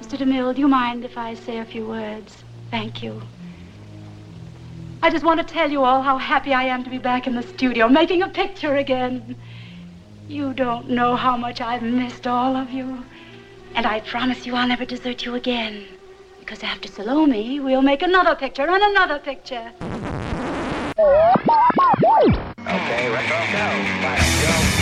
Mr. 0.00 0.16
DeMille, 0.18 0.54
do 0.54 0.60
you 0.60 0.68
mind 0.68 1.04
if 1.04 1.18
I 1.18 1.34
say 1.34 1.58
a 1.58 1.64
few 1.64 1.86
words? 1.86 2.42
Thank 2.70 3.02
you. 3.02 3.20
I 5.02 5.10
just 5.10 5.24
want 5.24 5.40
to 5.40 5.46
tell 5.46 5.70
you 5.70 5.84
all 5.84 6.02
how 6.02 6.16
happy 6.16 6.54
I 6.54 6.64
am 6.64 6.82
to 6.84 6.90
be 6.90 6.98
back 6.98 7.26
in 7.26 7.34
the 7.34 7.42
studio, 7.42 7.88
making 7.88 8.22
a 8.22 8.28
picture 8.28 8.76
again. 8.76 9.36
You 10.26 10.54
don't 10.54 10.88
know 10.88 11.16
how 11.16 11.36
much 11.36 11.60
I've 11.60 11.82
missed 11.82 12.26
all 12.26 12.56
of 12.56 12.70
you. 12.70 13.04
And 13.74 13.86
I 13.86 14.00
promise 14.00 14.46
you 14.46 14.54
I'll 14.54 14.68
never 14.68 14.84
desert 14.84 15.24
you 15.24 15.34
again. 15.34 15.86
Because 16.38 16.62
after 16.62 16.88
Salome, 16.88 17.60
we'll 17.60 17.82
make 17.82 18.02
another 18.02 18.34
picture 18.34 18.66
and 18.66 18.82
another 18.82 19.18
picture. 19.18 19.72
Okay, 22.58 23.10
retro 23.10 23.38
go. 23.52 23.66
Let's 24.02 24.76
go. 24.76 24.79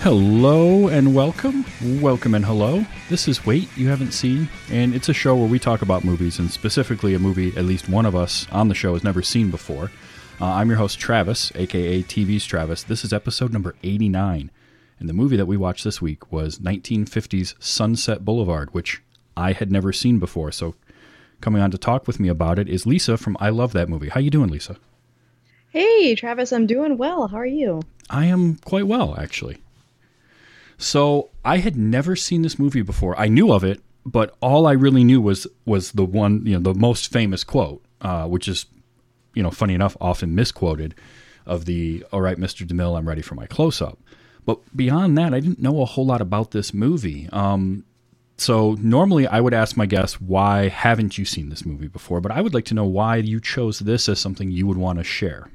Hello 0.00 0.86
and 0.86 1.12
welcome. 1.12 1.64
Welcome 2.00 2.36
and 2.36 2.44
hello. 2.44 2.86
This 3.10 3.26
is 3.26 3.44
Wait 3.44 3.68
You 3.76 3.88
Haven't 3.88 4.12
Seen, 4.12 4.48
and 4.70 4.94
it's 4.94 5.08
a 5.08 5.12
show 5.12 5.34
where 5.34 5.48
we 5.48 5.58
talk 5.58 5.82
about 5.82 6.04
movies, 6.04 6.38
and 6.38 6.48
specifically 6.48 7.14
a 7.14 7.18
movie 7.18 7.48
at 7.56 7.64
least 7.64 7.88
one 7.88 8.06
of 8.06 8.14
us 8.14 8.46
on 8.52 8.68
the 8.68 8.76
show 8.76 8.94
has 8.94 9.02
never 9.02 9.22
seen 9.22 9.50
before. 9.50 9.90
Uh, 10.40 10.46
I'm 10.46 10.68
your 10.68 10.78
host, 10.78 11.00
Travis, 11.00 11.50
aka 11.56 12.00
TV's 12.04 12.46
Travis. 12.46 12.84
This 12.84 13.04
is 13.04 13.12
episode 13.12 13.52
number 13.52 13.74
89, 13.82 14.52
and 15.00 15.08
the 15.08 15.12
movie 15.12 15.36
that 15.36 15.46
we 15.46 15.56
watched 15.56 15.82
this 15.82 16.00
week 16.00 16.30
was 16.30 16.60
1950's 16.60 17.56
Sunset 17.58 18.24
Boulevard, 18.24 18.72
which 18.72 19.02
I 19.36 19.50
had 19.52 19.72
never 19.72 19.92
seen 19.92 20.20
before. 20.20 20.52
So, 20.52 20.76
coming 21.40 21.60
on 21.60 21.72
to 21.72 21.78
talk 21.78 22.06
with 22.06 22.20
me 22.20 22.28
about 22.28 22.60
it 22.60 22.68
is 22.68 22.86
Lisa 22.86 23.16
from 23.16 23.36
I 23.40 23.48
Love 23.48 23.72
That 23.72 23.88
Movie. 23.88 24.10
How 24.10 24.20
you 24.20 24.30
doing, 24.30 24.48
Lisa? 24.48 24.76
Hey, 25.70 26.14
Travis, 26.14 26.52
I'm 26.52 26.68
doing 26.68 26.96
well. 26.98 27.26
How 27.26 27.38
are 27.38 27.44
you? 27.46 27.82
I 28.08 28.26
am 28.26 28.58
quite 28.64 28.86
well, 28.86 29.16
actually. 29.18 29.58
So 30.78 31.30
I 31.44 31.58
had 31.58 31.76
never 31.76 32.16
seen 32.16 32.42
this 32.42 32.58
movie 32.58 32.82
before. 32.82 33.18
I 33.18 33.26
knew 33.28 33.52
of 33.52 33.64
it, 33.64 33.82
but 34.06 34.36
all 34.40 34.66
I 34.66 34.72
really 34.72 35.04
knew 35.04 35.20
was 35.20 35.46
was 35.66 35.92
the 35.92 36.04
one, 36.04 36.46
you 36.46 36.58
know, 36.58 36.72
the 36.72 36.78
most 36.78 37.12
famous 37.12 37.44
quote, 37.44 37.84
uh, 38.00 38.26
which 38.26 38.48
is, 38.48 38.66
you 39.34 39.42
know, 39.42 39.50
funny 39.50 39.74
enough, 39.74 39.96
often 40.00 40.34
misquoted, 40.34 40.94
of 41.44 41.64
the 41.64 42.04
"All 42.12 42.20
right, 42.20 42.38
Mr. 42.38 42.66
DeMille, 42.66 42.96
I'm 42.96 43.08
ready 43.08 43.22
for 43.22 43.34
my 43.34 43.46
close 43.46 43.82
up." 43.82 43.98
But 44.46 44.60
beyond 44.74 45.18
that, 45.18 45.34
I 45.34 45.40
didn't 45.40 45.60
know 45.60 45.82
a 45.82 45.84
whole 45.84 46.06
lot 46.06 46.22
about 46.22 46.52
this 46.52 46.72
movie. 46.72 47.28
Um, 47.32 47.84
so 48.38 48.76
normally 48.80 49.26
I 49.26 49.40
would 49.40 49.52
ask 49.52 49.76
my 49.76 49.84
guests, 49.84 50.20
why 50.20 50.68
haven't 50.68 51.18
you 51.18 51.24
seen 51.24 51.48
this 51.48 51.66
movie 51.66 51.88
before? 51.88 52.20
But 52.20 52.32
I 52.32 52.40
would 52.40 52.54
like 52.54 52.64
to 52.66 52.74
know 52.74 52.86
why 52.86 53.16
you 53.16 53.40
chose 53.40 53.80
this 53.80 54.08
as 54.08 54.20
something 54.20 54.50
you 54.50 54.66
would 54.66 54.78
want 54.78 54.98
to 54.98 55.04
share. 55.04 55.50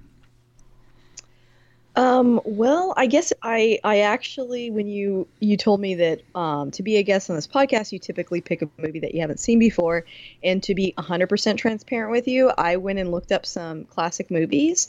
Um, 1.96 2.42
well, 2.44 2.94
I 2.98 3.06
guess 3.06 3.34
I 3.44 3.80
I 3.84 4.00
actually 4.00 4.72
when 4.72 4.88
you 4.88 5.28
you 5.40 5.58
told 5.58 5.80
me 5.80 5.96
that 5.96 6.22
um, 6.34 6.72
to 6.72 6.82
be 6.82 6.98
a 6.98 7.04
guest 7.04 7.30
on 7.30 7.36
this 7.36 7.48
podcast, 7.48 7.92
you 7.92 8.00
typically 8.00 8.42
pick 8.42 8.64
a 8.64 8.70
movie 8.80 9.00
that 9.02 9.14
you 9.14 9.22
haven't 9.22 9.40
seen 9.40 9.60
before, 9.60 10.06
and 10.44 10.62
to 10.64 10.74
be 10.74 10.94
100% 10.98 11.58
transparent 11.58 12.12
with 12.12 12.28
you, 12.28 12.52
I 12.58 12.78
went 12.78 12.98
and 12.98 13.12
looked 13.12 13.32
up 13.32 13.46
some 13.46 13.86
classic 13.86 14.32
movies, 14.32 14.88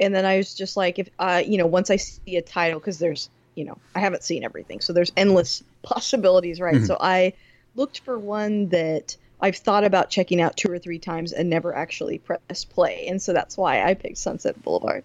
and 0.00 0.12
then 0.12 0.26
I 0.26 0.38
was 0.38 0.54
just 0.54 0.76
like, 0.76 0.98
if 0.98 1.08
uh, 1.20 1.40
you 1.46 1.56
know, 1.56 1.66
once 1.66 1.88
I 1.88 1.96
see 1.96 2.36
a 2.36 2.42
title, 2.42 2.80
because 2.80 2.98
there's 2.98 3.30
you 3.54 3.64
know 3.64 3.78
I 3.94 4.00
haven't 4.00 4.24
seen 4.24 4.42
everything, 4.42 4.80
so 4.80 4.92
there's 4.92 5.12
endless 5.16 5.62
possibilities, 5.82 6.60
right? 6.60 6.76
Mhm. 6.76 6.86
So 6.86 6.96
I 7.00 7.32
looked 7.76 8.00
for 8.00 8.18
one 8.18 8.70
that 8.70 9.16
I've 9.40 9.56
thought 9.56 9.84
about 9.84 10.10
checking 10.10 10.40
out 10.40 10.56
two 10.56 10.70
or 10.72 10.80
three 10.80 10.98
times 10.98 11.32
and 11.32 11.48
never 11.48 11.72
actually 11.76 12.18
pressed 12.18 12.70
play, 12.70 13.06
and 13.06 13.22
so 13.22 13.32
that's 13.32 13.56
why 13.56 13.84
I 13.84 13.94
picked 13.94 14.18
Sunset 14.18 14.60
Boulevard. 14.64 15.04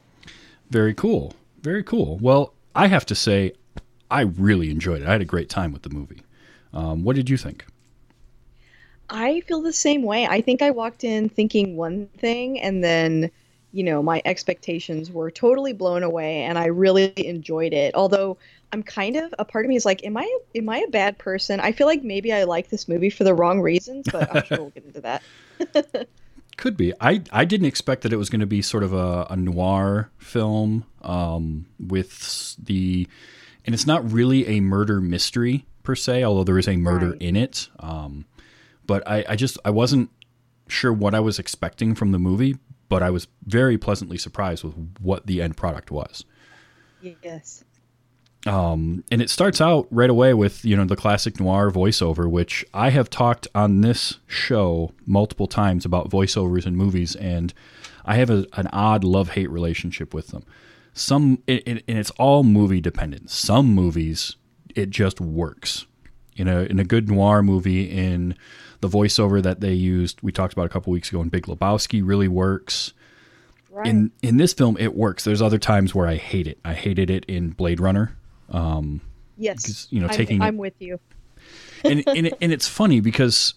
Very 0.69 0.93
cool. 0.93 1.33
Very 1.61 1.83
cool. 1.83 2.17
Well, 2.19 2.53
I 2.75 2.87
have 2.87 3.05
to 3.07 3.15
say, 3.15 3.53
I 4.09 4.21
really 4.21 4.69
enjoyed 4.69 5.01
it. 5.01 5.07
I 5.07 5.13
had 5.13 5.21
a 5.21 5.25
great 5.25 5.49
time 5.49 5.71
with 5.71 5.83
the 5.83 5.89
movie. 5.89 6.21
Um, 6.73 7.03
what 7.03 7.15
did 7.15 7.29
you 7.29 7.37
think? 7.37 7.65
I 9.09 9.41
feel 9.41 9.61
the 9.61 9.73
same 9.73 10.03
way. 10.03 10.25
I 10.27 10.41
think 10.41 10.61
I 10.61 10.71
walked 10.71 11.03
in 11.03 11.29
thinking 11.29 11.77
one 11.77 12.07
thing 12.17 12.59
and 12.59 12.83
then, 12.83 13.31
you 13.71 13.83
know, 13.83 14.01
my 14.01 14.21
expectations 14.25 15.11
were 15.11 15.29
totally 15.29 15.73
blown 15.73 16.03
away 16.03 16.43
and 16.43 16.57
I 16.57 16.65
really 16.65 17.13
enjoyed 17.15 17.73
it. 17.73 17.93
Although 17.93 18.37
I'm 18.71 18.83
kind 18.83 19.15
of 19.15 19.33
a 19.37 19.45
part 19.45 19.65
of 19.65 19.69
me 19.69 19.75
is 19.75 19.85
like, 19.85 20.03
am 20.03 20.17
I 20.17 20.39
am 20.55 20.69
I 20.69 20.79
a 20.79 20.89
bad 20.89 21.17
person? 21.17 21.59
I 21.59 21.71
feel 21.71 21.87
like 21.87 22.03
maybe 22.03 22.33
I 22.33 22.43
like 22.43 22.69
this 22.69 22.87
movie 22.87 23.09
for 23.09 23.23
the 23.23 23.33
wrong 23.33 23.61
reasons, 23.61 24.07
but 24.11 24.35
I'm 24.35 24.43
sure 24.45 24.57
we'll 24.57 24.69
get 24.71 24.85
into 24.85 25.01
that. 25.01 25.23
Could 26.57 26.77
be. 26.77 26.93
I, 27.01 27.21
I 27.31 27.45
didn't 27.45 27.67
expect 27.67 28.03
that 28.03 28.13
it 28.13 28.17
was 28.17 28.29
going 28.29 28.39
to 28.39 28.45
be 28.45 28.61
sort 28.61 28.83
of 28.83 28.93
a, 28.93 29.27
a 29.29 29.35
noir 29.35 30.09
film 30.17 30.85
um, 31.01 31.65
with 31.79 32.55
the. 32.63 33.07
And 33.65 33.73
it's 33.73 33.87
not 33.87 34.09
really 34.11 34.47
a 34.47 34.59
murder 34.61 35.01
mystery 35.01 35.65
per 35.83 35.95
se, 35.95 36.23
although 36.23 36.43
there 36.43 36.57
is 36.59 36.67
a 36.67 36.77
murder 36.77 37.11
Right. 37.11 37.21
in 37.21 37.35
it. 37.35 37.67
Um, 37.79 38.25
but 38.87 39.07
I, 39.07 39.25
I 39.29 39.35
just 39.35 39.57
I 39.65 39.71
wasn't 39.71 40.11
sure 40.67 40.93
what 40.93 41.13
I 41.15 41.19
was 41.19 41.39
expecting 41.39 41.95
from 41.95 42.11
the 42.11 42.19
movie, 42.19 42.57
but 42.89 43.01
I 43.03 43.09
was 43.09 43.27
very 43.45 43.77
pleasantly 43.77 44.17
surprised 44.17 44.63
with 44.63 44.75
what 44.99 45.25
the 45.27 45.41
end 45.41 45.57
product 45.57 45.89
was. 45.91 46.25
yes. 47.23 47.63
Um, 48.45 49.03
and 49.11 49.21
it 49.23 49.29
starts 49.31 49.59
out 49.59 49.87
right 49.89 50.09
away 50.09 50.33
with 50.33 50.63
you 50.63 50.75
know 50.75 50.85
the 50.85 50.95
classic 50.95 51.39
noir 51.39 51.71
voiceover, 51.71 52.29
which 52.29 52.63
I 52.73 52.89
have 52.91 53.09
talked 53.09 53.47
on 53.55 53.81
this 53.81 54.19
show 54.27 54.91
multiple 55.05 55.47
times 55.47 55.83
about 55.85 56.09
voiceovers 56.11 56.65
in 56.67 56.75
movies, 56.75 57.15
and 57.15 57.53
I 58.05 58.15
have 58.17 58.29
a, 58.29 58.45
an 58.53 58.67
odd 58.67 59.03
love 59.03 59.29
hate 59.31 59.49
relationship 59.49 60.13
with 60.13 60.27
them. 60.27 60.43
Some 60.93 61.41
it, 61.47 61.67
it, 61.67 61.83
and 61.87 61.97
it's 61.97 62.11
all 62.11 62.43
movie 62.43 62.81
dependent. 62.81 63.31
Some 63.31 63.67
movies 63.73 64.35
it 64.75 64.89
just 64.91 65.19
works. 65.19 65.85
In 66.35 66.47
a 66.47 66.61
in 66.63 66.77
a 66.79 66.83
good 66.83 67.09
noir 67.09 67.41
movie, 67.41 67.89
in 67.89 68.35
the 68.81 68.89
voiceover 68.89 69.41
that 69.41 69.61
they 69.61 69.73
used, 69.73 70.21
we 70.21 70.31
talked 70.31 70.53
about 70.53 70.65
a 70.65 70.69
couple 70.69 70.93
weeks 70.93 71.09
ago 71.09 71.21
in 71.21 71.29
Big 71.29 71.47
Lebowski, 71.47 72.01
really 72.05 72.27
works 72.27 72.93
Right. 73.71 73.87
in 73.87 74.11
in 74.21 74.37
this 74.37 74.53
film 74.53 74.77
it 74.79 74.95
works 74.95 75.25
there's 75.25 75.41
other 75.41 75.57
times 75.57 75.93
where 75.93 76.07
i 76.07 76.15
hate 76.15 76.47
it 76.47 76.57
i 76.63 76.73
hated 76.73 77.09
it 77.09 77.25
in 77.25 77.49
blade 77.49 77.81
runner 77.81 78.15
um 78.49 79.01
yes. 79.37 79.87
you 79.89 79.99
know, 79.99 80.07
I'm, 80.07 80.13
taking 80.13 80.41
I'm 80.41 80.57
with 80.57 80.75
you. 80.79 80.99
and 81.83 82.03
and, 82.07 82.33
and 82.41 82.53
it's 82.53 82.67
funny 82.67 82.99
because 82.99 83.53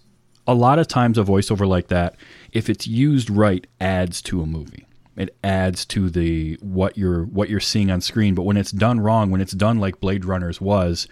a 0.47 0.55
lot 0.55 0.79
of 0.79 0.89
times 0.89 1.19
a 1.19 1.23
voiceover 1.23 1.69
like 1.69 1.89
that 1.89 2.17
if 2.53 2.69
it's 2.71 2.87
used 2.87 3.31
right 3.31 3.67
adds 3.81 4.23
to 4.23 4.41
a 4.41 4.47
movie 4.47 4.87
it 5.17 5.37
adds 5.43 5.85
to 5.85 6.09
the 6.09 6.55
what 6.61 6.97
you're 6.97 7.25
what 7.25 7.51
you're 7.51 7.61
seeing 7.61 7.91
on 7.91 8.01
screen 8.01 8.35
but 8.35 8.43
when 8.43 8.57
it's 8.57 8.73
done 8.73 9.01
wrong 9.01 9.31
when 9.31 9.41
it's 9.41 9.53
done 9.53 9.79
like 9.79 10.01
blade 10.01 10.25
runners 10.25 10.61
was 10.61 11.07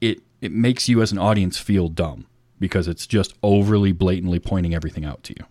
it 0.00 0.20
it 0.40 0.52
makes 0.52 0.88
you 0.88 1.00
as 1.00 1.12
an 1.12 1.18
audience 1.18 1.58
feel 1.58 1.88
dumb 1.88 2.26
because 2.58 2.88
it's 2.88 3.06
just 3.06 3.34
overly 3.42 3.92
blatantly 3.92 4.38
pointing 4.38 4.74
everything 4.74 5.04
out 5.04 5.22
to 5.22 5.34
you 5.38 5.46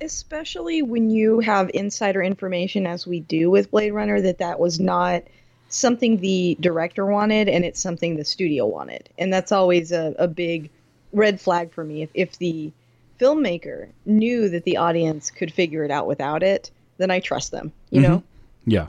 especially 0.00 0.82
when 0.82 1.10
you 1.10 1.40
have 1.40 1.70
insider 1.74 2.22
information 2.22 2.86
as 2.86 3.06
we 3.06 3.20
do 3.20 3.50
with 3.50 3.70
blade 3.70 3.92
runner 3.92 4.20
that 4.20 4.38
that 4.38 4.60
was 4.60 4.78
not 4.78 5.22
something 5.68 6.18
the 6.18 6.56
director 6.60 7.06
wanted 7.06 7.48
and 7.48 7.64
it's 7.64 7.80
something 7.80 8.16
the 8.16 8.24
studio 8.24 8.66
wanted 8.66 9.08
and 9.18 9.32
that's 9.32 9.50
always 9.52 9.92
a, 9.92 10.14
a 10.18 10.28
big 10.28 10.70
red 11.12 11.40
flag 11.40 11.72
for 11.72 11.82
me 11.84 12.02
if, 12.02 12.10
if 12.14 12.38
the 12.38 12.72
filmmaker 13.20 13.88
knew 14.04 14.48
that 14.48 14.64
the 14.64 14.76
audience 14.76 15.30
could 15.30 15.52
figure 15.52 15.84
it 15.84 15.90
out 15.90 16.06
without 16.06 16.42
it 16.42 16.70
then 16.98 17.10
i 17.10 17.18
trust 17.18 17.50
them 17.50 17.72
you 17.90 18.00
know 18.00 18.22
Yeah. 18.64 18.88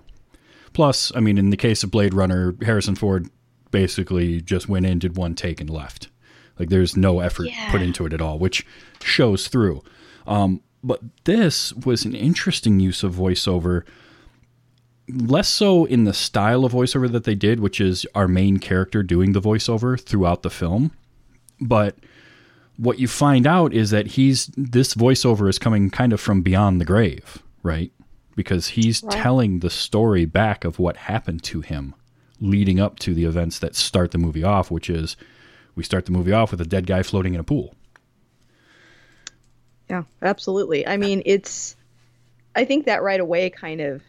Plus, 0.74 1.12
I 1.16 1.20
mean, 1.22 1.38
in 1.40 1.50
the 1.50 1.58
case 1.58 1.84
of 1.84 1.90
Blade 1.90 2.14
Runner, 2.14 2.56
Harrison 2.64 2.94
Ford 2.96 3.30
basically 3.72 4.42
just 4.42 4.70
went 4.70 4.86
in, 4.86 5.00
did 5.00 5.18
one 5.18 5.34
take, 5.34 5.60
and 5.60 5.70
left. 5.70 6.08
Like, 6.60 6.70
there's 6.70 6.96
no 6.96 7.20
effort 7.20 7.48
Yeah. 7.48 7.72
put 7.72 7.82
into 7.82 8.06
it 8.06 8.14
at 8.14 8.22
all, 8.22 8.38
which 8.38 8.64
shows 9.02 9.48
through. 9.48 9.84
Um, 10.28 10.62
but 10.84 11.02
this 11.24 11.74
was 11.74 12.06
an 12.06 12.14
interesting 12.14 12.80
use 12.80 13.02
of 13.02 13.16
voiceover, 13.16 13.84
less 15.10 15.48
so 15.48 15.86
in 15.86 16.04
the 16.04 16.14
style 16.14 16.66
of 16.66 16.74
voiceover 16.74 17.12
that 17.12 17.24
they 17.24 17.36
did, 17.36 17.60
which 17.60 17.80
is 17.80 18.06
our 18.14 18.28
main 18.28 18.58
character 18.58 19.04
doing 19.04 19.32
the 19.32 19.42
voiceover 19.42 20.00
throughout 20.00 20.42
the 20.44 20.50
film. 20.50 20.92
But 21.62 21.96
what 22.78 23.00
you 23.00 23.08
find 23.08 23.48
out 23.48 23.74
is 23.74 23.90
that 23.92 24.08
he's 24.08 24.48
this 24.58 24.94
voiceover 24.94 25.50
is 25.50 25.58
coming 25.58 25.90
kind 25.90 26.14
of 26.14 26.20
from 26.20 26.42
beyond 26.42 26.80
the 26.82 26.86
grave, 26.86 27.42
right? 27.64 27.92
Because 28.36 28.68
he's 28.70 29.02
Right. 29.04 29.14
telling 29.22 29.60
the 29.60 29.70
story 29.70 30.26
back 30.26 30.64
of 30.64 30.78
what 30.78 30.98
happened 30.98 31.42
to 31.44 31.62
him 31.62 31.96
leading 32.40 32.80
up 32.80 33.00
to 33.00 33.16
the 33.16 33.24
events 33.26 33.58
that 33.60 33.76
start 33.76 34.12
the 34.12 34.18
movie 34.20 34.44
off, 34.44 34.70
which 34.70 34.90
is 34.92 35.18
we 35.76 35.84
start 35.84 36.06
the 36.06 36.12
movie 36.12 36.32
off 36.34 36.52
with 36.52 36.62
a 36.62 36.66
dead 36.66 36.86
guy 36.86 37.02
floating 37.02 37.34
in 37.34 37.40
a 37.40 37.44
pool. 37.44 37.74
Yeah, 39.90 40.04
absolutely. 40.22 40.86
I 40.86 40.98
mean, 40.98 41.22
it's. 41.26 41.76
I 42.56 42.66
think 42.66 42.86
that 42.86 43.04
right 43.04 43.20
away 43.20 43.50
kind 43.50 43.80
of 43.82 44.02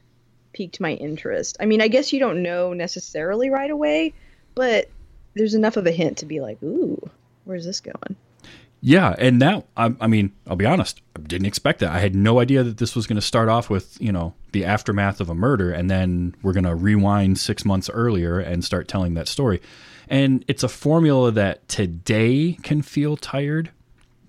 piqued 0.53 0.81
my 0.81 0.93
interest. 0.95 1.56
I 1.61 1.67
mean, 1.67 1.81
I 1.81 1.89
guess 1.89 2.12
you 2.12 2.19
don't 2.21 2.43
know 2.43 2.73
necessarily 2.73 3.50
right 3.50 3.71
away, 3.71 4.15
but 4.55 4.89
there's 5.35 5.55
enough 5.55 5.77
of 5.77 5.87
a 5.87 5.93
hint 5.93 6.19
to 6.19 6.27
be 6.27 6.41
like, 6.41 6.62
ooh, 6.62 6.99
where's 7.45 7.65
this 7.65 7.81
going? 7.81 8.17
Yeah, 8.81 9.15
and 9.19 9.41
now 9.41 9.65
I, 9.77 9.93
I 10.00 10.06
mean, 10.06 10.33
I'll 10.47 10.55
be 10.56 10.65
honest, 10.67 11.00
I 11.17 11.21
didn't 11.23 11.47
expect 11.47 11.81
that. 11.81 11.91
I 11.91 11.99
had 11.99 12.15
no 12.15 12.39
idea 12.39 12.62
that 12.62 12.79
this 12.79 12.95
was 12.95 13.09
going 13.09 13.17
to 13.17 13.23
start 13.23 13.49
off 13.49 13.69
with 13.69 14.00
you 14.00 14.12
know 14.12 14.35
the 14.53 14.65
aftermath 14.65 15.21
of 15.21 15.29
a 15.29 15.35
murder, 15.35 15.73
and 15.73 15.91
then 15.91 16.35
we're 16.43 16.53
going 16.53 16.62
to 16.65 16.77
rewind 16.77 17.39
six 17.39 17.65
months 17.65 17.91
earlier 17.91 18.39
and 18.39 18.65
start 18.65 18.87
telling 18.87 19.15
that 19.15 19.27
story. 19.27 19.61
And 20.09 20.44
it's 20.47 20.62
a 20.62 20.69
formula 20.69 21.33
that 21.33 21.69
today 21.69 22.56
can 22.62 22.83
feel 22.83 23.17
tired 23.17 23.71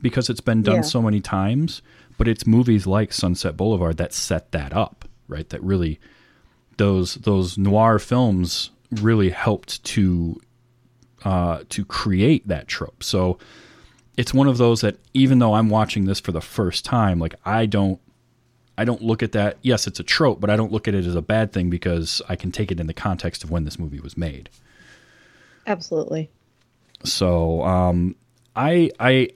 because 0.02 0.30
it's 0.32 0.42
been 0.42 0.64
done 0.64 0.78
Yeah. 0.78 0.82
so 0.82 1.02
many 1.02 1.22
times. 1.22 1.82
But 2.18 2.28
it's 2.28 2.46
movies 2.46 2.86
like 2.86 3.14
Sunset 3.14 3.56
Boulevard 3.56 3.96
that 3.96 4.12
set 4.14 4.52
that 4.52 4.74
up, 4.74 4.99
right? 5.30 5.48
That 5.50 5.64
really 5.64 6.00
those 6.78 7.16
those 7.16 7.58
noir 7.58 8.00
films 8.00 8.72
really 8.92 9.30
helped 9.30 9.84
to 9.84 10.40
uh, 11.24 11.64
to 11.70 11.86
create 11.86 12.48
that 12.48 12.68
trope. 12.68 13.04
So 13.04 13.38
it's 14.18 14.34
one 14.34 14.48
of 14.48 14.58
those 14.58 14.82
that 14.82 14.98
even 15.14 15.40
though 15.40 15.54
I'm 15.54 15.70
watching 15.70 16.06
this 16.06 16.20
for 16.20 16.32
the 16.32 16.42
first 16.42 16.84
time, 16.86 17.20
like 17.20 17.36
I 17.46 17.66
don't 17.66 18.00
I 18.78 18.86
don't 18.86 19.02
look 19.02 19.22
at 19.22 19.34
that. 19.34 19.58
Yes, 19.62 19.88
it's 19.88 20.00
a 20.00 20.04
trope, 20.04 20.40
but 20.40 20.50
I 20.50 20.56
don't 20.56 20.72
look 20.72 20.88
at 20.88 20.96
it 20.96 21.06
as 21.06 21.16
a 21.16 21.22
bad 21.22 21.52
thing 21.52 21.70
because 21.70 22.22
I 22.30 22.36
can 22.36 22.52
take 22.52 22.72
it 22.72 22.80
in 22.80 22.88
the 22.88 22.94
context 22.94 23.44
of 23.44 23.52
when 23.52 23.66
this 23.66 23.78
movie 23.78 24.00
was 24.00 24.18
made. 24.18 24.50
Absolutely. 25.68 26.30
So 27.04 27.62
um, 27.64 28.16
I 28.56 28.92
I 29.00 29.30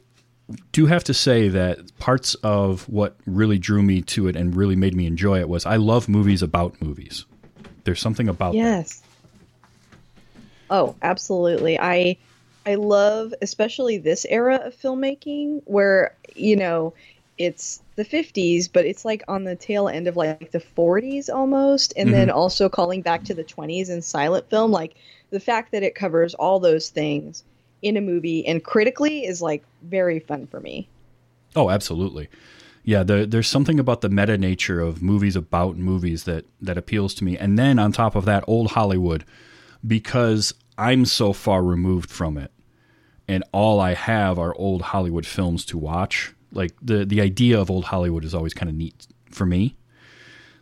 do 0.72 0.86
have 0.86 1.04
to 1.06 1.14
say 1.14 1.48
that 1.48 1.98
parts 2.00 2.36
of 2.36 2.88
what 2.90 3.16
really 3.26 3.58
drew 3.58 3.82
me 3.82 4.02
to 4.02 4.28
it 4.28 4.36
and 4.36 4.56
really 4.56 4.76
made 4.76 4.96
me 4.96 5.06
enjoy 5.06 5.40
it 5.40 5.50
was 5.50 5.66
I 5.66 5.78
love 5.78 6.10
movies 6.10 6.42
about 6.42 6.82
movies. 6.82 7.26
There's 7.84 8.02
something 8.02 8.30
about 8.30 8.54
that. 8.54 8.58
Yes. 8.58 9.02
Oh, 10.70 10.96
absolutely. 11.02 11.80
I 11.80 12.18
I 12.66 12.76
love 12.76 13.34
especially 13.42 13.98
this 13.98 14.26
era 14.30 14.56
of 14.64 14.76
filmmaking 14.76 15.62
where, 15.66 16.16
you 16.36 16.56
know, 16.56 16.94
it's 17.38 17.82
the 17.96 18.06
50s, 18.06 18.70
but 18.72 18.86
it's 18.86 19.04
like 19.04 19.24
on 19.28 19.44
the 19.44 19.56
tail 19.56 19.88
end 19.88 20.08
of 20.08 20.16
like 20.16 20.52
the 20.52 20.60
40s 20.60 21.34
almost 21.34 21.94
and 21.98 22.14
then 22.14 22.28
mm-hmm. 22.28 22.38
also 22.38 22.70
calling 22.70 23.02
back 23.02 23.24
to 23.26 23.34
the 23.34 23.44
20s 23.44 23.90
in 23.90 24.02
silent 24.02 24.50
film 24.50 24.72
like 24.72 24.96
the 25.30 25.40
fact 25.40 25.72
that 25.72 25.84
it 25.84 25.96
covers 25.96 26.36
all 26.36 26.60
those 26.60 26.90
things 26.90 27.44
in 27.84 27.98
a 27.98 28.02
movie 28.02 28.46
and 28.48 28.64
critically 28.64 29.26
is 29.26 29.42
like 29.42 29.64
very 29.84 30.20
fun 30.20 30.48
for 30.48 30.60
me. 30.60 30.88
Oh, 31.56 31.70
absolutely. 31.70 32.30
Yeah, 32.84 33.04
the, 33.04 33.26
there's 33.26 33.48
something 33.48 33.80
about 33.80 34.02
the 34.02 34.10
meta 34.10 34.38
nature 34.38 34.82
of 34.82 35.02
movies 35.02 35.36
about 35.36 35.78
movies 35.78 36.24
that 36.24 36.46
that 36.62 36.78
appeals 36.78 37.14
to 37.16 37.24
me. 37.24 37.38
And 37.38 37.58
then 37.58 37.80
on 37.80 37.92
top 37.92 38.16
of 38.16 38.26
that, 38.26 38.44
old 38.48 38.72
Hollywood, 38.72 39.24
because 39.86 40.54
I'm 40.78 41.06
so 41.06 41.32
far 41.32 41.64
removed 41.64 42.10
from 42.10 42.38
it, 42.38 42.52
and 43.28 43.44
all 43.54 43.80
I 43.80 43.94
have 43.94 44.38
are 44.38 44.56
old 44.56 44.82
Hollywood 44.82 45.26
films 45.26 45.64
to 45.66 45.78
watch. 45.78 46.34
Like 46.52 46.74
the 46.82 47.06
the 47.06 47.22
idea 47.22 47.60
of 47.60 47.72
old 47.72 47.86
Hollywood 47.86 48.26
is 48.26 48.34
always 48.34 48.54
kind 48.54 48.70
of 48.70 48.76
neat 48.76 49.08
for 49.30 49.46
me. 49.46 49.78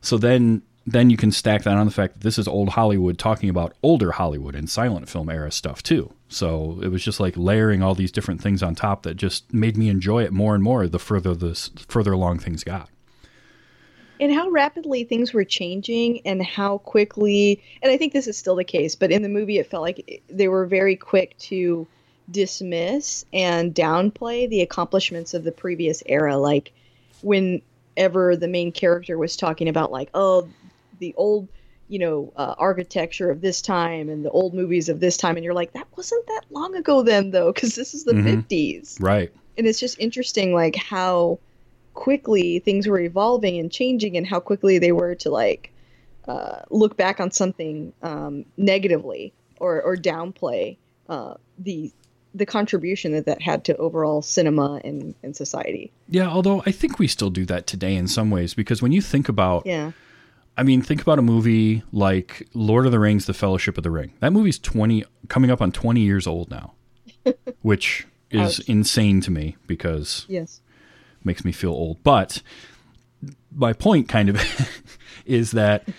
So 0.02 0.18
then 0.18 0.62
then 0.86 1.10
you 1.10 1.18
can 1.18 1.32
stack 1.32 1.64
that 1.64 1.78
on 1.78 1.86
the 1.86 1.92
fact 1.92 2.14
that 2.14 2.24
this 2.24 2.38
is 2.38 2.48
old 2.48 2.70
Hollywood 2.70 3.18
talking 3.18 3.50
about 3.50 3.76
older 3.82 4.12
Hollywood 4.12 4.56
and 4.56 4.70
silent 4.70 5.10
film 5.10 5.30
era 5.30 5.52
stuff 5.52 5.82
too. 5.82 6.14
So 6.32 6.80
it 6.82 6.88
was 6.88 7.04
just 7.04 7.20
like 7.20 7.36
layering 7.36 7.84
all 7.84 7.94
these 7.94 8.12
different 8.12 8.42
things 8.42 8.64
on 8.64 8.74
top 8.74 9.04
that 9.04 9.16
just 9.16 9.54
made 9.54 9.76
me 9.76 9.90
enjoy 9.90 10.24
it 10.24 10.32
more 10.32 10.56
and 10.56 10.64
more 10.64 10.88
the 10.88 10.98
further 10.98 11.36
this 11.36 11.70
further 11.90 12.14
along 12.14 12.40
things 12.40 12.64
got. 12.64 12.90
and 14.20 14.34
how 14.34 14.50
rapidly 14.50 15.04
things 15.04 15.34
were 15.34 15.44
changing 15.44 16.22
and 16.26 16.42
how 16.42 16.78
quickly 16.78 17.62
and 17.82 17.92
i 17.92 17.98
think 17.98 18.14
this 18.14 18.28
is 18.28 18.38
still 18.38 18.56
the 18.56 18.64
case 18.64 18.96
but 18.96 19.12
in 19.12 19.24
the 19.24 19.30
movie 19.30 19.58
it 19.58 19.68
felt 19.68 19.82
like 19.82 20.24
they 20.30 20.48
were 20.48 20.66
very 20.66 20.96
quick 20.96 21.38
to 21.38 21.86
dismiss 22.30 23.26
and 23.34 23.76
downplay 23.76 24.48
the 24.50 24.62
accomplishments 24.62 25.34
of 25.34 25.44
the 25.44 25.52
previous 25.52 26.02
era 26.06 26.38
like 26.38 26.72
whenever 27.24 28.38
the 28.38 28.48
main 28.48 28.72
character 28.72 29.18
was 29.18 29.36
talking 29.36 29.68
about 29.68 29.92
like 29.92 30.10
oh 30.14 30.48
the 31.00 31.14
old 31.18 31.50
you 31.92 32.00
know 32.00 32.32
uh, 32.38 32.56
architecture 32.58 33.30
of 33.30 33.42
this 33.42 33.62
time 33.62 34.08
and 34.10 34.24
the 34.24 34.30
old 34.32 34.54
movies 34.54 34.88
of 34.88 35.02
this 35.02 35.18
time 35.18 35.36
and 35.36 35.44
you're 35.44 35.54
like 35.54 35.74
that 35.74 35.88
wasn't 35.98 36.26
that 36.28 36.44
long 36.50 36.74
ago 36.76 37.02
then 37.04 37.32
though 37.32 37.52
because 37.52 37.76
this 37.76 37.94
is 37.94 38.06
the 38.06 38.14
Mhm. 38.14 38.48
50s 38.48 38.98
Right. 39.02 39.30
and 39.58 39.68
it's 39.68 39.80
just 39.80 40.00
interesting 40.00 40.54
like 40.54 40.76
how 40.78 41.40
quickly 41.94 42.60
things 42.60 42.88
were 42.88 43.00
evolving 43.00 43.60
and 43.60 43.70
changing 43.72 44.16
and 44.16 44.26
how 44.26 44.40
quickly 44.40 44.80
they 44.80 44.94
were 44.94 45.16
to 45.16 45.30
like 45.30 45.74
uh, 46.28 46.62
look 46.70 46.96
back 46.96 47.20
on 47.20 47.32
something 47.32 47.92
um, 48.02 48.46
negatively 48.56 49.34
or, 49.60 49.82
or 49.82 49.98
downplay 49.98 50.78
uh, 51.10 51.34
the 51.58 51.92
the 52.34 52.46
contribution 52.46 53.12
that 53.12 53.26
that 53.26 53.42
had 53.42 53.66
to 53.66 53.76
overall 53.76 54.22
cinema 54.22 54.80
and, 54.86 55.14
and 55.24 55.36
society 55.36 55.92
Yeah, 56.08 56.30
although 56.30 56.64
I 56.66 56.72
think 56.72 56.98
we 57.00 57.08
still 57.08 57.30
do 57.30 57.46
that 57.48 57.68
today 57.68 57.96
in 57.96 58.08
some 58.08 58.30
ways 58.30 58.54
because 58.54 58.82
when 58.82 58.94
you 58.94 59.02
think 59.02 59.28
about 59.28 59.66
yeah 59.66 59.92
I 60.62 60.64
mean, 60.64 60.84
think 60.84 61.02
about 61.02 61.18
a 61.18 61.24
movie 61.24 61.82
like 61.92 62.48
Lord 62.54 62.86
of 62.86 62.92
the 62.92 63.00
Rings: 63.00 63.26
The 63.26 63.34
Fellowship 63.34 63.80
of 63.80 63.84
the 63.84 63.90
Ring. 63.90 64.14
That 64.20 64.32
movie's 64.32 64.60
20 64.60 65.04
coming 65.28 65.50
up 65.50 65.60
on 65.60 65.72
20 65.72 66.02
years 66.02 66.28
old 66.28 66.52
now. 66.52 66.74
which 67.64 68.06
is 68.30 68.60
Ouch. 68.60 68.70
insane 68.70 69.22
to 69.22 69.32
me 69.32 69.58
because 69.66 70.28
yes 70.30 70.62
makes 71.24 71.44
me 71.44 71.52
feel 71.52 71.72
old. 71.72 72.04
But 72.04 72.44
my 73.52 73.74
point 73.74 74.08
kind 74.08 74.30
of 74.30 74.40
is 75.26 75.50
that 75.52 75.90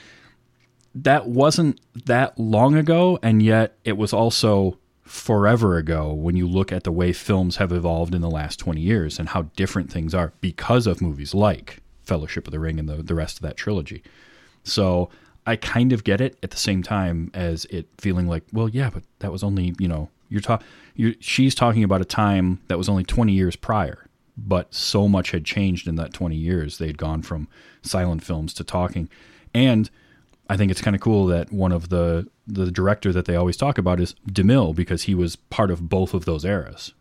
that 0.94 1.26
wasn't 1.26 1.80
that 2.06 2.38
long 2.38 2.76
ago, 2.76 3.18
and 3.20 3.42
yet 3.42 3.76
it 3.84 3.96
was 3.96 4.12
also 4.12 4.78
forever 5.02 5.76
ago 5.76 6.12
when 6.12 6.36
you 6.36 6.46
look 6.46 6.70
at 6.70 6.84
the 6.84 6.92
way 6.92 7.12
films 7.12 7.56
have 7.56 7.72
evolved 7.72 8.14
in 8.14 8.20
the 8.20 8.30
last 8.30 8.60
20 8.60 8.80
years 8.80 9.18
and 9.18 9.30
how 9.30 9.42
different 9.56 9.90
things 9.90 10.14
are 10.14 10.32
because 10.40 10.86
of 10.86 11.02
movies 11.02 11.34
like 11.34 11.82
Fellowship 12.04 12.46
of 12.46 12.52
the 12.52 12.60
Ring 12.60 12.78
and 12.78 12.88
the, 12.88 13.02
the 13.02 13.16
rest 13.16 13.38
of 13.38 13.42
that 13.42 13.56
trilogy. 13.56 14.04
So 14.64 15.10
I 15.46 15.56
kind 15.56 15.92
of 15.92 16.04
get 16.04 16.20
it 16.20 16.36
at 16.42 16.50
the 16.50 16.56
same 16.56 16.82
time 16.82 17.30
as 17.34 17.64
it 17.66 17.86
feeling 17.98 18.28
like, 18.28 18.44
well, 18.52 18.68
yeah, 18.68 18.90
but 18.90 19.02
that 19.20 19.32
was 19.32 19.42
only, 19.42 19.74
you 19.78 19.88
know, 19.88 20.08
you're 20.28 20.40
talking, 20.40 20.66
she's 21.20 21.54
talking 21.54 21.84
about 21.84 22.00
a 22.00 22.06
time 22.06 22.60
that 22.68 22.78
was 22.78 22.88
only 22.88 23.04
20 23.04 23.32
years 23.32 23.56
prior 23.56 24.08
but 24.36 24.72
so 24.72 25.08
much 25.08 25.30
had 25.30 25.44
changed 25.44 25.86
in 25.86 25.96
that 25.96 26.12
20 26.12 26.36
years. 26.36 26.78
They'd 26.78 26.98
gone 26.98 27.22
from 27.22 27.48
silent 27.82 28.24
films 28.24 28.54
to 28.54 28.64
talking. 28.64 29.08
And 29.54 29.90
I 30.48 30.56
think 30.56 30.70
it's 30.70 30.80
kind 30.80 30.96
of 30.96 31.02
cool 31.02 31.26
that 31.26 31.52
one 31.52 31.72
of 31.72 31.88
the 31.88 32.28
the 32.46 32.72
director 32.72 33.12
that 33.12 33.26
they 33.26 33.36
always 33.36 33.56
talk 33.56 33.78
about 33.78 34.00
is 34.00 34.16
DeMille 34.28 34.74
because 34.74 35.04
he 35.04 35.14
was 35.14 35.36
part 35.36 35.70
of 35.70 35.88
both 35.88 36.12
of 36.12 36.24
those 36.24 36.44
eras. 36.44 36.92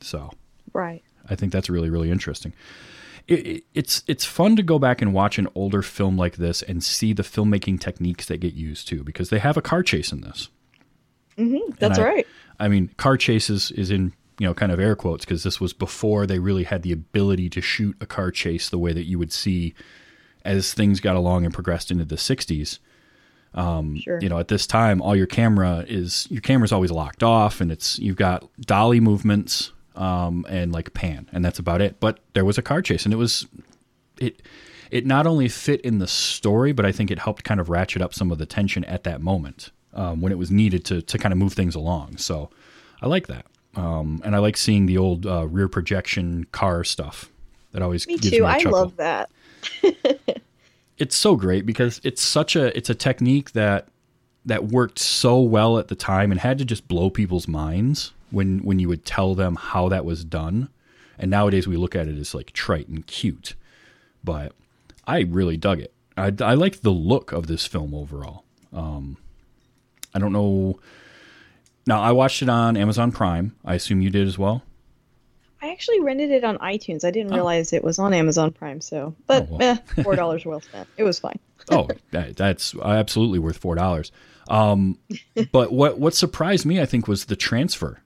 So, 0.00 0.30
right 0.72 1.02
I 1.28 1.34
think 1.34 1.52
that's 1.52 1.68
really 1.68 1.90
really 1.90 2.10
interesting. 2.10 2.52
It, 3.26 3.46
it, 3.46 3.64
it's 3.74 4.02
it's 4.06 4.24
fun 4.24 4.56
to 4.56 4.62
go 4.62 4.78
back 4.78 5.00
and 5.02 5.12
watch 5.12 5.38
an 5.38 5.48
older 5.54 5.82
film 5.82 6.16
like 6.16 6.36
this 6.36 6.62
and 6.62 6.82
see 6.82 7.12
the 7.12 7.22
filmmaking 7.22 7.80
techniques 7.80 8.26
that 8.26 8.38
get 8.38 8.54
used 8.54 8.88
too 8.88 9.04
because 9.04 9.30
they 9.30 9.38
have 9.38 9.56
a 9.56 9.62
car 9.62 9.82
chase 9.82 10.12
in 10.12 10.20
this. 10.22 10.48
Mm-hmm, 11.38 11.74
that's 11.78 11.98
I- 11.98 12.04
right 12.04 12.26
I 12.58 12.68
mean, 12.68 12.90
car 12.98 13.16
chases 13.16 13.70
is 13.70 13.90
in 13.90 14.12
you 14.38 14.46
know 14.46 14.54
kind 14.54 14.70
of 14.70 14.78
air 14.78 14.94
quotes 14.94 15.24
because 15.24 15.42
this 15.42 15.60
was 15.60 15.72
before 15.72 16.26
they 16.26 16.38
really 16.38 16.64
had 16.64 16.82
the 16.82 16.92
ability 16.92 17.48
to 17.50 17.60
shoot 17.60 17.96
a 18.00 18.06
car 18.06 18.30
chase 18.30 18.68
the 18.68 18.78
way 18.78 18.92
that 18.92 19.04
you 19.04 19.18
would 19.18 19.32
see 19.32 19.74
as 20.44 20.72
things 20.74 21.00
got 21.00 21.16
along 21.16 21.44
and 21.44 21.52
progressed 21.54 21.90
into 21.90 22.04
the 22.04 22.16
60s. 22.16 22.78
sure 23.98 24.18
You 24.20 24.28
know, 24.28 24.38
at 24.38 24.48
this 24.48 24.66
time, 24.66 25.02
all 25.02 25.16
your 25.16 25.26
camera 25.26 25.84
is 25.88 26.26
your 26.30 26.40
camera's 26.40 26.72
always 26.72 26.90
locked 26.90 27.22
off, 27.22 27.60
and 27.60 27.72
it's 27.72 27.98
you've 27.98 28.16
got 28.16 28.48
dolly 28.60 29.00
movements 29.00 29.72
um, 29.96 30.46
and 30.48 30.72
like 30.72 30.92
pan, 30.94 31.28
and 31.32 31.44
that's 31.44 31.58
about 31.58 31.80
it. 31.80 32.00
But 32.00 32.20
there 32.34 32.44
was 32.44 32.58
a 32.58 32.62
car 32.62 32.82
chase, 32.82 33.04
and 33.04 33.12
it 33.12 33.16
was 33.16 33.46
it 34.18 34.42
it 34.90 35.06
not 35.06 35.26
only 35.26 35.48
fit 35.48 35.80
in 35.82 35.98
the 35.98 36.06
story, 36.06 36.72
but 36.72 36.84
I 36.84 36.92
think 36.92 37.10
it 37.10 37.18
helped 37.18 37.44
kind 37.44 37.60
of 37.60 37.68
ratchet 37.68 38.02
up 38.02 38.14
some 38.14 38.30
of 38.30 38.38
the 38.38 38.46
tension 38.46 38.84
at 38.84 39.04
that 39.04 39.20
moment 39.20 39.70
um, 39.94 40.20
when 40.20 40.32
it 40.32 40.38
was 40.38 40.50
needed 40.50 40.84
to 40.86 41.02
to 41.02 41.18
kind 41.18 41.32
of 41.32 41.38
move 41.38 41.52
things 41.52 41.74
along. 41.74 42.16
So 42.16 42.50
I 43.02 43.06
like 43.06 43.26
that, 43.28 43.46
um, 43.76 44.20
and 44.24 44.34
I 44.34 44.38
like 44.38 44.56
seeing 44.56 44.86
the 44.86 44.98
old 44.98 45.26
uh, 45.26 45.46
rear 45.46 45.68
projection 45.68 46.44
car 46.52 46.84
stuff. 46.84 47.30
That 47.72 47.82
always 47.82 48.06
me 48.06 48.16
too 48.16 48.30
me 48.30 48.40
i 48.42 48.58
chuckle 48.58 48.72
love 48.72 48.96
that 48.96 49.30
it's 50.98 51.16
so 51.16 51.36
great 51.36 51.64
because 51.66 52.00
it's 52.04 52.22
such 52.22 52.56
a 52.56 52.76
it's 52.76 52.90
a 52.90 52.94
technique 52.94 53.52
that 53.52 53.88
that 54.44 54.66
worked 54.66 54.98
so 54.98 55.40
well 55.40 55.78
at 55.78 55.88
the 55.88 55.94
time 55.94 56.30
and 56.30 56.40
had 56.40 56.58
to 56.58 56.64
just 56.64 56.88
blow 56.88 57.10
people's 57.10 57.46
minds 57.46 58.12
when 58.30 58.58
when 58.60 58.78
you 58.78 58.88
would 58.88 59.04
tell 59.04 59.34
them 59.34 59.56
how 59.56 59.88
that 59.88 60.04
was 60.04 60.24
done. 60.24 60.68
And 61.18 61.30
nowadays 61.30 61.68
we 61.68 61.76
look 61.76 61.94
at 61.94 62.08
it 62.08 62.18
as 62.18 62.34
like 62.34 62.52
trite 62.52 62.88
and 62.88 63.06
cute, 63.06 63.54
but 64.24 64.52
I 65.06 65.20
really 65.20 65.56
dug 65.58 65.80
it. 65.80 65.92
I, 66.16 66.32
I 66.40 66.54
liked 66.54 66.82
the 66.82 66.90
look 66.92 67.32
of 67.32 67.46
this 67.46 67.66
film 67.66 67.94
overall. 67.94 68.44
Um, 68.72 69.16
I 70.14 70.18
don't 70.18 70.32
know. 70.32 70.80
Now 71.86 72.00
I 72.00 72.12
watched 72.12 72.42
it 72.42 72.48
on 72.48 72.76
Amazon 72.76 73.12
Prime. 73.12 73.54
I 73.64 73.74
assume 73.74 74.00
you 74.00 74.10
did 74.10 74.26
as 74.26 74.38
well. 74.38 74.62
i 75.62 75.70
actually 75.72 76.00
rented 76.00 76.30
it 76.30 76.42
on 76.42 76.56
itunes 76.58 77.04
i 77.04 77.10
didn't 77.10 77.32
realize 77.34 77.72
it 77.74 77.84
was 77.84 77.98
on 77.98 78.14
amazon 78.14 78.50
prime 78.50 78.80
so 78.80 79.14
but 79.26 79.42
Oh, 79.50 79.56
well. 79.58 79.62
eh, 79.96 80.02
four 80.02 80.16
dollars 80.16 80.46
well 80.46 80.60
spent 80.62 80.88
it 80.96 81.04
was 81.04 81.18
fine 81.18 81.38
oh, 81.70 81.88
that, 82.12 82.36
that's 82.36 82.74
absolutely 82.76 83.38
worth 83.38 83.58
four 83.58 83.74
dollars. 83.74 84.10
Um, 84.48 84.98
but 85.52 85.70
what 85.72 85.98
what 85.98 86.14
surprised 86.14 86.64
me, 86.64 86.80
I 86.80 86.86
think, 86.86 87.06
was 87.06 87.26
the 87.26 87.36
transfer 87.36 88.00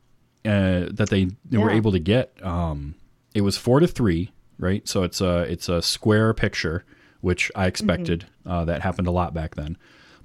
uh, 0.45 0.87
that 0.91 1.09
they, 1.11 1.29
they 1.45 1.59
were 1.59 1.71
able 1.71 1.93
to 1.93 1.99
get. 1.99 2.37
Um, 2.45 2.95
it 3.35 3.41
was 3.41 3.57
four 3.57 3.81
to 3.81 3.87
three, 3.87 4.31
right? 4.59 4.87
So 4.87 5.03
it's 5.03 5.21
a 5.21 5.41
it's 5.43 5.69
a 5.69 5.83
square 5.83 6.33
picture, 6.35 6.85
which 7.21 7.51
I 7.55 7.67
expected. 7.67 8.27
Uh, 8.47 8.65
that 8.67 8.83
happened 8.83 9.09
a 9.09 9.11
lot 9.11 9.33
back 9.35 9.55
then, 9.55 9.77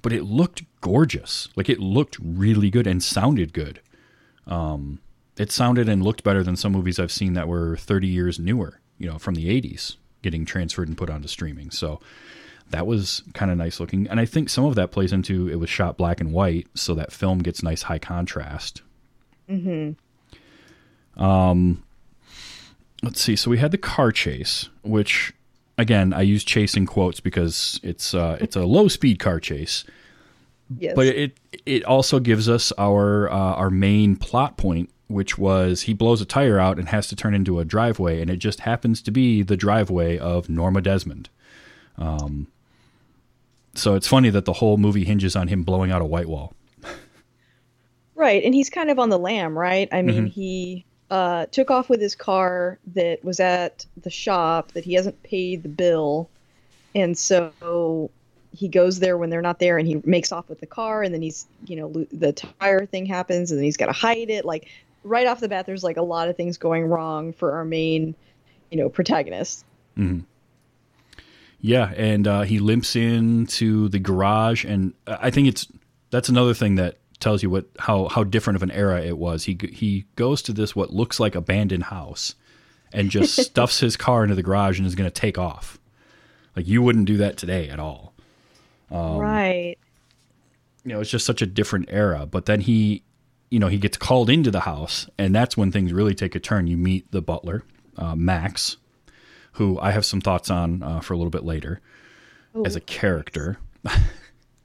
but 0.02 0.12
it 0.12 0.24
looked 0.24 0.62
gorgeous. 0.80 1.48
Like 1.56 1.68
it 1.68 1.80
looked 1.80 2.18
really 2.22 2.70
good 2.70 2.86
and 2.86 3.02
sounded 3.02 3.52
good. 3.52 3.80
Um, 4.46 5.00
it 5.38 5.50
sounded 5.50 5.88
and 5.88 6.02
looked 6.02 6.22
better 6.22 6.42
than 6.42 6.56
some 6.56 6.72
movies 6.72 6.98
I've 6.98 7.12
seen 7.12 7.32
that 7.32 7.48
were 7.48 7.76
30 7.76 8.06
years 8.06 8.38
newer, 8.38 8.80
you 8.98 9.08
know, 9.08 9.18
from 9.18 9.34
the 9.34 9.48
80s, 9.48 9.96
getting 10.22 10.44
transferred 10.44 10.88
and 10.88 10.98
put 10.98 11.08
onto 11.08 11.28
streaming. 11.28 11.70
So 11.70 11.98
that 12.70 12.86
was 12.86 13.22
kind 13.32 13.50
of 13.50 13.56
nice 13.56 13.80
looking. 13.80 14.06
And 14.08 14.20
I 14.20 14.26
think 14.26 14.48
some 14.48 14.64
of 14.64 14.74
that 14.74 14.90
plays 14.90 15.12
into 15.12 15.48
it 15.48 15.56
was 15.56 15.70
shot 15.70 15.96
black 15.96 16.20
and 16.20 16.32
white, 16.32 16.68
so 16.74 16.94
that 16.94 17.12
film 17.12 17.38
gets 17.38 17.62
nice 17.62 17.82
high 17.82 17.98
contrast. 17.98 18.82
Mm-hmm. 19.48 19.92
Um, 21.20 21.82
let's 23.02 23.20
see. 23.20 23.36
So 23.36 23.50
we 23.50 23.58
had 23.58 23.70
the 23.70 23.78
car 23.78 24.10
chase, 24.10 24.68
which 24.82 25.32
again 25.78 26.12
I 26.12 26.22
use 26.22 26.42
chase 26.44 26.74
in 26.76 26.86
quotes 26.86 27.20
because 27.20 27.78
it's 27.82 28.12
uh, 28.14 28.36
it's 28.40 28.56
a 28.56 28.64
low 28.64 28.88
speed 28.88 29.18
car 29.18 29.38
chase 29.40 29.84
Yes. 30.78 30.92
but 30.94 31.06
it 31.06 31.36
it 31.66 31.84
also 31.84 32.20
gives 32.20 32.48
us 32.48 32.72
our 32.78 33.28
uh, 33.30 33.34
our 33.34 33.70
main 33.70 34.14
plot 34.16 34.56
point 34.56 34.88
which 35.08 35.36
was 35.36 35.82
he 35.82 35.94
blows 35.94 36.20
a 36.20 36.24
tire 36.24 36.60
out 36.60 36.78
and 36.78 36.88
has 36.90 37.08
to 37.08 37.16
turn 37.16 37.34
into 37.34 37.58
a 37.58 37.64
driveway 37.64 38.20
and 38.20 38.30
it 38.30 38.36
just 38.36 38.60
happens 38.60 39.02
to 39.02 39.10
be 39.10 39.42
the 39.42 39.56
driveway 39.56 40.16
of 40.16 40.48
Norma 40.48 40.80
Desmond 40.80 41.28
um 41.98 42.46
so 43.74 43.94
it's 43.96 44.06
funny 44.06 44.30
that 44.30 44.44
the 44.44 44.52
whole 44.54 44.76
movie 44.76 45.04
hinges 45.04 45.34
on 45.34 45.48
him 45.48 45.64
blowing 45.64 45.90
out 45.90 46.02
a 46.02 46.06
white 46.06 46.28
wall 46.28 46.54
Right, 48.14 48.44
and 48.44 48.54
he's 48.54 48.68
kind 48.68 48.90
of 48.90 48.98
on 48.98 49.08
the 49.08 49.18
lam, 49.18 49.58
right? 49.58 49.88
I 49.90 50.02
mean, 50.02 50.26
he 50.26 50.84
uh, 51.10 51.46
took 51.46 51.70
off 51.70 51.88
with 51.88 52.00
his 52.00 52.14
car 52.14 52.78
that 52.94 53.24
was 53.24 53.40
at 53.40 53.86
the 54.00 54.10
shop 54.10 54.72
that 54.72 54.84
he 54.84 54.94
hasn't 54.94 55.22
paid 55.22 55.62
the 55.62 55.68
bill, 55.68 56.30
and 56.94 57.16
so 57.18 58.10
he 58.52 58.68
goes 58.68 58.98
there 59.00 59.16
when 59.16 59.30
they're 59.30 59.42
not 59.42 59.58
there, 59.58 59.78
and 59.78 59.86
he 59.86 60.00
makes 60.04 60.32
off 60.32 60.48
with 60.48 60.60
the 60.60 60.66
car, 60.66 61.02
and 61.02 61.14
then 61.14 61.22
he's, 61.22 61.46
you 61.66 61.76
know, 61.76 62.06
the 62.12 62.32
tire 62.32 62.86
thing 62.86 63.06
happens, 63.06 63.50
and 63.50 63.58
then 63.58 63.64
he's 63.64 63.76
got 63.76 63.86
to 63.86 63.92
hide 63.92 64.30
it. 64.30 64.44
Like 64.44 64.68
right 65.04 65.26
off 65.26 65.40
the 65.40 65.48
bat, 65.48 65.66
there's 65.66 65.84
like 65.84 65.96
a 65.96 66.02
lot 66.02 66.28
of 66.28 66.36
things 66.36 66.58
going 66.58 66.86
wrong 66.86 67.32
for 67.32 67.52
our 67.52 67.64
main, 67.64 68.14
you 68.70 68.78
know, 68.78 68.88
protagonist. 68.88 69.64
Yeah, 71.60 71.92
and 71.96 72.26
uh, 72.26 72.42
he 72.42 72.58
limps 72.58 72.96
into 72.96 73.88
the 73.88 73.98
garage, 73.98 74.64
and 74.64 74.94
I 75.06 75.30
think 75.30 75.48
it's 75.48 75.66
that's 76.10 76.28
another 76.28 76.54
thing 76.54 76.76
that 76.76 76.98
tells 77.20 77.42
you 77.42 77.50
what 77.50 77.66
how 77.78 78.08
how 78.08 78.24
different 78.24 78.56
of 78.56 78.62
an 78.62 78.70
era 78.70 79.00
it 79.02 79.18
was. 79.18 79.44
He 79.44 79.58
he 79.72 80.06
goes 80.16 80.42
to 80.42 80.52
this 80.52 80.74
what 80.74 80.92
looks 80.92 81.20
like 81.20 81.34
abandoned 81.34 81.84
house, 81.84 82.34
and 82.92 83.10
just 83.10 83.36
stuffs 83.44 83.80
his 83.80 83.96
car 83.96 84.22
into 84.22 84.34
the 84.34 84.42
garage 84.42 84.78
and 84.78 84.86
is 84.86 84.94
going 84.94 85.10
to 85.10 85.20
take 85.20 85.38
off. 85.38 85.78
Like 86.56 86.66
you 86.66 86.82
wouldn't 86.82 87.06
do 87.06 87.16
that 87.18 87.36
today 87.36 87.68
at 87.68 87.78
all. 87.78 88.14
Um, 88.90 89.18
right. 89.18 89.76
You 90.84 90.92
know, 90.92 91.00
it's 91.00 91.10
just 91.10 91.26
such 91.26 91.42
a 91.42 91.46
different 91.46 91.88
era. 91.90 92.26
But 92.26 92.46
then 92.46 92.60
he, 92.60 93.04
you 93.50 93.58
know, 93.58 93.68
he 93.68 93.78
gets 93.78 93.96
called 93.96 94.30
into 94.30 94.50
the 94.50 94.60
house, 94.60 95.08
and 95.18 95.34
that's 95.34 95.56
when 95.56 95.70
things 95.70 95.92
really 95.92 96.14
take 96.14 96.34
a 96.34 96.40
turn. 96.40 96.66
You 96.66 96.76
meet 96.76 97.10
the 97.12 97.22
butler, 97.22 97.64
uh, 97.96 98.16
Max, 98.16 98.78
who 99.52 99.78
I 99.78 99.92
have 99.92 100.04
some 100.04 100.20
thoughts 100.20 100.50
on 100.50 100.82
uh, 100.82 101.00
for 101.00 101.14
a 101.14 101.16
little 101.16 101.30
bit 101.30 101.44
later 101.44 101.80
as 102.64 102.76
a 102.76 102.80
character. 102.80 103.58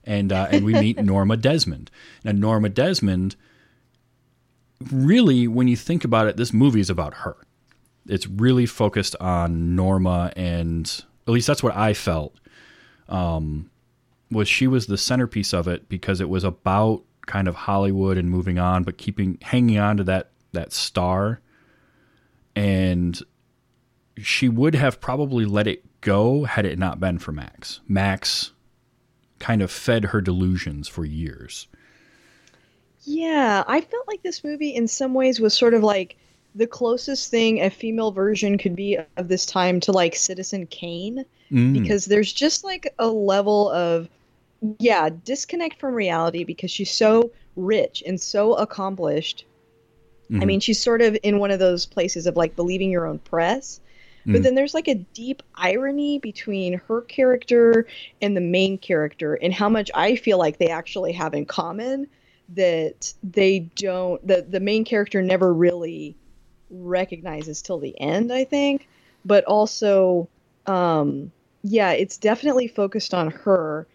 and 0.06 0.32
uh, 0.32 0.48
and 0.52 0.64
we 0.64 0.74
meet 0.74 0.98
Norma 1.04 1.38
Desmond. 1.38 1.92
Now 2.24 2.32
Norma 2.32 2.70
Desmond 2.70 3.36
really 4.92 5.48
when 5.48 5.68
you 5.68 5.76
think 5.76 6.04
about 6.04 6.28
it 6.28 6.38
this 6.38 6.54
movie 6.54 6.80
is 6.80 6.90
about 6.90 7.14
her. 7.16 7.36
It's 8.08 8.28
really 8.28 8.66
focused 8.66 9.16
on 9.20 9.76
Norma 9.76 10.32
and 10.36 11.04
at 11.28 11.34
least 11.34 11.48
that's 11.48 11.64
what 11.64 11.76
I 11.76 11.94
felt. 11.94 12.40
Um 13.10 13.70
was 14.32 14.48
she 14.48 14.68
was 14.68 14.88
the 14.88 14.98
centerpiece 14.98 15.54
of 15.54 15.68
it 15.68 15.88
because 15.88 16.20
it 16.20 16.30
was 16.30 16.44
about 16.44 17.04
kind 17.28 17.48
of 17.48 17.56
Hollywood 17.56 18.18
and 18.18 18.30
moving 18.30 18.60
on 18.60 18.84
but 18.84 18.98
keeping 18.98 19.38
hanging 19.42 19.78
on 19.78 19.98
to 19.98 20.04
that 20.04 20.32
that 20.52 20.72
star 20.72 21.42
and 22.56 23.22
she 24.18 24.48
would 24.48 24.76
have 24.76 25.02
probably 25.02 25.46
let 25.46 25.68
it 25.68 25.84
go 26.02 26.46
had 26.46 26.66
it 26.66 26.80
not 26.80 27.00
been 27.00 27.20
for 27.20 27.32
Max. 27.32 27.82
Max 27.88 28.52
kind 29.40 29.62
of 29.62 29.72
fed 29.72 30.06
her 30.06 30.22
delusions 30.22 30.88
for 30.88 31.06
years. 31.06 31.68
Yeah, 33.04 33.64
I 33.68 33.82
felt 33.82 34.08
like 34.08 34.24
this 34.24 34.44
movie 34.44 34.70
in 34.76 34.88
some 34.88 35.14
ways 35.14 35.40
was 35.40 35.54
sort 35.54 35.74
of 35.74 35.84
like 35.84 36.18
the 36.56 36.66
closest 36.66 37.30
thing 37.30 37.62
a 37.62 37.70
female 37.70 38.12
version 38.12 38.58
could 38.58 38.76
be 38.76 38.98
of 39.18 39.28
this 39.28 39.46
time 39.46 39.80
to 39.82 39.92
like 39.92 40.16
Citizen 40.16 40.66
Kane 40.68 41.26
Mm. 41.52 41.74
because 41.80 42.06
there's 42.06 42.34
just 42.34 42.64
like 42.64 42.92
a 42.98 43.08
level 43.08 43.70
of 43.70 44.10
yeah, 44.80 45.10
disconnect 45.26 45.80
from 45.80 45.94
reality 45.94 46.44
because 46.44 46.72
she's 46.72 46.90
so 46.90 47.30
rich 47.56 48.02
and 48.08 48.20
so 48.20 48.56
accomplished. 48.56 49.46
I 50.32 50.34
Mhm. 50.34 50.46
mean, 50.48 50.60
she's 50.60 50.80
sort 50.82 51.04
of 51.04 51.16
in 51.22 51.38
one 51.38 51.52
of 51.52 51.60
those 51.60 51.86
places 51.86 52.26
of 52.26 52.36
like 52.36 52.56
believing 52.56 52.90
your 52.90 53.06
own 53.06 53.20
press. 53.20 53.80
But 54.26 54.42
Mhm. 54.42 54.44
then 54.44 54.56
there's 54.56 54.74
like 54.74 54.88
a 54.88 54.96
deep 55.14 55.44
irony 55.56 56.20
between 56.20 56.74
her 56.88 57.02
character 57.02 57.88
and 58.22 58.36
the 58.36 58.42
main 58.42 58.78
character, 58.78 59.36
and 59.36 59.54
how 59.54 59.70
much 59.70 59.92
I 59.94 60.16
feel 60.16 60.38
like 60.38 60.58
they 60.58 60.70
actually 60.70 61.14
have 61.14 61.34
in 61.34 61.46
common 61.46 62.08
that 62.50 63.14
they 63.24 63.60
don't, 63.76 64.26
the, 64.26 64.46
the 64.48 64.60
main 64.60 64.86
character 64.86 65.22
never 65.22 65.54
really 65.54 66.16
recognizes 66.70 67.62
till 67.62 67.80
the 67.80 68.00
end, 68.00 68.32
I 68.32 68.44
think. 68.44 68.88
But 69.26 69.44
also, 69.46 70.28
um, 70.68 71.32
yeah, 71.64 71.92
it's 71.92 72.18
definitely 72.18 72.68
focused 72.68 73.14
on 73.14 73.32
her. 73.32 73.88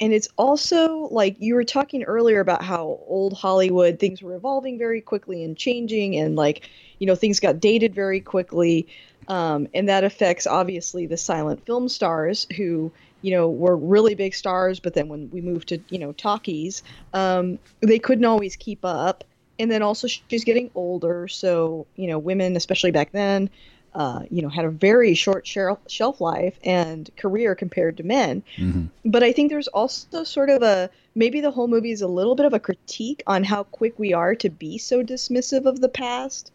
And 0.00 0.12
it's 0.12 0.28
also 0.36 1.08
like 1.10 1.36
you 1.38 1.54
were 1.54 1.64
talking 1.64 2.02
earlier 2.02 2.40
about 2.40 2.62
how 2.62 2.98
old 3.06 3.32
Hollywood 3.32 3.98
things 3.98 4.22
were 4.22 4.34
evolving 4.34 4.76
very 4.78 5.00
quickly 5.00 5.44
and 5.44 5.56
changing, 5.56 6.16
and 6.16 6.36
like, 6.36 6.68
you 6.98 7.06
know, 7.06 7.14
things 7.14 7.40
got 7.40 7.60
dated 7.60 7.94
very 7.94 8.20
quickly. 8.20 8.88
Um, 9.28 9.68
and 9.72 9.88
that 9.88 10.04
affects 10.04 10.46
obviously 10.46 11.06
the 11.06 11.16
silent 11.16 11.64
film 11.64 11.88
stars 11.88 12.46
who, 12.56 12.92
you 13.22 13.30
know, 13.30 13.48
were 13.48 13.76
really 13.76 14.14
big 14.14 14.34
stars, 14.34 14.80
but 14.80 14.94
then 14.94 15.08
when 15.08 15.30
we 15.30 15.40
moved 15.40 15.68
to, 15.68 15.80
you 15.88 15.98
know, 15.98 16.12
talkies, 16.12 16.82
um, 17.14 17.58
they 17.80 17.98
couldn't 17.98 18.26
always 18.26 18.56
keep 18.56 18.80
up. 18.84 19.24
And 19.58 19.70
then 19.70 19.82
also 19.82 20.08
she's 20.08 20.44
getting 20.44 20.70
older, 20.74 21.28
so 21.28 21.86
you 21.94 22.08
know, 22.08 22.18
women, 22.18 22.56
especially 22.56 22.90
back 22.90 23.12
then, 23.12 23.48
uh, 23.94 24.22
you 24.30 24.42
know, 24.42 24.48
had 24.48 24.64
a 24.64 24.70
very 24.70 25.14
short 25.14 25.46
shel- 25.46 25.80
shelf 25.88 26.20
life 26.20 26.58
and 26.64 27.10
career 27.16 27.54
compared 27.54 27.96
to 27.96 28.02
men. 28.02 28.42
Mhm. 28.56 28.88
But 29.04 29.22
I 29.22 29.32
think 29.32 29.50
there's 29.50 29.68
also 29.68 30.24
sort 30.24 30.50
of 30.50 30.62
a 30.62 30.90
maybe 31.14 31.40
the 31.40 31.50
whole 31.52 31.68
movie 31.68 31.92
is 31.92 32.02
a 32.02 32.08
little 32.08 32.34
bit 32.34 32.44
of 32.46 32.52
a 32.52 32.58
critique 32.58 33.22
on 33.26 33.44
how 33.44 33.62
quick 33.64 33.96
we 33.98 34.12
are 34.12 34.34
to 34.34 34.50
be 34.50 34.78
so 34.78 35.04
dismissive 35.04 35.64
of 35.66 35.80
the 35.80 35.88
past. 35.88 36.50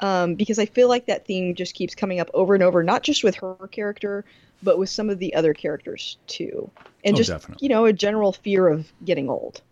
Um, 0.00 0.34
because 0.34 0.58
I 0.58 0.66
feel 0.66 0.88
like 0.88 1.06
that 1.06 1.24
theme 1.24 1.54
just 1.54 1.74
keeps 1.74 1.94
coming 1.94 2.18
up 2.18 2.28
over 2.34 2.54
and 2.54 2.62
over, 2.64 2.82
not 2.82 3.04
just 3.04 3.22
with 3.22 3.36
her 3.36 3.54
character, 3.70 4.24
but 4.62 4.76
with 4.76 4.88
some 4.90 5.08
of 5.08 5.20
the 5.20 5.32
other 5.34 5.54
characters 5.54 6.18
too. 6.26 6.68
And 7.04 7.14
Oh, 7.14 7.16
just, 7.18 7.30
definitely. 7.30 7.64
you 7.64 7.68
know, 7.72 7.84
a 7.84 7.92
general 7.92 8.32
fear 8.32 8.66
of 8.66 8.92
getting 9.04 9.30
old. 9.30 9.62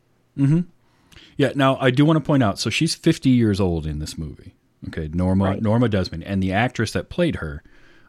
Yeah, 1.37 1.53
now 1.57 1.77
I 1.81 1.91
do 1.91 2.05
want 2.05 2.19
to 2.19 2.25
point 2.25 2.43
out 2.43 2.59
so 2.61 2.71
she's 2.71 2.95
50 2.95 3.29
years 3.31 3.61
old 3.61 3.87
in 3.87 3.99
this 3.99 4.17
movie. 4.17 4.55
Okay, 4.89 5.09
Norma 5.13 5.45
Right. 5.45 5.63
Norma 5.63 5.89
Desmond 5.89 6.25
and 6.25 6.43
the 6.43 6.53
actress 6.53 6.93
that 6.93 7.09
played 7.09 7.37
her 7.37 7.63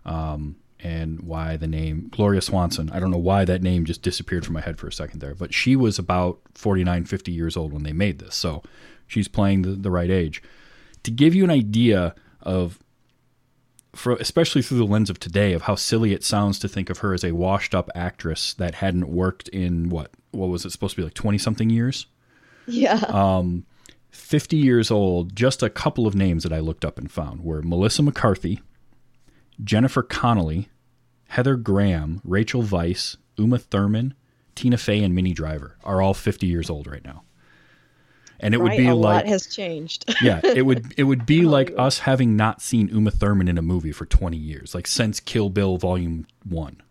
um 0.06 0.56
and 0.80 1.22
why 1.22 1.56
the 1.56 1.68
name 1.68 2.10
Gloria 2.12 2.42
Swanson. 2.42 2.90
I 2.92 3.00
don't 3.00 3.12
know 3.12 3.18
why 3.18 3.46
that 3.46 3.62
name 3.62 3.86
just 3.86 4.02
disappeared 4.02 4.46
from 4.46 4.54
my 4.54 4.62
head 4.62 4.78
for 4.78 4.88
a 4.88 4.92
second 4.92 5.22
there, 5.22 5.34
but 5.34 5.54
she 5.54 5.76
was 5.76 5.98
about 5.98 6.40
49 6.56 7.06
50 7.06 7.32
years 7.32 7.56
old 7.56 7.72
when 7.72 7.84
they 7.84 7.94
made 7.94 8.20
this. 8.20 8.36
So 8.36 8.64
she's 9.08 9.30
playing 9.30 9.62
the, 9.62 9.72
the 9.72 9.92
right 9.92 10.10
age. 10.10 10.44
To 11.04 11.12
give 11.12 11.34
you 11.34 11.44
an 11.44 11.50
idea 11.50 12.16
of 12.42 12.80
for 13.96 14.14
especially 14.14 14.62
through 14.62 14.80
the 14.80 14.86
lens 14.86 15.10
of 15.10 15.20
today 15.20 15.54
of 15.54 15.64
how 15.64 15.76
silly 15.76 16.14
it 16.14 16.24
sounds 16.24 16.58
to 16.60 16.68
think 16.68 16.90
of 16.90 16.98
her 17.00 17.14
as 17.14 17.24
a 17.24 17.32
washed 17.32 17.76
up 17.76 17.90
actress 17.94 18.54
that 18.56 18.76
hadn't 18.76 19.08
worked 19.08 19.48
in 19.50 19.90
what 19.90 20.12
what 20.32 20.48
was 20.48 20.66
it 20.66 20.72
supposed 20.72 20.96
to 20.96 21.02
be 21.02 21.06
like 21.06 21.14
20 21.14 21.38
something 21.38 21.70
years? 21.70 22.08
Yeah. 22.66 22.96
Um, 23.08 23.66
50 24.14 24.58
years 24.58 24.92
old, 24.92 25.36
just 25.36 25.64
a 25.64 25.70
couple 25.70 26.06
of 26.06 26.14
names 26.14 26.44
that 26.44 26.54
I 26.54 26.60
looked 26.60 26.86
up 26.86 27.00
and 27.00 27.12
found 27.12 27.44
were 27.44 27.64
Melissa 27.64 28.04
McCarthy, 28.04 28.62
Jennifer 29.64 30.04
Connelly, 30.04 30.70
Heather 31.30 31.56
Graham, 31.56 32.22
Rachel 32.24 32.62
Weisz, 32.62 33.18
Uma 33.38 33.58
Thurman, 33.58 34.14
Tina 34.54 34.78
Fey, 34.78 35.04
and 35.04 35.16
Minnie 35.16 35.34
Driver 35.34 35.78
are 35.84 36.00
all 36.00 36.14
50 36.14 36.46
years 36.46 36.70
old 36.70 36.86
right 36.86 37.04
now. 37.04 37.24
And 38.40 38.54
it 38.54 38.58
would 38.58 38.78
be 38.78 38.88
a 38.88 38.94
like 38.94 39.24
lot 39.24 39.26
has 39.26 39.48
changed. 39.48 40.14
yeah, 40.22 40.42
it 40.44 40.64
would 40.64 40.94
it 40.98 41.04
would 41.04 41.26
be 41.26 41.46
oh, 41.46 41.50
like 41.50 41.74
us 41.78 42.00
having 42.00 42.36
not 42.36 42.62
seen 42.62 42.90
Uma 42.90 43.10
Thurman 43.10 43.48
in 43.48 43.58
a 43.58 43.62
movie 43.62 43.94
for 43.94 44.06
20 44.06 44.38
years, 44.38 44.76
like 44.76 44.86
since 44.86 45.20
Kill 45.20 45.50
Bill 45.50 45.78
Volume 45.78 46.28
1 46.48 46.84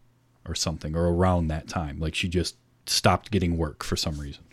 or 0.48 0.54
something 0.54 0.96
or 0.96 1.08
around 1.08 1.48
that 1.48 1.68
time. 1.68 2.00
Like 2.00 2.14
she 2.14 2.28
just 2.28 2.56
stopped 2.86 3.30
getting 3.30 3.56
work 3.56 3.84
for 3.84 3.96
some 3.96 4.18
reason. 4.18 4.44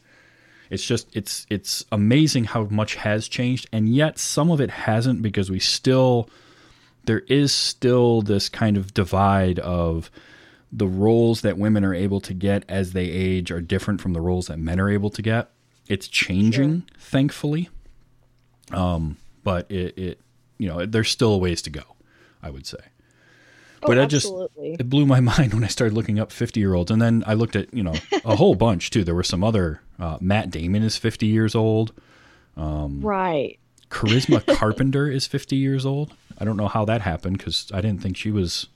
It's 0.69 0.85
just 0.85 1.15
it's 1.15 1.47
it's 1.49 1.83
amazing 1.91 2.45
how 2.45 2.65
much 2.65 2.95
has 2.95 3.27
changed, 3.27 3.67
and 3.71 3.89
yet 3.89 4.19
some 4.19 4.51
of 4.51 4.61
it 4.61 4.69
hasn't 4.69 5.21
because 5.21 5.49
we 5.49 5.59
still 5.59 6.29
there 7.05 7.21
is 7.21 7.51
still 7.51 8.21
this 8.21 8.49
kind 8.49 8.77
of 8.77 8.93
divide 8.93 9.57
of 9.59 10.11
the 10.71 10.87
roles 10.87 11.41
that 11.41 11.57
women 11.57 11.83
are 11.83 11.95
able 11.95 12.21
to 12.21 12.33
get 12.33 12.63
as 12.69 12.93
they 12.93 13.05
age 13.05 13.49
are 13.49 13.61
different 13.61 13.99
from 14.01 14.13
the 14.13 14.21
roles 14.21 14.47
that 14.47 14.59
men 14.59 14.79
are 14.79 14.89
able 14.89 15.09
to 15.09 15.21
get. 15.21 15.49
It's 15.87 16.07
changing, 16.07 16.83
thankfully. 16.99 17.69
Um, 18.71 19.17
but 19.43 19.71
it, 19.71 19.97
it, 19.97 20.21
you 20.59 20.67
know, 20.67 20.85
there's 20.85 21.09
still 21.09 21.33
a 21.33 21.37
ways 21.39 21.63
to 21.63 21.71
go, 21.71 21.81
I 22.43 22.51
would 22.51 22.67
say. 22.67 22.77
But 23.81 23.97
oh, 23.97 24.03
I 24.03 24.05
just 24.05 24.31
it 24.57 24.89
blew 24.89 25.05
my 25.05 25.19
mind 25.31 25.53
when 25.53 25.63
I 25.63 25.67
started 25.67 25.93
looking 25.95 26.19
up 26.19 26.31
50 26.31 26.59
year 26.59 26.73
olds, 26.73 26.91
and 26.91 27.01
then 27.01 27.23
I 27.25 27.33
looked 27.33 27.55
at 27.55 27.73
you 27.73 27.83
know 27.83 27.93
a 28.25 28.35
whole 28.35 28.55
bunch 28.55 28.89
too. 28.89 29.03
There 29.03 29.15
were 29.15 29.23
some 29.23 29.43
other. 29.43 29.81
Uh, 29.99 30.17
Matt 30.21 30.49
Damon 30.51 30.81
is 30.83 30.97
50 30.97 31.25
years 31.27 31.55
old. 31.55 31.91
right. 32.57 33.57
Charisma 33.89 34.45
Carpenter 34.57 35.09
is 35.09 35.25
50 35.27 35.55
years 35.55 35.85
old. 35.85 36.13
I 36.37 36.45
don't 36.45 36.57
know 36.57 36.67
how 36.67 36.85
that 36.85 37.01
happened 37.01 37.37
because 37.39 37.69
I 37.73 37.81
didn't 37.81 38.01
think 38.01 38.15
she 38.17 38.31
was. 38.31 38.67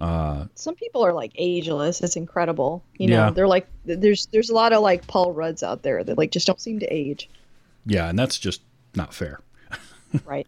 Some 0.00 0.74
people 0.76 1.04
are 1.04 1.12
like 1.12 1.32
ageless. 1.34 2.00
It's 2.00 2.16
incredible. 2.16 2.84
You 2.96 3.08
know, 3.08 3.16
Yeah. 3.26 3.30
they're 3.30 3.48
like 3.48 3.66
there's 3.84 4.26
there's 4.26 4.48
a 4.50 4.54
lot 4.54 4.72
of 4.72 4.80
like 4.82 5.06
Paul 5.06 5.32
Rudds 5.32 5.62
out 5.62 5.82
there 5.82 6.04
that 6.04 6.16
like 6.16 6.30
just 6.30 6.46
don't 6.46 6.60
seem 6.60 6.78
to 6.80 6.86
age. 6.86 7.28
Yeah, 7.86 8.08
and 8.08 8.18
that's 8.18 8.38
just 8.38 8.62
not 8.94 9.12
fair. 9.14 9.40
Right. 10.24 10.46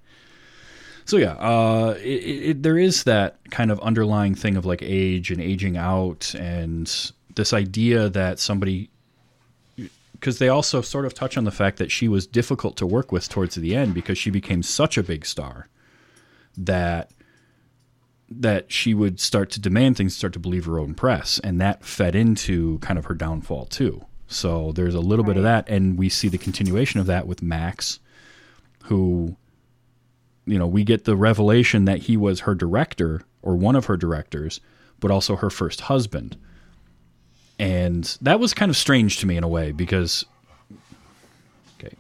So 1.11 1.17
yeah, 1.17 1.33
uh, 1.33 1.97
it, 1.99 2.07
it, 2.07 2.63
there 2.63 2.79
is 2.79 3.03
that 3.03 3.39
kind 3.51 3.73
of 3.73 3.81
underlying 3.81 4.37
thing 4.37 4.57
of 4.57 4.65
like 4.65 4.81
age 4.81 5.33
and 5.33 5.41
aging 5.41 5.77
out, 5.77 6.37
and 6.37 6.87
this 7.35 7.53
idea 7.53 8.09
that 8.11 8.39
somebody, 8.39 8.91
because 10.13 10.39
they 10.39 10.49
also 10.49 10.81
sort 10.83 11.07
of 11.07 11.13
touch 11.13 11.37
on 11.37 11.43
the 11.43 11.51
fact 11.51 11.79
that 11.79 11.91
she 11.91 12.07
was 12.07 12.29
difficult 12.29 12.77
to 12.77 12.87
work 12.87 13.11
with 13.11 13.29
towards 13.29 13.57
the 13.57 13.75
end 13.75 13.93
because 13.93 14.19
she 14.19 14.31
became 14.31 14.63
such 14.63 14.97
a 14.97 15.03
big 15.03 15.27
star 15.27 15.67
that 16.57 17.11
that 18.29 18.71
she 18.71 18.95
would 18.95 19.19
start 19.19 19.51
to 19.51 19.61
demand 19.61 19.97
things, 19.97 20.17
start 20.17 20.33
to 20.35 20.39
believe 20.39 20.67
her 20.67 20.79
own 20.79 20.95
press, 20.95 21.41
and 21.43 21.61
that 21.61 21.85
fed 21.85 22.15
into 22.15 22.79
kind 22.79 23.01
of 23.01 23.07
her 23.07 23.15
downfall 23.15 23.67
too. 23.67 24.05
So 24.29 24.71
there's 24.71 24.95
a 24.95 25.01
little 25.01 25.25
bit 25.25 25.37
of 25.37 25.43
that, 25.43 25.69
and 25.69 25.99
we 25.99 26.09
see 26.09 26.29
the 26.29 26.39
continuation 26.39 27.01
of 27.01 27.07
that 27.07 27.27
with 27.27 27.43
Max, 27.43 27.99
who 28.85 29.37
you 30.51 30.59
know, 30.59 30.67
we 30.67 30.83
get 30.83 31.05
the 31.05 31.17
revelation 31.17 31.85
that 31.85 31.99
he 32.01 32.17
was 32.17 32.41
her 32.41 32.55
director 32.55 33.23
or 33.41 33.55
one 33.55 33.77
of 33.77 33.87
her 33.87 33.97
directors, 33.97 34.61
but 34.99 35.11
also 35.11 35.37
her 35.37 35.49
first 35.49 35.83
husband. 35.83 36.37
And 37.59 38.05
that 38.23 38.41
was 38.41 38.53
kind 38.53 38.69
of 38.69 38.77
strange 38.77 39.19
to 39.19 39.27
me 39.27 39.37
in 39.37 39.45
a 39.45 39.49
way 39.49 39.71
because 39.71 40.25
Okay, 41.79 41.95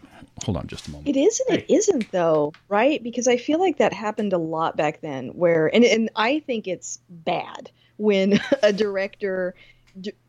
hold 0.45 0.57
on 0.57 0.66
just 0.66 0.88
a 0.88 0.90
moment. 0.90 1.09
It 1.09 1.16
is 1.19 1.40
and 1.49 1.59
it 1.59 1.71
isn't 1.71 2.11
though, 2.11 2.52
right? 2.69 3.00
Because 3.02 3.28
I 3.28 3.37
feel 3.37 3.61
like 3.61 3.78
that 3.78 3.92
happened 3.92 4.33
a 4.33 4.38
lot 4.38 4.76
back 4.76 5.00
then 5.00 5.28
where 5.28 5.73
and 5.73 5.85
and 5.85 6.11
I 6.16 6.40
think 6.40 6.66
it's 6.66 6.99
bad 7.09 7.71
when 7.99 8.40
a 8.62 8.73
director 8.73 9.54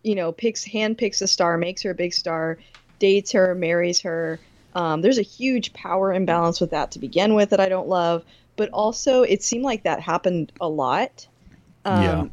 you 0.03 0.15
know 0.15 0.31
picks 0.31 0.67
handpicks 0.67 1.21
a 1.21 1.27
star, 1.27 1.57
makes 1.57 1.81
her 1.81 1.91
a 1.91 1.95
big 1.95 2.13
star, 2.13 2.59
dates 2.99 3.31
her, 3.31 3.55
marries 3.55 3.99
her. 4.01 4.39
Um, 4.73 5.01
there's 5.01 5.17
a 5.17 5.23
huge 5.23 5.73
power 5.73 6.13
imbalance 6.13 6.61
with 6.61 6.71
that 6.71 6.91
to 6.91 6.99
begin 6.99 7.33
with 7.33 7.49
that 7.49 7.59
I 7.59 7.69
don't 7.69 7.87
love, 7.87 8.23
but 8.55 8.69
also 8.69 9.23
it 9.23 9.43
seemed 9.43 9.63
like 9.63 9.83
that 9.83 9.99
happened 9.99 10.51
a 10.61 10.67
lot. 10.67 11.27
Um, 11.85 12.01
Yeah. 12.03 12.25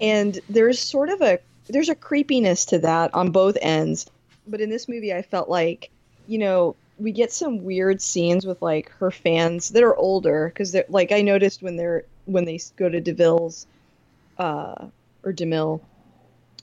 And 0.00 0.40
there's 0.48 0.78
sort 0.78 1.08
of 1.08 1.20
a 1.22 1.38
there's 1.68 1.88
a 1.88 1.94
creepiness 1.94 2.66
to 2.66 2.78
that 2.80 3.14
on 3.14 3.30
both 3.30 3.56
ends. 3.60 4.06
But 4.46 4.60
in 4.60 4.70
this 4.70 4.88
movie, 4.88 5.12
I 5.12 5.22
felt 5.22 5.48
like, 5.48 5.90
you 6.28 6.38
know, 6.38 6.76
we 6.98 7.12
get 7.12 7.32
some 7.32 7.64
weird 7.64 8.00
scenes 8.00 8.46
with 8.46 8.62
like 8.62 8.90
her 8.92 9.10
fans 9.10 9.70
that 9.70 9.82
are 9.82 9.96
older 9.96 10.48
because 10.48 10.72
they're 10.72 10.84
like 10.88 11.12
I 11.12 11.22
noticed 11.22 11.62
when 11.62 11.76
they're 11.76 12.04
when 12.26 12.44
they 12.44 12.58
go 12.76 12.88
to 12.88 13.00
Deville's 13.00 13.66
uh, 14.38 14.86
or 15.24 15.32
Demille 15.32 15.80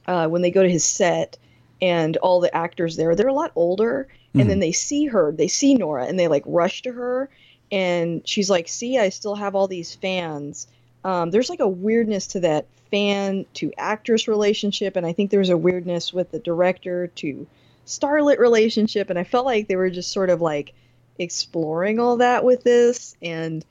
uh, 0.08 0.27
when 0.27 0.41
they 0.41 0.51
go 0.51 0.63
to 0.63 0.70
his 0.70 0.84
set 0.84 1.38
and 1.82 2.17
all 2.17 2.39
the 2.39 2.55
actors 2.55 2.96
there 2.96 3.15
they're 3.15 3.27
a 3.27 3.34
lot 3.34 3.51
older 3.55 4.08
and 4.36 4.50
then 4.50 4.60
they 4.60 4.72
see 4.72 5.06
her 5.06 5.32
they 5.32 5.48
see 5.48 5.76
Nora 5.76 6.06
and 6.06 6.19
they 6.19 6.28
like 6.28 6.43
rush 6.46 6.82
to 6.84 6.91
her 6.91 7.30
and 7.72 8.28
she's 8.28 8.50
like 8.50 8.67
see 8.67 8.98
I 8.98 9.10
still 9.10 9.36
have 9.36 9.56
all 9.56 9.67
these 9.67 9.96
fans. 9.96 10.67
Um, 11.04 11.32
there's 11.32 11.50
like 11.50 11.60
a 11.60 11.67
weirdness 11.67 12.28
to 12.28 12.39
that 12.41 12.65
fan 12.89 13.46
to 13.56 13.72
actress 13.78 14.28
relationship 14.28 14.96
and 14.96 15.06
I 15.06 15.13
think 15.13 15.32
there's 15.32 15.50
a 15.50 15.58
weirdness 15.58 16.13
with 16.13 16.32
the 16.32 16.39
director 16.39 17.08
to 17.08 17.48
starlet 17.86 18.39
relationship 18.39 19.10
and 19.10 19.19
I 19.19 19.24
felt 19.24 19.46
like 19.46 19.67
they 19.67 19.76
were 19.76 19.89
just 19.89 20.12
sort 20.12 20.30
of 20.30 20.41
like 20.41 20.74
exploring 21.19 22.00
all 22.00 22.17
that 22.17 22.43
with 22.43 22.63
this 22.63 23.15
and 23.22 23.65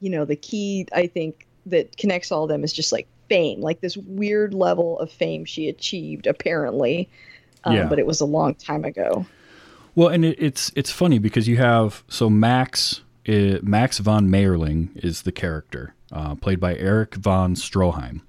you 0.00 0.10
know 0.10 0.24
the 0.24 0.36
key 0.36 0.86
I 0.92 1.06
think 1.06 1.46
that 1.66 1.96
connects 1.96 2.32
all 2.32 2.42
of 2.42 2.48
them 2.48 2.64
is 2.64 2.72
just 2.72 2.92
like 2.92 3.06
fame 3.28 3.60
like 3.60 3.80
this 3.80 3.96
weird 3.96 4.52
level 4.52 4.98
of 4.98 5.10
fame 5.10 5.44
she 5.44 5.68
achieved 5.68 6.26
apparently 6.26 7.08
um, 7.64 7.76
Yeah. 7.76 7.86
but 7.88 7.98
it 7.98 8.06
was 8.06 8.20
a 8.20 8.26
long 8.26 8.54
time 8.56 8.84
ago 8.84 9.24
Well, 9.94 10.08
and 10.08 10.24
it, 10.24 10.36
it's 10.38 10.72
it's 10.74 10.90
funny 10.90 11.18
because 11.18 11.48
you 11.48 11.58
have 11.58 12.02
so 12.08 12.30
Max 12.30 13.02
uh, 13.28 13.58
Max 13.62 13.98
von 13.98 14.28
Mayerling 14.28 14.96
is 14.96 15.22
the 15.22 15.32
character 15.32 15.94
uh, 16.10 16.34
played 16.34 16.60
by 16.60 16.76
Erich 16.76 17.14
von 17.14 17.54
Stroheim, 17.54 18.22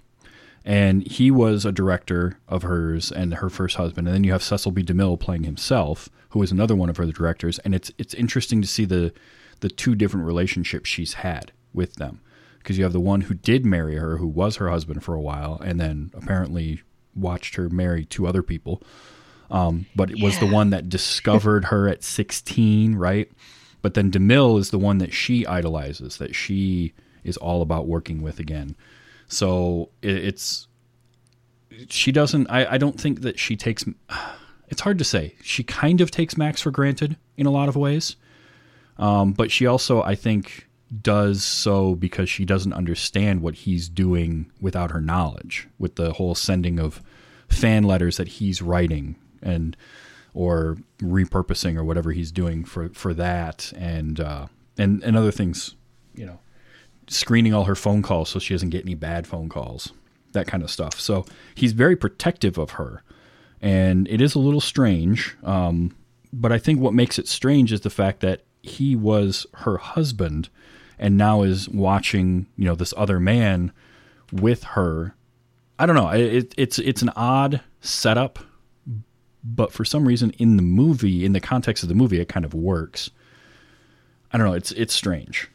and 0.66 1.08
he 1.08 1.32
was 1.32 1.66
a 1.66 1.72
director 1.72 2.38
of 2.50 2.64
hers 2.64 3.12
and 3.12 3.36
her 3.36 3.50
first 3.50 3.78
husband. 3.78 4.08
And 4.08 4.16
then 4.16 4.24
you 4.24 4.34
have 4.34 4.44
Cecil 4.44 4.72
B. 4.72 4.84
DeMille 4.84 5.20
playing 5.20 5.44
himself, 5.46 6.10
who 6.30 6.42
is 6.44 6.52
another 6.52 6.76
one 6.76 6.90
of 6.90 6.98
her 6.98 7.06
directors. 7.06 7.60
And 7.60 7.74
it's 7.74 7.92
it's 7.98 8.14
interesting 8.14 8.62
to 8.62 8.68
see 8.68 8.86
the 8.86 9.14
the 9.62 9.70
two 9.70 9.96
different 9.96 10.26
relationships 10.26 10.90
she's 10.90 11.16
had 11.16 11.54
with 11.74 11.96
them 11.96 12.20
because 12.58 12.78
you 12.78 12.84
have 12.84 12.94
the 12.94 13.00
one 13.00 13.22
who 13.22 13.34
did 13.34 13.66
marry 13.66 13.96
her, 13.96 14.18
who 14.18 14.28
was 14.28 14.58
her 14.58 14.70
husband 14.70 15.04
for 15.04 15.16
a 15.16 15.22
while, 15.22 15.62
and 15.64 15.80
then 15.80 16.12
apparently 16.14 16.82
watched 17.16 17.56
her 17.56 17.70
marry 17.70 18.04
two 18.04 18.28
other 18.28 18.44
people 18.44 18.82
Um, 19.54 19.86
but 19.96 20.10
it 20.10 20.20
was 20.20 20.40
the 20.40 20.48
one 20.48 20.72
that 20.72 20.90
discovered 20.90 21.66
her 21.66 21.88
at 21.88 22.04
16, 22.04 22.96
right? 22.96 23.32
But 23.84 23.94
then 23.94 24.10
DeMille 24.10 24.60
is 24.60 24.72
the 24.72 24.80
one 24.80 24.98
that 24.98 25.14
she 25.14 25.46
idolizes, 25.46 26.18
that 26.18 26.34
she 26.36 26.94
is 27.24 27.38
all 27.38 27.62
about 27.62 27.88
working 27.88 28.24
with 28.24 28.40
again. 28.40 28.76
So 29.28 29.90
it, 30.02 30.16
it's 30.16 30.68
she 31.90 32.12
doesn't. 32.12 32.48
I, 32.50 32.74
I 32.74 32.78
don't 32.80 33.00
think 33.00 33.22
that 33.22 33.40
she 33.40 33.56
takes. 33.56 33.86
It's 34.70 34.82
hard 34.82 34.98
to 34.98 35.04
say. 35.04 35.36
She 35.44 35.62
kind 35.62 36.02
of 36.02 36.10
takes 36.10 36.36
Max 36.36 36.62
for 36.62 36.72
granted 36.72 37.16
in 37.38 37.46
a 37.46 37.52
lot 37.52 37.70
of 37.70 37.76
ways, 37.76 38.16
um, 38.98 39.34
but 39.34 39.52
she 39.52 39.68
also, 39.68 40.02
I 40.02 40.16
think, 40.16 40.68
does 41.02 41.44
so 41.44 41.94
because 41.94 42.28
she 42.28 42.44
doesn't 42.44 42.74
understand 42.74 43.42
what 43.44 43.54
he's 43.54 43.88
doing 43.88 44.50
without 44.60 44.90
her 44.90 45.02
knowledge. 45.02 45.68
With 45.78 45.96
the 45.96 46.14
whole 46.14 46.34
sending 46.34 46.80
of 46.80 47.04
fan 47.50 47.84
letters 47.84 48.18
that 48.18 48.30
he's 48.30 48.64
writing 48.64 49.16
and 49.44 49.78
or 50.34 50.78
repurposing 51.00 51.78
or 51.78 51.84
whatever 51.84 52.12
he's 52.12 52.32
doing 52.32 52.64
for 52.64 52.90
for 52.90 53.14
that 53.14 53.72
and 53.76 54.20
uh, 54.20 54.48
and 54.78 55.04
and 55.04 55.16
other 55.16 55.32
things, 55.32 55.76
you 56.16 56.26
know, 56.26 56.40
screening 57.08 57.54
all 57.54 57.66
her 57.66 57.76
phone 57.76 58.02
calls 58.02 58.30
so 58.30 58.40
she 58.40 58.54
doesn't 58.54 58.70
get 58.70 58.84
any 58.84 58.96
bad 58.96 59.28
phone 59.28 59.50
calls, 59.50 59.94
that 60.32 60.48
kind 60.48 60.64
of 60.64 60.72
stuff. 60.72 61.00
So 61.00 61.26
he's 61.56 61.74
very 61.74 61.96
protective 61.96 62.58
of 62.58 62.72
her, 62.72 63.04
and 63.62 64.08
it 64.08 64.22
is 64.22 64.36
a 64.36 64.40
little 64.40 64.62
strange. 64.62 65.36
Um, 65.44 65.96
but 66.32 66.52
I 66.52 66.58
think 66.58 66.80
what 66.80 66.94
makes 66.94 67.20
it 67.20 67.28
strange 67.28 67.72
is 67.72 67.82
the 67.82 67.90
fact 67.90 68.22
that 68.22 68.44
he 68.64 68.96
was 68.96 69.46
her 69.54 69.78
husband, 69.78 70.50
and 70.98 71.18
now 71.18 71.44
is 71.44 71.70
watching 71.70 72.48
you 72.58 72.66
know 72.66 72.76
this 72.76 72.94
other 72.98 73.20
man 73.20 73.72
with 74.32 74.64
her. 74.64 75.16
I 75.78 75.86
don't 75.86 75.96
know. 75.96 76.10
It, 76.10 76.54
it's 76.58 76.80
it's 76.80 77.02
an 77.04 77.12
odd 77.16 77.62
setup, 77.82 78.40
but 79.44 79.72
for 79.72 79.84
some 79.84 80.08
reason 80.08 80.32
in 80.32 80.56
the 80.56 80.64
movie, 80.64 81.26
in 81.26 81.34
the 81.34 81.40
context 81.40 81.84
of 81.84 81.90
the 81.90 81.96
movie, 81.96 82.20
it 82.20 82.30
kind 82.30 82.46
of 82.46 82.54
works. 82.54 83.10
I 84.32 84.38
don't 84.38 84.48
know. 84.48 84.54
It's 84.54 84.72
it's 84.72 84.94
strange. 84.94 85.50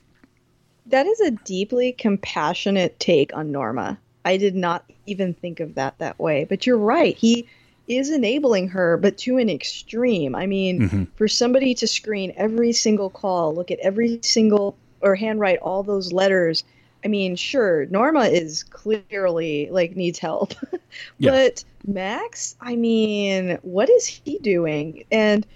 That 0.86 1.06
is 1.06 1.20
a 1.20 1.32
deeply 1.32 1.92
compassionate 1.92 2.98
take 3.00 3.34
on 3.34 3.50
Norma. 3.52 3.98
I 4.24 4.36
did 4.36 4.54
not 4.54 4.84
even 5.06 5.34
think 5.34 5.60
of 5.60 5.74
that 5.74 5.98
that 5.98 6.18
way. 6.18 6.44
But 6.44 6.66
you're 6.66 6.78
right. 6.78 7.16
He 7.16 7.48
is 7.88 8.10
enabling 8.10 8.68
her, 8.68 8.96
but 8.98 9.16
to 9.18 9.38
an 9.38 9.48
extreme. 9.48 10.34
I 10.34 10.46
mean, 10.46 10.80
mm-hmm. 10.80 11.04
for 11.16 11.26
somebody 11.26 11.74
to 11.74 11.86
screen 11.86 12.34
every 12.36 12.72
single 12.72 13.10
call, 13.10 13.54
look 13.54 13.70
at 13.70 13.78
every 13.78 14.20
single, 14.22 14.76
or 15.00 15.14
handwrite 15.14 15.58
all 15.60 15.82
those 15.82 16.12
letters. 16.12 16.64
I 17.04 17.08
mean, 17.08 17.36
sure, 17.36 17.86
Norma 17.86 18.24
is 18.24 18.64
clearly 18.64 19.68
like 19.70 19.96
needs 19.96 20.18
help. 20.18 20.54
Yeah. 21.18 21.30
but 21.32 21.64
Max, 21.86 22.56
I 22.60 22.74
mean, 22.74 23.58
what 23.62 23.90
is 23.90 24.06
he 24.06 24.38
doing? 24.38 25.04
And 25.12 25.46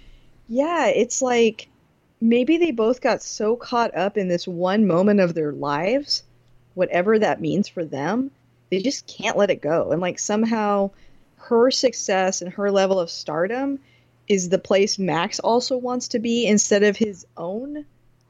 yeah, 0.47 0.87
it's 0.87 1.21
like 1.21 1.69
maybe 2.21 2.57
they 2.57 2.71
both 2.71 3.01
got 3.01 3.21
so 3.21 3.55
caught 3.55 3.95
up 3.97 4.17
in 4.17 4.27
this 4.27 4.47
one 4.47 4.85
moment 4.85 5.19
of 5.19 5.33
their 5.33 5.51
lives, 5.51 6.23
whatever 6.75 7.17
that 7.19 7.41
means 7.41 7.67
for 7.67 7.83
them, 7.83 8.31
they 8.69 8.79
just 8.81 9.07
can't 9.07 9.37
let 9.37 9.49
it 9.49 9.61
go. 9.61 9.91
And 9.91 10.01
like 10.01 10.19
somehow 10.19 10.91
her 11.37 11.71
success 11.71 12.41
and 12.41 12.53
her 12.53 12.71
level 12.71 12.99
of 12.99 13.09
stardom 13.09 13.79
is 14.27 14.49
the 14.49 14.59
place 14.59 14.97
Max 14.97 15.39
also 15.39 15.77
wants 15.77 16.07
to 16.09 16.19
be 16.19 16.45
instead 16.45 16.83
of 16.83 16.95
his 16.95 17.25
own 17.35 17.85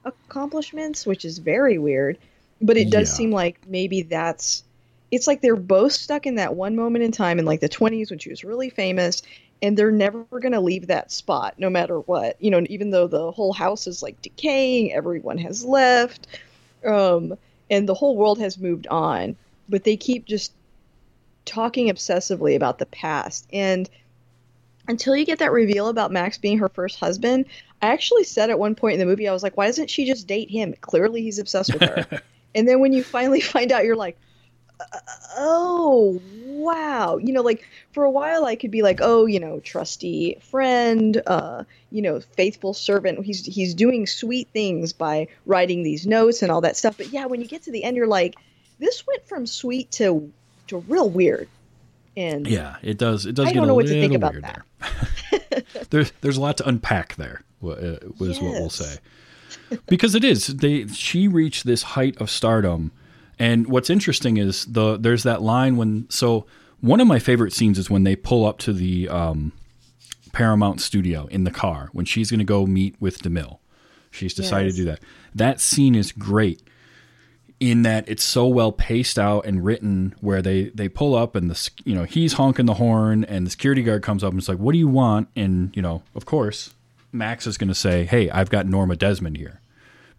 accomplishments, 0.05 1.05
which 1.05 1.25
is 1.25 1.37
very 1.37 1.77
weird. 1.77 2.17
But 2.61 2.77
it 2.77 2.89
does 2.89 3.09
Yeah. 3.09 3.15
seem 3.15 3.31
like 3.31 3.59
maybe 3.67 4.03
that's 4.03 4.63
it's 5.11 5.27
like 5.27 5.41
they're 5.41 5.55
both 5.55 5.91
stuck 5.93 6.25
in 6.25 6.35
that 6.35 6.55
one 6.55 6.75
moment 6.75 7.03
in 7.03 7.11
time 7.11 7.37
in 7.37 7.45
like 7.45 7.59
the 7.59 7.69
20s 7.69 8.09
when 8.09 8.17
she 8.19 8.29
was 8.29 8.43
really 8.43 8.69
famous 8.69 9.21
and 9.61 9.77
they're 9.77 9.91
never 9.91 10.25
going 10.31 10.53
to 10.53 10.59
leave 10.59 10.87
that 10.87 11.11
spot 11.11 11.53
no 11.59 11.69
matter 11.69 11.99
what. 11.99 12.41
You 12.41 12.49
know, 12.51 12.63
even 12.67 12.89
though 12.89 13.07
the 13.07 13.31
whole 13.31 13.53
house 13.53 13.85
is 13.85 14.01
like 14.01 14.21
decaying, 14.21 14.91
everyone 14.93 15.37
has 15.39 15.63
left. 15.63 16.27
Um 16.85 17.37
and 17.69 17.87
the 17.87 17.93
whole 17.93 18.17
world 18.17 18.39
has 18.39 18.57
moved 18.57 18.87
on, 18.87 19.35
but 19.69 19.83
they 19.83 19.97
keep 19.97 20.25
just 20.25 20.53
talking 21.45 21.87
obsessively 21.89 22.55
about 22.55 22.79
the 22.79 22.85
past 22.87 23.47
and 23.51 23.89
until 24.87 25.15
you 25.15 25.25
get 25.25 25.39
that 25.39 25.51
reveal 25.51 25.87
about 25.87 26.11
Max 26.11 26.37
being 26.37 26.57
her 26.59 26.69
first 26.69 26.99
husband, 26.99 27.45
I 27.81 27.87
actually 27.87 28.25
said 28.25 28.49
at 28.49 28.59
one 28.59 28.75
point 28.75 28.93
in 28.95 28.99
the 28.99 29.05
movie, 29.05 29.27
I 29.27 29.33
was 29.33 29.43
like, 29.43 29.55
why 29.55 29.67
doesn't 29.67 29.89
she 29.89 30.05
just 30.05 30.27
date 30.27 30.49
him? 30.49 30.73
Clearly 30.81 31.21
he's 31.21 31.39
obsessed 31.39 31.73
with 31.73 31.83
her. 31.83 32.21
and 32.55 32.67
then 32.67 32.79
when 32.79 32.93
you 32.93 33.03
finally 33.03 33.41
find 33.55 33.71
out, 33.71 33.83
you're 33.85 33.95
like, 33.95 34.17
"Uh, 34.79 34.85
oh, 35.37 36.21
wow. 36.45 37.17
You 37.17 37.33
know, 37.33 37.41
like 37.41 37.65
for 37.91 38.03
a 38.03 38.11
while 38.11 38.45
I 38.45 38.55
could 38.55 38.71
be 38.71 38.81
like, 38.81 38.99
oh, 39.01 39.25
you 39.25 39.39
know, 39.39 39.59
trusty 39.59 40.37
friend, 40.41 41.21
uh, 41.27 41.63
you 41.91 42.01
know, 42.01 42.19
faithful 42.19 42.73
servant. 42.73 43.23
He's 43.25 43.45
he's 43.45 43.73
doing 43.73 44.07
sweet 44.07 44.49
things 44.53 44.93
by 44.93 45.27
writing 45.45 45.83
these 45.83 46.05
notes 46.07 46.41
and 46.41 46.51
all 46.51 46.61
that 46.61 46.77
stuff. 46.77 46.97
But 46.97 47.09
yeah, 47.09 47.25
when 47.25 47.41
you 47.41 47.47
get 47.47 47.63
to 47.63 47.71
the 47.71 47.83
end, 47.83 47.97
you're 47.97 48.07
like, 48.07 48.35
this 48.79 49.05
went 49.07 49.27
from 49.27 49.45
sweet 49.45 49.91
to 49.93 50.31
to 50.67 50.77
real 50.77 51.09
weird. 51.09 51.49
And 52.15 52.45
Yeah, 52.47 52.75
it 52.83 52.97
does. 52.99 53.25
It 53.25 53.33
does 53.33 53.47
I 53.47 53.49
get 53.49 53.55
don't 53.55 53.63
a 53.65 53.67
know 53.67 53.75
what 53.75 53.87
to 53.87 53.99
think 53.99 54.13
about 54.13 54.33
weird 54.33 54.43
that. 54.43 54.65
there. 55.31 55.63
there's 55.89 56.11
there's 56.21 56.37
a 56.37 56.41
lot 56.41 56.57
to 56.57 56.67
unpack 56.67 57.15
there. 57.15 57.41
wa- 57.59 57.73
uh, 57.73 57.97
Was 58.19 58.39
what 58.39 58.51
we'll 58.53 58.61
Yes. 58.63 58.75
say 58.75 58.95
because 59.87 60.15
it 60.15 60.23
is. 60.23 60.47
They 60.47 60.87
she 60.87 61.27
reached 61.27 61.65
this 61.65 61.83
height 61.83 62.19
of 62.21 62.29
stardom, 62.29 62.91
and 63.39 63.67
what's 63.67 63.89
interesting 63.89 64.37
is 64.37 64.65
the 64.65 64.97
there's 64.97 65.23
that 65.23 65.41
line 65.41 65.77
when 65.77 66.07
so 66.09 66.45
one 66.81 66.99
of 66.99 67.07
my 67.07 67.19
favorite 67.19 67.53
scenes 67.53 67.77
is 67.79 67.89
when 67.89 68.03
they 68.03 68.15
pull 68.15 68.45
up 68.45 68.57
to 68.59 68.73
the 68.73 69.07
um, 69.09 69.53
Paramount 70.33 70.81
studio 70.81 71.27
in 71.27 71.43
the 71.43 71.51
car 71.51 71.89
when 71.93 72.05
she's 72.05 72.29
going 72.29 72.39
to 72.39 72.43
go 72.45 72.65
meet 72.65 72.95
with 72.99 73.19
DeMille. 73.19 73.59
She's 74.11 74.33
decided 74.33 74.67
Yes. 74.67 74.75
to 74.75 74.81
do 74.81 74.85
that. 74.85 74.99
That 75.33 75.61
scene 75.61 75.95
is 75.95 76.11
great 76.11 76.61
in 77.59 77.83
that 77.83 78.03
it's 78.09 78.23
so 78.23 78.45
well 78.45 78.71
paced 78.73 79.17
out 79.17 79.45
and 79.45 79.63
written 79.63 80.13
where 80.19 80.41
they 80.41 80.65
they 80.75 80.89
pull 80.89 81.15
up 81.15 81.35
and 81.35 81.49
the 81.49 81.69
you 81.85 81.95
know 81.95 82.03
he's 82.03 82.33
honking 82.33 82.65
the 82.65 82.73
horn 82.73 83.23
and 83.25 83.45
the 83.47 83.51
security 83.51 83.81
guard 83.81 84.03
comes 84.03 84.23
up 84.23 84.31
and 84.31 84.39
it's 84.39 84.49
like 84.49 84.57
what 84.57 84.73
do 84.73 84.77
you 84.79 84.87
want 84.87 85.29
and 85.35 85.73
you 85.75 85.81
know 85.81 86.01
of 86.15 86.25
course 86.25 86.73
Max 87.13 87.47
is 87.47 87.57
going 87.57 87.69
to 87.69 87.75
say 87.75 88.03
hey 88.05 88.29
I've 88.31 88.49
got 88.49 88.65
Norma 88.65 88.95
Desmond 88.97 89.37
here 89.37 89.61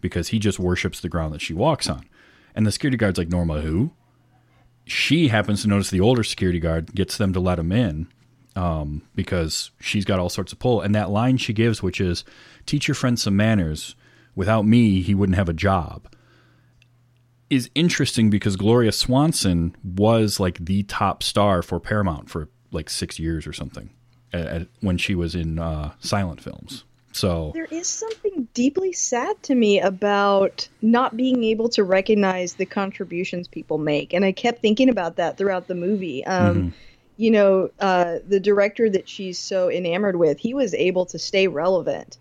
because 0.05 0.27
he 0.27 0.37
just 0.37 0.59
worships 0.59 0.99
the 0.99 1.09
ground 1.09 1.33
that 1.33 1.41
she 1.41 1.51
walks 1.51 1.89
on. 1.89 2.05
And 2.53 2.63
the 2.63 2.71
security 2.71 2.95
guard's 2.95 3.17
like 3.17 3.29
Norma 3.29 3.61
who? 3.61 3.89
She 4.85 5.29
happens 5.29 5.63
to 5.63 5.67
notice 5.67 5.89
the 5.89 5.99
older 5.99 6.23
security 6.23 6.59
guard 6.59 6.93
gets 6.93 7.17
them 7.17 7.33
to 7.33 7.39
let 7.39 7.57
him 7.57 7.71
in 7.71 8.07
um, 8.55 9.01
because 9.15 9.71
she's 9.79 10.05
got 10.05 10.19
all 10.19 10.29
sorts 10.29 10.53
of 10.53 10.59
pull. 10.59 10.79
And 10.79 10.93
that 10.93 11.09
line 11.09 11.37
she 11.37 11.53
gives 11.53 11.81
which 11.81 11.99
is 11.99 12.23
teach 12.67 12.87
your 12.87 12.93
friend 12.93 13.19
some 13.19 13.35
manners. 13.35 13.95
Without 14.35 14.61
me 14.67 15.01
he 15.01 15.15
wouldn't 15.15 15.37
have 15.37 15.49
a 15.49 15.53
job. 15.53 16.07
Is 17.49 17.71
interesting 17.73 18.29
because 18.29 18.55
Gloria 18.57 18.91
Swanson 18.91 19.75
was 19.83 20.39
like 20.39 20.63
the 20.63 20.83
top 20.83 21.23
star 21.23 21.63
for 21.63 21.79
Paramount 21.79 22.29
for 22.29 22.49
like 22.71 22.91
six 22.91 23.17
years 23.17 23.47
or 23.47 23.53
something 23.53 23.89
at, 24.31 24.45
at- 24.45 24.67
when 24.81 24.97
she 24.99 25.15
was 25.15 25.33
in 25.33 25.57
uh, 25.57 25.93
silent 25.99 26.41
films. 26.41 26.83
So 27.15 27.51
There 27.53 27.67
is 27.71 27.87
something 27.87 28.49
deeply 28.53 28.91
sad 28.91 29.41
to 29.43 29.55
me 29.55 29.79
about 29.79 30.67
not 30.81 31.15
being 31.15 31.45
able 31.45 31.69
to 31.69 31.83
recognize 31.85 32.55
the 32.55 32.65
contributions 32.65 33.47
people 33.47 33.77
make. 33.77 34.13
And 34.13 34.25
I 34.25 34.33
kept 34.33 34.61
thinking 34.61 34.89
about 34.89 35.15
that 35.15 35.37
throughout 35.37 35.67
the 35.67 35.75
movie. 35.75 36.25
Um, 36.25 36.73
You 37.17 37.31
know, 37.31 37.69
uh, 37.79 38.17
the 38.27 38.41
director 38.41 38.89
that 38.89 39.07
she's 39.07 39.39
so 39.39 39.71
enamored 39.71 40.17
with, 40.17 40.37
he 40.37 40.53
was 40.53 40.73
able 40.73 41.05
to 41.05 41.17
stay 41.17 41.47
relevant 41.47 42.17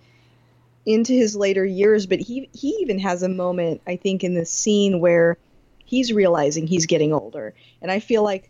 into 0.87 1.13
his 1.13 1.35
later 1.35 1.67
years, 1.67 2.07
but 2.07 2.21
he, 2.21 2.49
he 2.53 2.69
even 2.81 3.01
has 3.01 3.25
a 3.25 3.29
moment, 3.29 3.81
I 3.89 3.97
think, 3.97 4.23
in 4.23 4.35
this 4.35 4.53
scene 4.53 5.01
where 5.01 5.37
he's 5.85 6.13
realizing 6.13 6.69
he's 6.69 6.87
getting 6.87 7.13
older. 7.13 7.55
And 7.83 7.91
I 7.91 7.99
feel 7.99 8.23
like 8.23 8.49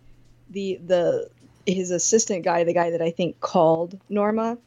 the, 0.51 0.79
the, 0.87 1.31
his 1.65 1.91
assistant 1.91 2.45
guy, 2.45 2.65
the 2.65 2.75
guy 2.75 2.91
that 2.91 3.01
I 3.01 3.11
think 3.11 3.41
called 3.41 3.99
Norma, 4.11 4.59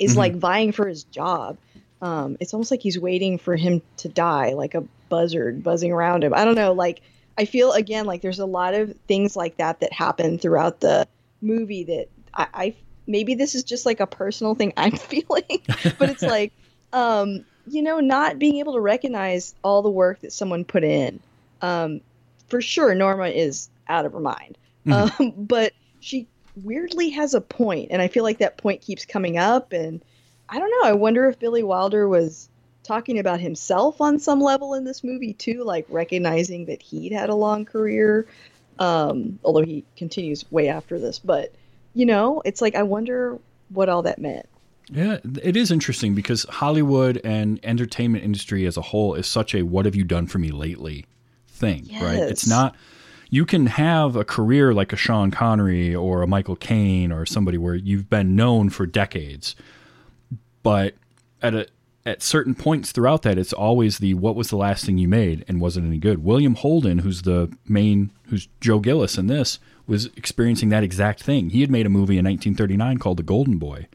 is 0.00 0.14
Mhm. 0.14 0.16
like 0.16 0.34
vying 0.34 0.72
for 0.72 0.88
his 0.88 1.04
job. 1.04 1.58
Um, 2.02 2.36
it's 2.40 2.54
almost 2.54 2.70
like 2.70 2.80
he's 2.80 2.98
waiting 2.98 3.38
for 3.38 3.54
him 3.56 3.82
to 3.98 4.08
die, 4.08 4.54
like 4.54 4.74
a 4.74 4.84
buzzard 5.08 5.62
buzzing 5.62 5.92
around 5.92 6.24
him. 6.24 6.32
I 6.34 6.44
don't 6.44 6.54
know. 6.54 6.72
Like 6.72 7.02
I 7.38 7.44
feel 7.44 7.72
again 7.72 8.06
like 8.06 8.22
there's 8.22 8.38
a 8.38 8.46
lot 8.46 8.74
of 8.74 8.94
things 9.06 9.36
like 9.36 9.58
that 9.58 9.80
that 9.80 9.92
happen 9.92 10.38
throughout 10.38 10.80
the 10.80 11.06
movie 11.42 11.84
that 11.84 12.08
I, 12.34 12.46
I 12.54 12.74
maybe 13.06 13.34
this 13.34 13.54
is 13.54 13.64
just 13.64 13.86
like 13.86 14.00
a 14.00 14.06
personal 14.06 14.54
thing 14.54 14.72
I'm 14.76 14.92
feeling, 14.96 15.62
but 15.98 16.08
it's 16.10 16.22
like 16.36 16.52
um, 16.92 17.44
you 17.66 17.82
know 17.82 18.00
not 18.00 18.38
being 18.38 18.56
able 18.56 18.72
to 18.74 18.80
recognize 18.80 19.54
all 19.62 19.82
the 19.82 19.90
work 19.90 20.20
that 20.22 20.32
someone 20.32 20.64
put 20.64 20.84
in. 20.84 21.20
Um, 21.60 22.00
for 22.48 22.60
sure, 22.62 22.94
Norma 22.94 23.28
is 23.28 23.68
out 23.88 24.06
of 24.06 24.12
her 24.14 24.20
mind, 24.20 24.56
um, 24.90 25.34
but 25.36 25.72
she 26.00 26.26
weirdly 26.64 27.10
has 27.10 27.34
a 27.34 27.40
point, 27.40 27.88
and 27.90 28.00
I 28.02 28.08
feel 28.08 28.24
like 28.24 28.38
that 28.38 28.58
point 28.58 28.80
keeps 28.80 29.04
coming 29.04 29.38
up. 29.38 29.72
And 29.72 30.02
I 30.48 30.58
don't 30.58 30.70
know. 30.70 30.88
I 30.88 30.92
wonder 30.92 31.28
if 31.28 31.38
Billy 31.38 31.62
Wilder 31.62 32.08
was 32.08 32.48
talking 32.82 33.18
about 33.18 33.40
himself 33.40 34.00
on 34.00 34.18
some 34.18 34.40
level 34.40 34.74
in 34.74 34.84
this 34.84 35.04
movie 35.04 35.34
too, 35.34 35.62
like 35.64 35.86
recognizing 35.88 36.66
that 36.66 36.82
he'd 36.82 37.12
had 37.12 37.28
a 37.28 37.34
long 37.34 37.64
career. 37.64 38.26
Um, 38.78 39.38
although 39.44 39.62
he 39.62 39.84
continues 39.96 40.50
way 40.50 40.68
after 40.68 40.98
this, 40.98 41.18
but 41.18 41.52
you 41.94 42.06
know, 42.06 42.40
it's 42.44 42.62
like 42.62 42.74
I 42.74 42.82
wonder 42.82 43.38
what 43.68 43.88
all 43.88 44.02
that 44.02 44.18
meant. 44.18 44.46
yeah, 44.90 45.18
it 45.42 45.56
is 45.56 45.70
interesting 45.70 46.14
because 46.14 46.44
Hollywood 46.44 47.20
and 47.22 47.60
entertainment 47.62 48.24
industry 48.24 48.66
as 48.66 48.76
a 48.76 48.82
whole 48.82 49.14
is 49.14 49.26
such 49.26 49.54
a 49.54 49.62
"what 49.62 49.84
have 49.84 49.94
you 49.94 50.04
done 50.04 50.26
for 50.26 50.38
me 50.38 50.50
lately" 50.50 51.04
thing, 51.46 51.88
right? 52.00 52.18
It's 52.18 52.48
not. 52.48 52.74
You 53.30 53.46
can 53.46 53.66
have 53.66 54.16
a 54.16 54.24
career 54.24 54.74
like 54.74 54.92
a 54.92 54.96
Sean 54.96 55.30
Connery 55.30 55.94
or 55.94 56.22
a 56.22 56.26
Michael 56.26 56.56
Caine 56.56 57.12
or 57.12 57.24
somebody 57.24 57.56
where 57.56 57.76
you've 57.76 58.10
been 58.10 58.34
known 58.34 58.70
for 58.70 58.86
decades, 58.86 59.54
but 60.62 60.94
at 61.40 61.54
a 61.54 61.68
at 62.06 62.22
certain 62.22 62.54
points 62.54 62.92
throughout 62.92 63.22
that, 63.22 63.38
it's 63.38 63.52
always 63.52 63.98
the 63.98 64.14
what 64.14 64.34
was 64.34 64.48
the 64.48 64.56
last 64.56 64.84
thing 64.84 64.98
you 64.98 65.08
made 65.08 65.44
and 65.46 65.60
was 65.60 65.76
it 65.76 65.84
any 65.84 65.98
good? 65.98 66.24
William 66.24 66.54
Holden, 66.54 66.98
who's 66.98 67.22
the 67.22 67.54
main, 67.68 68.10
who's 68.28 68.48
Joe 68.60 68.78
Gillis 68.78 69.18
in 69.18 69.26
this, 69.26 69.58
was 69.86 70.06
experiencing 70.16 70.70
that 70.70 70.82
exact 70.82 71.22
thing. 71.22 71.50
He 71.50 71.60
had 71.60 71.70
made 71.70 71.86
a 71.86 71.90
movie 71.90 72.18
in 72.18 72.24
1939 72.24 72.98
called 72.98 73.18
The 73.18 73.22
Golden 73.22 73.58
Boy, 73.58 73.86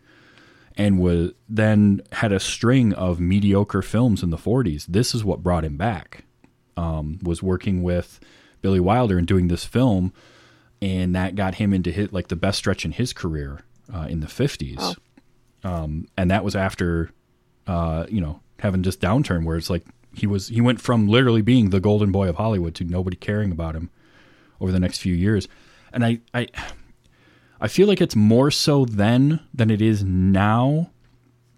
and 0.78 1.00
was 1.00 1.32
then 1.50 2.02
had 2.14 2.32
a 2.32 2.40
string 2.40 2.94
of 2.94 3.20
mediocre 3.20 3.82
films 3.82 4.22
in 4.22 4.30
the 4.30 4.38
40s. 4.38 4.86
This 4.88 5.16
is 5.16 5.24
what 5.24 5.44
brought 5.44 5.66
him 5.66 5.78
back. 5.78 6.26
Um, 6.78 7.20
was 7.24 7.42
working 7.42 7.82
with 7.84 8.20
Billy 8.66 8.80
Wilder 8.80 9.20
and 9.20 9.28
doing 9.28 9.48
this 9.48 9.64
film, 9.64 10.12
and 10.82 11.16
that 11.16 11.36
got 11.36 11.54
him 11.54 11.72
into 11.72 11.92
hit 11.92 12.12
like 12.12 12.30
the 12.30 12.36
best 12.36 12.58
stretch 12.58 12.84
in 12.84 12.94
his 12.94 13.14
career 13.14 13.60
uh, 13.94 14.08
in 14.10 14.22
the 14.22 14.26
50s. 14.26 14.96
Um, 15.64 16.08
and 16.18 16.32
that 16.32 16.44
was 16.44 16.56
after 16.56 17.12
uh, 17.68 18.08
you 18.10 18.20
know, 18.20 18.40
having 18.58 18.82
this 18.82 18.98
downturn 18.98 19.46
where 19.46 19.56
it's 19.56 19.70
like 19.70 19.84
he 20.16 20.26
was 20.26 20.48
he 20.48 20.62
went 20.62 20.82
from 20.82 21.08
literally 21.08 21.44
being 21.44 21.70
the 21.70 21.80
golden 21.80 22.12
boy 22.12 22.28
of 22.28 22.38
Hollywood 22.38 22.74
to 22.74 22.84
nobody 22.84 23.16
caring 23.16 23.52
about 23.52 23.76
him 23.76 23.92
over 24.60 24.72
the 24.72 24.80
next 24.80 24.98
few 24.98 25.14
years. 25.14 25.48
And 25.94 26.04
I 26.04 26.22
I 26.34 26.48
I 27.62 27.68
feel 27.68 27.88
like 27.88 28.02
it's 28.02 28.16
more 28.16 28.50
so 28.50 28.86
then 28.86 29.42
than 29.54 29.70
it 29.70 29.80
is 29.80 30.04
now. 30.04 30.90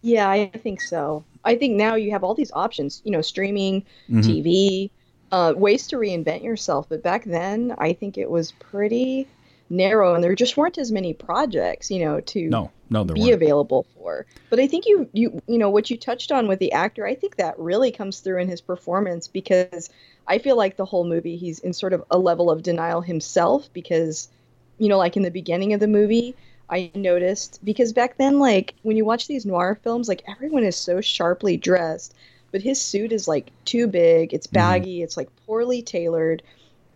Yeah, 0.02 0.30
I 0.30 0.48
think 0.48 0.82
so. 0.82 1.24
I 1.46 1.56
think 1.56 1.76
now 1.76 1.96
you 1.96 2.12
have 2.12 2.26
all 2.26 2.36
these 2.36 2.52
options, 2.52 3.02
you 3.06 3.12
know, 3.12 3.22
streaming, 3.22 3.86
TV, 4.12 4.90
uh, 5.32 5.54
ways 5.56 5.88
to 5.88 5.98
reinvent 5.98 6.44
yourself. 6.44 6.88
But 6.90 7.04
back 7.04 7.26
then, 7.26 7.76
I 7.78 7.94
think 7.94 8.18
it 8.18 8.30
was 8.30 8.52
pretty 8.54 9.28
narrow, 9.70 10.14
and 10.16 10.24
there 10.24 10.34
just 10.36 10.56
weren't 10.56 10.78
as 10.78 10.92
many 10.92 11.14
projects, 11.14 11.92
you 11.92 12.04
know, 12.06 12.22
to 12.22 12.48
No, 12.48 12.72
no, 12.90 13.04
there 13.04 13.16
be 13.16 13.22
weren't. 13.22 13.34
available 13.34 13.86
for. 13.96 14.26
But 14.50 14.60
I 14.60 14.68
think 14.68 14.86
you 14.86 15.10
you 15.12 15.42
you 15.48 15.58
know 15.58 15.70
what 15.70 15.90
you 15.90 15.98
touched 15.98 16.32
on 16.32 16.48
with 16.48 16.60
the 16.60 16.72
actor, 16.72 17.06
I 17.06 17.16
think 17.16 17.36
that 17.36 17.60
really 17.60 17.92
comes 17.92 18.20
through 18.22 18.40
in 18.40 18.48
his 18.48 18.62
performance 18.62 19.28
because 19.28 19.90
I 20.26 20.38
feel 20.38 20.56
like 20.56 20.78
the 20.78 20.86
whole 20.86 21.04
movie 21.06 21.36
he's 21.36 21.60
in 21.60 21.74
sort 21.74 21.94
of 21.94 22.04
a 22.10 22.18
level 22.18 22.50
of 22.50 22.64
denial 22.64 23.02
himself 23.02 23.68
because 23.74 24.30
you 24.78 24.88
know 24.88 24.98
like 24.98 25.18
in 25.18 25.24
the 25.24 25.32
beginning 25.32 25.74
of 25.74 25.80
the 25.82 25.88
movie 25.88 26.36
I 26.70 26.92
noticed 26.96 27.60
because 27.64 27.92
back 27.94 28.18
then 28.18 28.40
like 28.40 28.74
when 28.84 28.96
you 28.98 29.04
watch 29.06 29.28
these 29.28 29.46
noir 29.46 29.78
films 29.84 30.08
like 30.08 30.24
everyone 30.30 30.64
is 30.64 30.76
so 30.78 31.02
sharply 31.02 31.58
dressed 31.58 32.14
but 32.52 32.62
his 32.62 32.82
suit 32.82 33.12
is 33.12 33.28
like 33.28 33.52
too 33.66 33.88
big, 33.88 34.34
it's 34.34 34.48
baggy, 34.48 35.02
it's 35.02 35.18
like 35.18 35.30
poorly 35.46 35.82
tailored. 35.82 36.44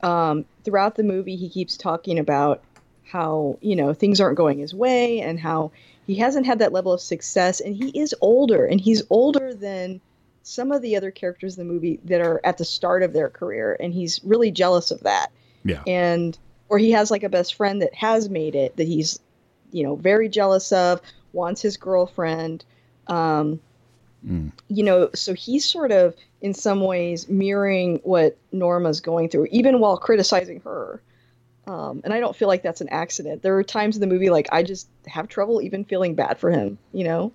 Um, 0.02 0.46
throughout 0.64 0.96
the 0.96 1.04
movie 1.04 1.36
he 1.36 1.48
keeps 1.48 1.78
talking 1.78 2.18
about 2.18 2.64
how 3.06 3.60
you 3.62 3.76
know 3.76 3.94
things 3.94 4.20
aren't 4.20 4.38
going 4.38 4.58
his 4.58 4.74
way 4.74 5.20
and 5.22 5.40
how 5.40 5.72
he 6.08 6.16
hasn't 6.16 6.46
had 6.48 6.60
that 6.60 6.74
level 6.74 6.92
of 6.92 7.02
success 7.02 7.60
and 7.60 7.76
he 7.76 7.90
is 7.90 8.16
older 8.22 8.66
and 8.66 8.82
he's 8.82 9.04
older 9.12 9.54
than 9.54 10.02
some 10.44 10.72
of 10.72 10.82
the 10.82 10.96
other 10.96 11.12
characters 11.12 11.56
in 11.58 11.68
the 11.68 11.72
movie 11.72 12.00
that 12.06 12.20
are 12.20 12.42
at 12.44 12.58
the 12.58 12.66
start 12.66 13.04
of 13.04 13.14
their 13.14 13.30
career 13.30 13.78
and 13.80 13.94
he's 13.94 14.20
really 14.24 14.50
jealous 14.50 14.90
of 14.90 15.02
that 15.02 15.32
Yeah. 15.64 15.84
and 15.86 16.36
or 16.68 16.80
he 16.80 16.92
has 16.94 17.12
like 17.12 17.22
a 17.24 17.30
best 17.30 17.54
friend 17.54 17.82
that 17.84 17.94
has 17.94 18.28
made 18.28 18.56
it 18.56 18.78
that 18.78 18.88
he's 18.88 19.20
you 19.72 19.84
know 19.84 19.96
very 19.96 20.30
jealous 20.30 20.72
of 20.72 21.00
wants 21.32 21.62
his 21.62 21.78
girlfriend 21.78 22.66
um 23.06 23.60
Mm. 24.28 24.52
you 24.68 24.84
know 24.84 25.10
so 25.16 25.34
he's 25.34 25.66
sort 25.66 25.92
of 25.92 26.16
in 26.42 26.54
some 26.54 26.82
ways 26.82 27.28
mirroring 27.28 28.00
what 28.04 28.38
norma's 28.52 29.02
going 29.02 29.30
through 29.30 29.48
even 29.50 29.80
while 29.80 29.98
criticizing 29.98 30.60
her 30.62 31.02
um, 31.66 32.02
and 32.04 32.14
i 32.14 32.20
don't 32.20 32.36
feel 32.36 32.48
like 32.48 32.62
that's 32.62 32.82
an 32.82 32.90
accident 32.90 33.42
there 33.42 33.58
are 33.58 33.64
times 33.64 33.96
in 33.96 34.02
the 34.02 34.06
movie 34.08 34.30
like 34.30 34.48
i 34.52 34.62
just 34.62 34.88
have 35.08 35.28
trouble 35.28 35.60
even 35.62 35.84
feeling 35.86 36.14
bad 36.14 36.38
for 36.38 36.52
him 36.52 36.78
you 36.94 37.04
know 37.04 37.32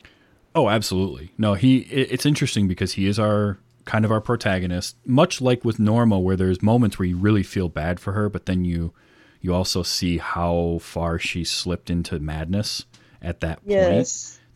Oh, 0.54 0.70
absolutely. 0.70 1.32
No, 1.36 1.52
he. 1.52 1.80
it- 1.80 2.12
It's 2.12 2.24
interesting 2.24 2.66
because 2.66 2.92
he 2.94 3.06
is 3.06 3.18
our 3.18 3.58
kind 3.84 4.06
of 4.06 4.10
our 4.10 4.22
protagonist, 4.22 4.96
much 5.04 5.42
like 5.42 5.66
with 5.66 5.78
Norma, 5.78 6.18
where 6.18 6.34
there's 6.34 6.62
moments 6.62 6.98
where 6.98 7.04
you 7.06 7.18
really 7.18 7.42
feel 7.42 7.68
bad 7.68 8.00
for 8.00 8.12
her, 8.14 8.30
but 8.30 8.46
then 8.46 8.64
you 8.64 8.94
you 9.42 9.52
also 9.52 9.82
see 9.82 10.16
how 10.16 10.78
far 10.80 11.18
she 11.18 11.44
slipped 11.44 11.90
into 11.90 12.18
madness 12.20 12.86
at 13.20 13.40
that 13.40 13.58
point. 13.58 13.68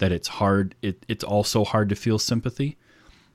That 0.00 0.12
it's 0.12 0.28
hard. 0.28 0.74
It, 0.82 1.06
it's 1.08 1.24
also 1.24 1.64
hard 1.64 1.88
to 1.88 1.94
feel 1.94 2.18
sympathy. 2.18 2.76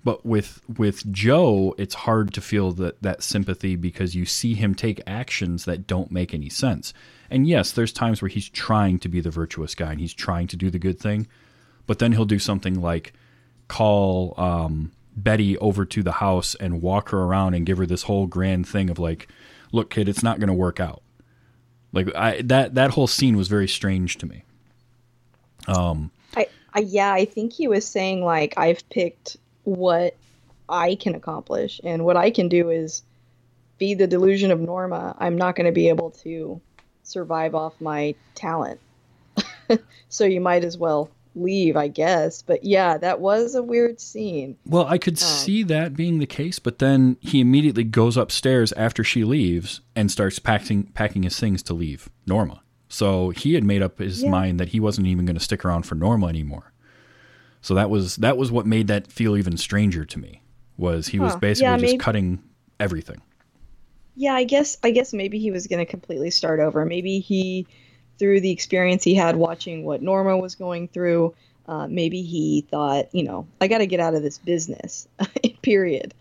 But 0.04 0.24
with 0.24 0.62
with 0.78 1.12
Joe, 1.12 1.74
it's 1.80 1.96
hard 1.96 2.32
to 2.36 2.42
feel 2.42 2.72
that 2.74 3.02
that 3.02 3.24
sympathy 3.24 3.76
because 3.76 4.14
you 4.14 4.26
see 4.26 4.54
him 4.54 4.76
take 4.76 5.02
actions 5.08 5.66
that 5.66 5.88
don't 5.88 6.12
make 6.12 6.32
any 6.32 6.48
sense. 6.48 6.94
And 7.32 7.48
yes, 7.48 7.72
there's 7.72 7.92
times 7.92 8.22
where 8.22 8.30
he's 8.30 8.48
trying 8.48 9.00
to 9.00 9.10
be 9.10 9.20
the 9.20 9.32
virtuous 9.32 9.74
guy 9.74 9.92
and 9.92 10.00
he's 10.00 10.14
trying 10.14 10.46
to 10.48 10.56
do 10.56 10.70
the 10.70 10.78
good 10.78 11.00
thing, 11.00 11.26
but 11.88 11.98
then 11.98 12.12
he'll 12.12 12.26
do 12.26 12.38
something 12.38 12.80
like 12.80 13.14
call 13.68 14.36
um, 14.38 14.92
Betty 15.16 15.58
over 15.58 15.86
to 15.86 16.04
the 16.04 16.12
house 16.12 16.54
and 16.56 16.84
walk 16.84 17.10
her 17.10 17.24
around 17.24 17.56
and 17.56 17.66
give 17.66 17.80
her 17.80 17.88
this 17.88 18.04
whole 18.04 18.28
grand 18.28 18.68
thing 18.68 18.92
of 18.92 19.00
like, 19.00 19.28
"Look, 19.72 19.90
kid, 19.90 20.08
it's 20.08 20.22
not 20.22 20.40
going 20.40 20.50
to 20.50 20.54
work 20.54 20.80
out." 20.80 21.02
Like 21.94 22.14
I 22.16 22.42
that 22.44 22.76
that 22.76 22.92
whole 22.92 23.08
scene 23.08 23.38
was 23.38 23.48
very 23.48 23.68
strange 23.68 24.18
to 24.18 24.28
me. 24.28 24.44
Um, 25.68 26.12
I, 26.36 26.48
I 26.74 26.80
yeah 26.80 27.14
i 27.14 27.26
think 27.26 27.54
he 27.54 27.68
was 27.68 27.88
saying 27.88 28.24
like 28.24 28.54
i've 28.58 28.88
picked 28.90 29.38
what 29.64 30.16
i 30.68 30.96
can 30.96 31.16
accomplish 31.16 31.80
and 31.84 32.06
what 32.06 32.18
i 32.18 32.32
can 32.32 32.50
do 32.50 32.70
is 32.70 33.04
be 33.78 33.94
the 33.94 34.08
delusion 34.08 34.52
of 34.52 34.60
norma. 34.60 35.16
I'm 35.20 35.38
not 35.38 35.56
going 35.56 35.66
to 35.66 35.72
be 35.72 35.90
able 35.90 36.12
to 36.24 36.62
survive 37.04 37.56
off 37.56 37.80
my 37.80 38.16
talent. 38.34 38.80
So 40.10 40.26
you 40.26 40.40
might 40.40 40.64
as 40.64 40.78
well 40.78 41.10
leave 41.36 41.76
i 41.76 41.88
guess. 41.88 42.44
But 42.44 42.64
yeah 42.64 42.98
that 43.00 43.20
was 43.20 43.56
a 43.56 43.64
weird 43.64 44.00
scene. 44.00 44.56
Well, 44.66 44.86
I 44.88 44.98
could 45.00 45.16
um, 45.16 45.28
see 45.28 45.64
that 45.64 45.96
being 45.96 46.20
the 46.20 46.28
case, 46.28 46.60
but 46.60 46.80
then 46.80 47.18
he 47.20 47.42
immediately 47.42 47.84
goes 47.84 48.16
upstairs 48.16 48.72
after 48.74 49.04
she 49.04 49.24
leaves 49.24 49.82
and 49.96 50.12
starts 50.12 50.38
packing 50.40 50.84
packing 50.94 51.24
his 51.24 51.38
things 51.38 51.64
to 51.64 51.74
leave 51.74 52.10
Norma. 52.28 52.62
So 52.96 53.32
he 53.32 53.56
had 53.56 53.64
made 53.66 53.82
up 53.82 54.00
his 54.00 54.24
Yeah. 54.24 54.30
mind 54.30 54.58
that 54.62 54.70
he 54.70 54.80
wasn't 54.80 55.08
even 55.08 55.26
going 55.26 55.36
to 55.36 55.44
stick 55.44 55.66
around 55.66 55.84
for 55.86 55.96
Norma 55.96 56.28
anymore. 56.28 56.72
So 57.62 57.74
that 57.76 57.90
was 57.90 58.16
that 58.18 58.38
was 58.38 58.52
what 58.52 58.66
made 58.66 58.88
that 58.88 59.12
feel 59.12 59.36
even 59.36 59.58
stranger 59.58 60.06
to 60.06 60.18
me. 60.20 60.42
Was 60.78 61.08
he 61.10 61.20
was 61.20 61.36
basically 61.36 61.72
Yeah, 61.72 61.78
just 61.78 61.92
maybe- 61.94 61.98
cutting 61.98 62.40
everything. 62.80 63.22
yeah 64.18 64.34
i 64.34 64.44
guess 64.46 64.78
i 64.84 64.92
guess 64.92 65.14
maybe 65.14 65.40
he 65.40 65.52
was 65.52 65.68
going 65.68 65.80
to 65.86 65.90
completely 65.90 66.30
start 66.32 66.60
over 66.62 66.86
maybe 66.86 67.20
he 67.20 67.66
through 68.18 68.40
the 68.42 68.52
experience 68.52 69.04
he 69.04 69.14
had 69.14 69.36
watching 69.36 69.84
what 69.86 70.02
norma 70.02 70.38
was 70.38 70.56
going 70.56 70.88
through 70.90 71.34
uh, 71.68 71.86
maybe 71.88 72.22
he 72.22 72.66
thought 72.72 73.06
you 73.14 73.24
know 73.24 73.46
i 73.62 73.68
got 73.68 73.80
to 73.80 73.86
get 73.88 74.00
out 74.02 74.14
of 74.14 74.22
this 74.24 74.38
business 74.38 75.08
period 75.62 76.14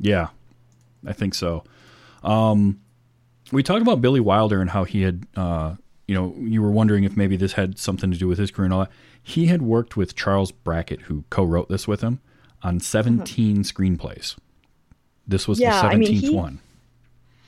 Yeah, 0.00 0.28
I 1.06 1.12
think 1.14 1.34
so. 1.34 1.64
Um, 2.24 2.80
we 3.52 3.62
talked 3.62 3.82
about 3.82 4.00
Billy 4.00 4.20
Wilder 4.20 4.60
and 4.60 4.70
how 4.70 4.84
he 4.84 5.02
had, 5.02 5.26
uh, 5.36 5.74
you 6.08 6.14
know, 6.14 6.34
you 6.38 6.60
were 6.62 6.70
wondering 6.70 7.04
if 7.04 7.16
maybe 7.16 7.36
this 7.36 7.52
had 7.52 7.78
something 7.78 8.10
to 8.10 8.16
do 8.18 8.28
with 8.28 8.38
his 8.38 8.50
career 8.50 8.64
and 8.66 8.74
all 8.74 8.80
that. 8.80 8.90
He 9.22 9.46
had 9.46 9.62
worked 9.62 9.96
with 9.96 10.14
Charles 10.16 10.50
Brackett, 10.52 11.02
who 11.02 11.24
co-wrote 11.30 11.68
this 11.68 11.86
with 11.86 12.00
him, 12.00 12.20
on 12.62 12.80
17 12.80 13.62
screenplays. 13.62 14.36
This 15.26 15.46
was 15.46 15.60
Yeah, 15.60 15.80
the 15.82 15.88
I 15.88 15.96
mean, 15.96 16.08
17th 16.08 16.20
he- 16.20 16.30
one. 16.34 16.58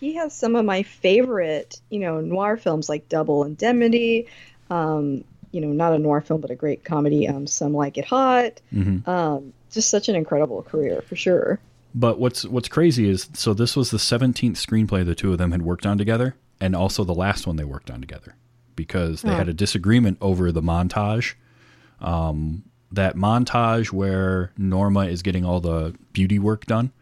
he 0.00 0.14
has 0.14 0.32
some 0.32 0.54
of 0.56 0.64
my 0.64 0.82
favorite, 0.84 1.80
you 1.90 1.98
know, 2.00 2.20
noir 2.20 2.56
films 2.56 2.88
like 2.88 3.08
Double 3.08 3.44
Indemnity. 3.44 4.26
Um, 4.70 5.24
you 5.50 5.60
know, 5.60 5.68
not 5.68 5.92
a 5.92 5.98
noir 5.98 6.20
film, 6.20 6.40
but 6.40 6.50
a 6.50 6.54
great 6.56 6.82
comedy. 6.84 7.28
Um, 7.28 7.46
Some 7.46 7.74
Like 7.74 7.96
It 7.96 8.04
Hot. 8.06 8.60
Mhm. 8.74 9.06
Um, 9.06 9.52
just 9.70 9.88
such 9.88 10.08
an 10.08 10.16
incredible 10.16 10.62
career 10.62 11.02
for 11.02 11.14
sure. 11.16 11.60
But 11.94 12.18
what's 12.18 12.44
what's 12.44 12.66
crazy 12.68 13.08
is 13.08 13.28
so 13.34 13.54
this 13.54 13.76
was 13.76 13.90
the 13.92 13.98
17th 13.98 14.56
screenplay 14.56 15.04
the 15.06 15.14
two 15.14 15.30
of 15.32 15.38
them 15.38 15.52
had 15.52 15.62
worked 15.62 15.86
on 15.86 15.96
together, 15.96 16.34
and 16.60 16.74
also 16.74 17.04
the 17.04 17.14
last 17.14 17.46
one 17.46 17.54
they 17.54 17.62
worked 17.64 17.88
on 17.88 18.00
together, 18.00 18.34
because 18.76 19.22
they 19.22 19.30
Huh. 19.30 19.36
had 19.36 19.48
a 19.48 19.54
disagreement 19.54 20.18
over 20.20 20.50
the 20.52 20.62
montage. 20.62 21.34
Um, 22.00 22.64
that 22.92 23.16
montage 23.16 23.92
where 23.92 24.52
Norma 24.56 25.06
is 25.06 25.22
getting 25.22 25.44
all 25.44 25.60
the 25.60 25.94
beauty 26.12 26.38
work 26.38 26.66
done. 26.66 26.92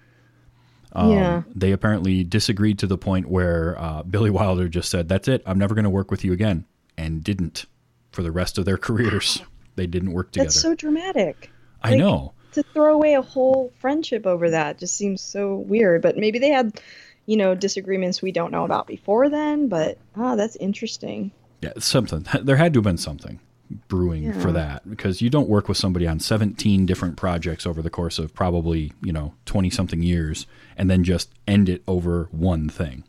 Um, 0.92 1.10
Yeah. 1.10 1.42
They 1.54 1.72
apparently 1.72 2.24
disagreed 2.24 2.78
to 2.80 2.86
the 2.86 2.98
point 2.98 3.28
where 3.28 3.76
uh, 3.78 4.02
Billy 4.02 4.30
Wilder 4.30 4.68
just 4.68 4.90
said, 4.90 5.08
"That's 5.08 5.28
it. 5.28 5.42
I'm 5.46 5.58
never 5.58 5.74
going 5.74 5.84
to 5.84 5.90
work 5.90 6.10
with 6.10 6.24
you 6.24 6.32
again," 6.32 6.64
and 6.96 7.22
didn't 7.24 7.66
for 8.10 8.22
the 8.22 8.30
rest 8.32 8.58
of 8.58 8.64
their 8.64 8.76
careers. 8.78 9.42
They 9.76 9.86
didn't 9.86 10.12
work 10.12 10.32
together. 10.32 10.46
That's 10.48 10.60
so 10.60 10.74
dramatic. 10.74 11.50
I 11.82 11.90
like- 11.90 11.98
know. 11.98 12.32
To 12.52 12.62
throw 12.62 12.92
away 12.94 13.14
a 13.14 13.22
whole 13.22 13.72
friendship 13.80 14.26
over 14.26 14.50
that 14.50 14.78
just 14.78 14.94
seems 14.94 15.22
so 15.22 15.56
weird. 15.56 16.02
But 16.02 16.18
maybe 16.18 16.38
they 16.38 16.50
had, 16.50 16.78
you 17.24 17.38
know, 17.38 17.54
disagreements 17.54 18.20
we 18.20 18.30
don't 18.30 18.52
know 18.52 18.64
about 18.66 18.86
before 18.86 19.30
then. 19.30 19.68
But 19.68 19.96
ah, 20.16 20.36
that's 20.36 20.56
interesting. 20.56 21.30
Yeah, 21.62 21.72
something. 21.78 22.26
There 22.44 22.56
had 22.56 22.74
to 22.74 22.78
have 22.78 22.84
been 22.84 22.98
something 22.98 23.40
brewing 23.88 24.34
for 24.34 24.52
that 24.52 24.88
because 24.88 25.22
you 25.22 25.30
don't 25.30 25.48
work 25.48 25.66
with 25.66 25.78
somebody 25.78 26.06
on 26.06 26.20
17 26.20 26.84
different 26.84 27.16
projects 27.16 27.66
over 27.66 27.80
the 27.80 27.88
course 27.88 28.18
of 28.18 28.34
probably, 28.34 28.92
you 29.02 29.12
know, 29.12 29.32
20 29.46 29.70
something 29.70 30.02
years 30.02 30.46
and 30.76 30.90
then 30.90 31.04
just 31.04 31.30
end 31.48 31.70
it 31.70 31.82
over 31.88 32.28
one 32.32 32.68
thing. 32.68 33.04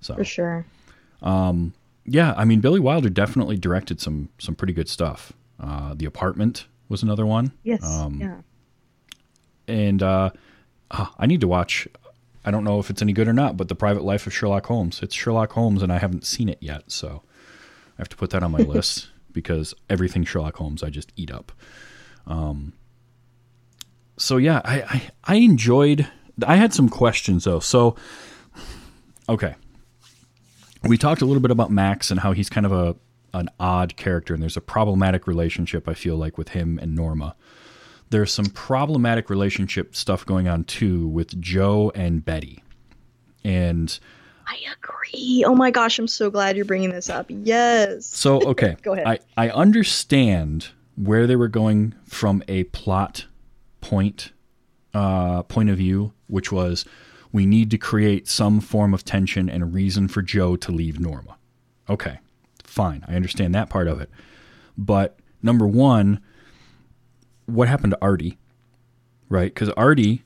So, 0.00 0.14
For 0.14 0.24
sure. 0.24 0.66
yeah, 2.04 2.34
I 2.36 2.44
mean 2.44 2.60
Billy 2.60 2.80
Wilder 2.80 3.08
definitely 3.08 3.56
directed 3.56 4.00
some 4.00 4.28
some 4.38 4.54
pretty 4.54 4.72
good 4.72 4.88
stuff. 4.88 5.32
Uh, 5.58 5.94
the 5.94 6.06
Apartment 6.06 6.66
was 6.88 7.02
another 7.02 7.26
one. 7.26 7.52
Yes. 7.62 7.84
Um, 7.84 8.20
yeah. 8.20 8.36
And 9.68 10.02
uh, 10.02 10.30
ah, 10.90 11.14
I 11.18 11.26
need 11.26 11.40
to 11.40 11.48
watch 11.48 11.88
I 12.46 12.52
don't 12.52 12.64
know 12.64 12.78
if 12.78 12.88
it's 12.90 13.02
any 13.02 13.12
good 13.12 13.26
or 13.26 13.32
not, 13.32 13.56
but 13.56 13.66
The 13.68 13.74
Private 13.74 14.04
Life 14.04 14.26
of 14.26 14.32
Sherlock 14.32 14.66
Holmes. 14.66 15.02
It's 15.02 15.14
Sherlock 15.14 15.52
Holmes 15.52 15.82
and 15.82 15.92
I 15.92 15.98
haven't 15.98 16.24
seen 16.24 16.48
it 16.48 16.58
yet, 16.60 16.92
so 16.92 17.22
I 17.98 18.00
have 18.00 18.08
to 18.10 18.16
put 18.16 18.30
that 18.30 18.44
on 18.44 18.52
my 18.52 18.58
list 18.60 19.08
because 19.32 19.74
everything 19.90 20.24
Sherlock 20.24 20.56
Holmes 20.56 20.82
I 20.82 20.88
just 20.88 21.12
eat 21.16 21.30
up. 21.30 21.50
Um, 22.26 22.72
so 24.16 24.36
yeah, 24.36 24.62
I, 24.64 24.82
I 24.82 25.02
I 25.24 25.34
enjoyed. 25.36 26.08
I 26.46 26.56
had 26.56 26.72
some 26.72 26.88
questions 26.88 27.44
though. 27.44 27.60
So 27.60 27.96
okay, 29.28 29.56
we 30.82 30.96
talked 30.96 31.22
a 31.22 31.26
little 31.26 31.42
bit 31.42 31.50
about 31.50 31.70
Max 31.70 32.10
and 32.10 32.20
how 32.20 32.32
he's 32.32 32.48
kind 32.48 32.64
of 32.64 32.72
a 32.72 32.96
an 33.34 33.50
odd 33.60 33.96
character, 33.96 34.32
and 34.32 34.42
there's 34.42 34.56
a 34.56 34.62
problematic 34.62 35.26
relationship 35.26 35.88
I 35.88 35.94
feel 35.94 36.16
like 36.16 36.38
with 36.38 36.50
him 36.50 36.78
and 36.80 36.94
Norma. 36.94 37.36
There's 38.10 38.32
some 38.32 38.46
problematic 38.46 39.28
relationship 39.30 39.96
stuff 39.96 40.24
going 40.24 40.48
on 40.48 40.64
too 40.64 41.08
with 41.08 41.40
Joe 41.40 41.90
and 41.94 42.24
Betty, 42.24 42.62
and 43.44 43.98
I 44.46 44.58
agree. 44.72 45.44
Oh 45.46 45.54
my 45.54 45.70
gosh, 45.70 45.98
I'm 45.98 46.08
so 46.08 46.30
glad 46.30 46.56
you're 46.56 46.64
bringing 46.64 46.90
this 46.90 47.10
up. 47.10 47.26
Yes. 47.28 48.06
So 48.06 48.40
okay, 48.50 48.76
Go 48.82 48.92
ahead. 48.92 49.06
I 49.06 49.18
I 49.36 49.50
understand 49.50 50.68
where 50.96 51.26
they 51.26 51.36
were 51.36 51.48
going 51.48 51.94
from 52.04 52.42
a 52.48 52.64
plot 52.64 53.26
point 53.80 54.32
uh, 54.94 55.42
point 55.42 55.68
of 55.68 55.76
view, 55.76 56.12
which 56.28 56.50
was 56.50 56.84
we 57.32 57.44
need 57.44 57.70
to 57.70 57.78
create 57.78 58.28
some 58.28 58.60
form 58.60 58.94
of 58.94 59.04
tension 59.04 59.50
and 59.50 59.62
a 59.62 59.66
reason 59.66 60.08
for 60.08 60.22
Joe 60.22 60.56
to 60.56 60.72
leave 60.72 60.98
Norma. 60.98 61.36
Okay, 61.90 62.18
fine, 62.64 63.04
I 63.06 63.14
understand 63.14 63.54
that 63.54 63.68
part 63.68 63.88
of 63.88 64.00
it, 64.00 64.10
but 64.78 65.18
number 65.42 65.66
one, 65.66 66.20
what 67.46 67.68
happened 67.68 67.92
to 67.92 67.98
Artie? 68.02 68.38
Right, 69.28 69.52
because 69.52 69.70
Artie, 69.70 70.22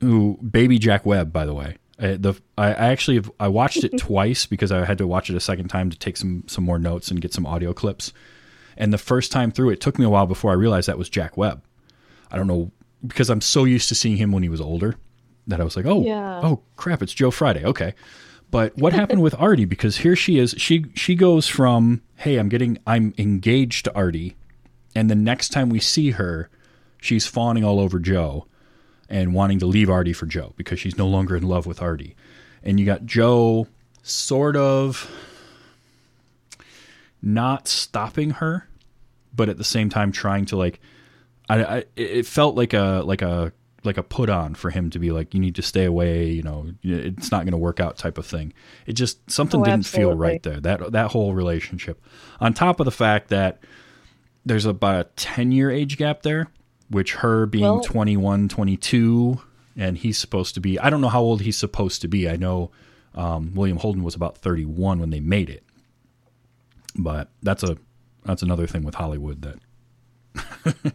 who 0.00 0.38
baby 0.38 0.78
Jack 0.78 1.04
Webb, 1.04 1.32
by 1.32 1.44
the 1.46 1.54
way. 1.54 1.78
Uh, 1.98 2.16
the 2.18 2.34
I, 2.58 2.66
I 2.68 2.86
actually 2.92 3.16
have, 3.16 3.30
I 3.40 3.48
watched 3.48 3.82
it 3.82 3.96
twice 3.98 4.44
because 4.46 4.70
I 4.70 4.84
had 4.84 4.98
to 4.98 5.06
watch 5.06 5.30
it 5.30 5.36
a 5.36 5.40
second 5.40 5.68
time 5.68 5.90
to 5.90 5.98
take 5.98 6.16
some 6.16 6.44
some 6.46 6.62
more 6.64 6.78
notes 6.78 7.10
and 7.10 7.20
get 7.20 7.32
some 7.32 7.46
audio 7.46 7.72
clips. 7.72 8.12
And 8.76 8.92
the 8.92 8.98
first 8.98 9.32
time 9.32 9.50
through, 9.50 9.70
it 9.70 9.80
took 9.80 9.98
me 9.98 10.04
a 10.04 10.10
while 10.10 10.26
before 10.26 10.50
I 10.50 10.54
realized 10.54 10.86
that 10.88 10.98
was 10.98 11.08
Jack 11.08 11.36
Webb. 11.36 11.62
I 12.30 12.36
don't 12.36 12.46
know 12.46 12.70
because 13.06 13.30
I'm 13.30 13.40
so 13.40 13.64
used 13.64 13.88
to 13.88 13.94
seeing 13.94 14.16
him 14.18 14.30
when 14.32 14.42
he 14.42 14.48
was 14.48 14.60
older 14.60 14.96
that 15.46 15.60
I 15.60 15.64
was 15.64 15.76
like, 15.76 15.86
oh, 15.86 16.02
Yeah. 16.04 16.40
oh 16.42 16.62
crap, 16.76 17.02
it's 17.02 17.14
Joe 17.14 17.30
Friday. 17.30 17.64
Okay, 17.64 17.94
But 18.50 18.76
what 18.76 18.92
happened 19.00 19.22
with 19.22 19.34
Artie? 19.40 19.64
Because 19.64 19.98
here 19.98 20.14
she 20.16 20.38
is. 20.38 20.54
She 20.58 20.84
she 20.94 21.14
goes 21.14 21.48
from 21.48 22.02
hey, 22.16 22.36
I'm 22.36 22.48
getting 22.50 22.78
I'm 22.86 23.14
engaged 23.16 23.86
to 23.86 23.94
Artie, 23.96 24.36
and 24.94 25.08
the 25.10 25.14
next 25.14 25.48
time 25.48 25.70
we 25.70 25.80
see 25.80 26.10
her, 26.10 26.50
she's 26.98 27.26
fawning 27.26 27.64
all 27.64 27.80
over 27.80 27.98
Joe, 27.98 28.46
and 29.08 29.34
wanting 29.34 29.58
to 29.60 29.66
leave 29.66 29.88
Artie 29.90 30.12
for 30.12 30.26
Joe 30.26 30.52
because 30.56 30.80
she's 30.80 30.98
no 30.98 31.06
longer 31.06 31.36
in 31.36 31.44
love 31.44 31.66
with 31.66 31.80
Artie, 31.80 32.16
and 32.62 32.78
you 32.80 32.86
got 32.86 33.06
Joe 33.06 33.68
sort 34.02 34.56
of 34.56 35.10
not 37.22 37.68
stopping 37.68 38.30
her, 38.30 38.68
but 39.34 39.48
at 39.48 39.58
the 39.58 39.64
same 39.64 39.88
time 39.88 40.12
trying 40.12 40.44
to 40.46 40.56
like, 40.56 40.80
I, 41.48 41.64
I 41.64 41.84
it 41.96 42.26
felt 42.26 42.56
like 42.56 42.72
a 42.72 43.02
like 43.04 43.22
a 43.22 43.52
like 43.84 43.96
a 43.96 44.02
put 44.02 44.28
on 44.28 44.54
for 44.54 44.70
him 44.70 44.90
to 44.90 44.98
be 44.98 45.12
like 45.12 45.32
you 45.32 45.38
need 45.38 45.54
to 45.54 45.62
stay 45.62 45.84
away 45.84 46.28
you 46.28 46.42
know 46.42 46.66
it's 46.82 47.30
not 47.30 47.44
going 47.44 47.52
to 47.52 47.56
work 47.56 47.78
out 47.78 47.96
type 47.96 48.18
of 48.18 48.26
thing. 48.26 48.52
It 48.86 48.94
just 48.94 49.30
something 49.30 49.60
Oh, 49.60 49.64
didn't 49.64 49.86
feel 49.86 50.14
right 50.16 50.42
there. 50.42 50.60
That 50.60 50.92
that 50.92 51.12
whole 51.12 51.34
relationship. 51.34 52.02
On 52.40 52.52
top 52.52 52.80
of 52.80 52.84
the 52.84 52.90
fact 52.90 53.28
that 53.28 53.60
there's 54.44 54.66
about 54.66 55.00
a 55.00 55.04
10 55.16 55.52
year 55.52 55.70
age 55.70 55.96
gap 55.96 56.22
there 56.22 56.48
which 56.90 57.14
her 57.14 57.46
being 57.46 57.64
Well- 57.64 57.80
21 57.80 58.48
22 58.48 59.40
and 59.76 59.98
he's 59.98 60.16
supposed 60.18 60.54
to 60.54 60.60
be 60.60 60.78
i 60.78 60.88
don't 60.90 61.00
know 61.00 61.08
how 61.08 61.20
old 61.20 61.42
he's 61.42 61.58
supposed 61.58 62.00
to 62.02 62.08
be. 62.08 62.28
I 62.28 62.36
know 62.36 62.70
um, 63.14 63.52
william 63.54 63.78
holden 63.78 64.02
was 64.02 64.14
about 64.14 64.36
31 64.38 64.98
when 65.00 65.10
they 65.10 65.20
made 65.20 65.48
it. 65.50 65.62
But 66.98 67.28
that's 67.42 67.62
a 67.62 67.76
that's 68.24 68.42
another 68.42 68.66
thing 68.66 68.84
with 68.84 68.94
hollywood 68.94 69.42
that 69.42 70.94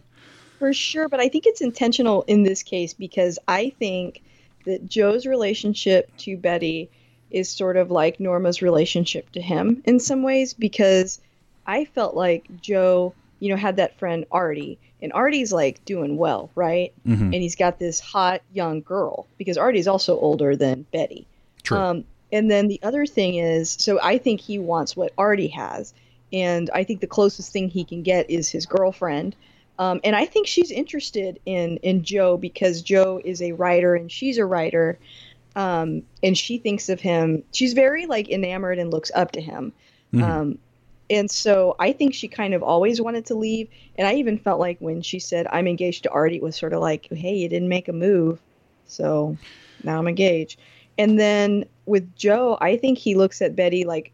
For 0.58 0.72
sure, 0.72 1.08
but 1.08 1.18
I 1.18 1.28
think 1.28 1.46
it's 1.46 1.60
intentional 1.60 2.22
in 2.28 2.44
this 2.44 2.62
case 2.62 2.94
because 2.94 3.36
I 3.48 3.72
think 3.80 4.22
that 4.64 4.86
Joe's 4.86 5.26
relationship 5.26 6.16
to 6.18 6.36
Betty 6.36 6.88
is 7.32 7.48
sort 7.48 7.76
of 7.76 7.90
like 7.90 8.20
Norma's 8.20 8.62
relationship 8.62 9.30
to 9.32 9.40
him 9.40 9.82
in 9.86 9.98
some 9.98 10.22
ways 10.22 10.54
because 10.54 11.20
I 11.66 11.84
felt 11.86 12.14
like 12.14 12.46
Joe, 12.60 13.12
you 13.40 13.48
know, 13.50 13.56
had 13.56 13.74
that 13.76 13.98
friend 13.98 14.24
Artie, 14.30 14.78
and 15.02 15.12
Artie's 15.12 15.52
like 15.52 15.84
doing 15.84 16.16
well, 16.16 16.50
right? 16.54 16.92
Mhm. 17.06 17.20
And 17.20 17.34
he's 17.34 17.56
got 17.56 17.78
this 17.78 18.00
hot 18.00 18.40
young 18.52 18.80
girl 18.80 19.26
because 19.36 19.58
Artie's 19.58 19.88
also 19.88 20.18
older 20.18 20.56
than 20.56 20.86
Betty. 20.92 21.26
true 21.62 21.78
Um, 21.78 22.04
and 22.32 22.50
then 22.50 22.68
the 22.68 22.80
other 22.82 23.04
thing 23.04 23.34
is, 23.34 23.70
so 23.70 24.00
I 24.02 24.16
think 24.18 24.40
he 24.40 24.58
wants 24.58 24.96
what 24.96 25.12
Artie 25.18 25.48
has, 25.48 25.92
and 26.32 26.70
I 26.72 26.82
think 26.84 27.00
the 27.00 27.06
closest 27.06 27.52
thing 27.52 27.68
he 27.68 27.84
can 27.84 28.02
get 28.02 28.30
is 28.30 28.48
his 28.48 28.64
girlfriend. 28.64 29.36
Um, 29.78 30.00
and 30.04 30.14
I 30.16 30.24
think 30.26 30.46
she's 30.46 30.70
interested 30.70 31.40
in 31.46 31.78
in 31.78 32.04
Joe 32.04 32.36
because 32.36 32.82
Joe 32.82 33.20
is 33.24 33.42
a 33.42 33.52
writer 33.52 33.94
and 33.94 34.10
she's 34.10 34.38
a 34.38 34.44
writer, 34.46 34.98
um, 35.56 36.02
and 36.22 36.36
she 36.36 36.58
thinks 36.58 36.88
of 36.88 37.00
him. 37.00 37.42
She's 37.52 37.72
very 37.72 38.06
like 38.06 38.28
enamored 38.30 38.78
and 38.78 38.90
looks 38.90 39.10
up 39.14 39.32
to 39.32 39.40
him. 39.40 39.72
Mhm. 40.14 40.22
Um, 40.22 40.58
and 41.12 41.30
so 41.30 41.76
I 41.78 41.92
think 41.92 42.14
she 42.14 42.28
kind 42.28 42.54
of 42.54 42.62
always 42.62 43.00
wanted 43.00 43.26
to 43.26 43.34
leave. 43.36 43.68
And 43.96 44.08
I 44.08 44.14
even 44.14 44.38
felt 44.38 44.60
like 44.60 44.78
when 44.80 45.02
she 45.02 45.20
said, 45.20 45.46
I'm 45.52 45.68
engaged 45.68 46.04
to 46.04 46.10
Artie, 46.10 46.36
it 46.36 46.42
was 46.42 46.56
sort 46.56 46.72
of 46.74 46.80
like, 46.80 47.08
hey, 47.10 47.36
you 47.36 47.48
didn't 47.48 47.68
make 47.68 47.88
a 47.88 47.92
move. 47.92 48.42
So 48.86 49.38
now 49.82 49.98
I'm 49.98 50.08
engaged. 50.08 50.60
And 50.98 51.18
then 51.18 51.66
with 51.86 52.14
Joe, 52.16 52.58
I 52.60 52.76
think 52.78 52.98
he 52.98 53.14
looks 53.14 53.42
at 53.42 53.56
Betty 53.56 53.84
like 53.84 54.12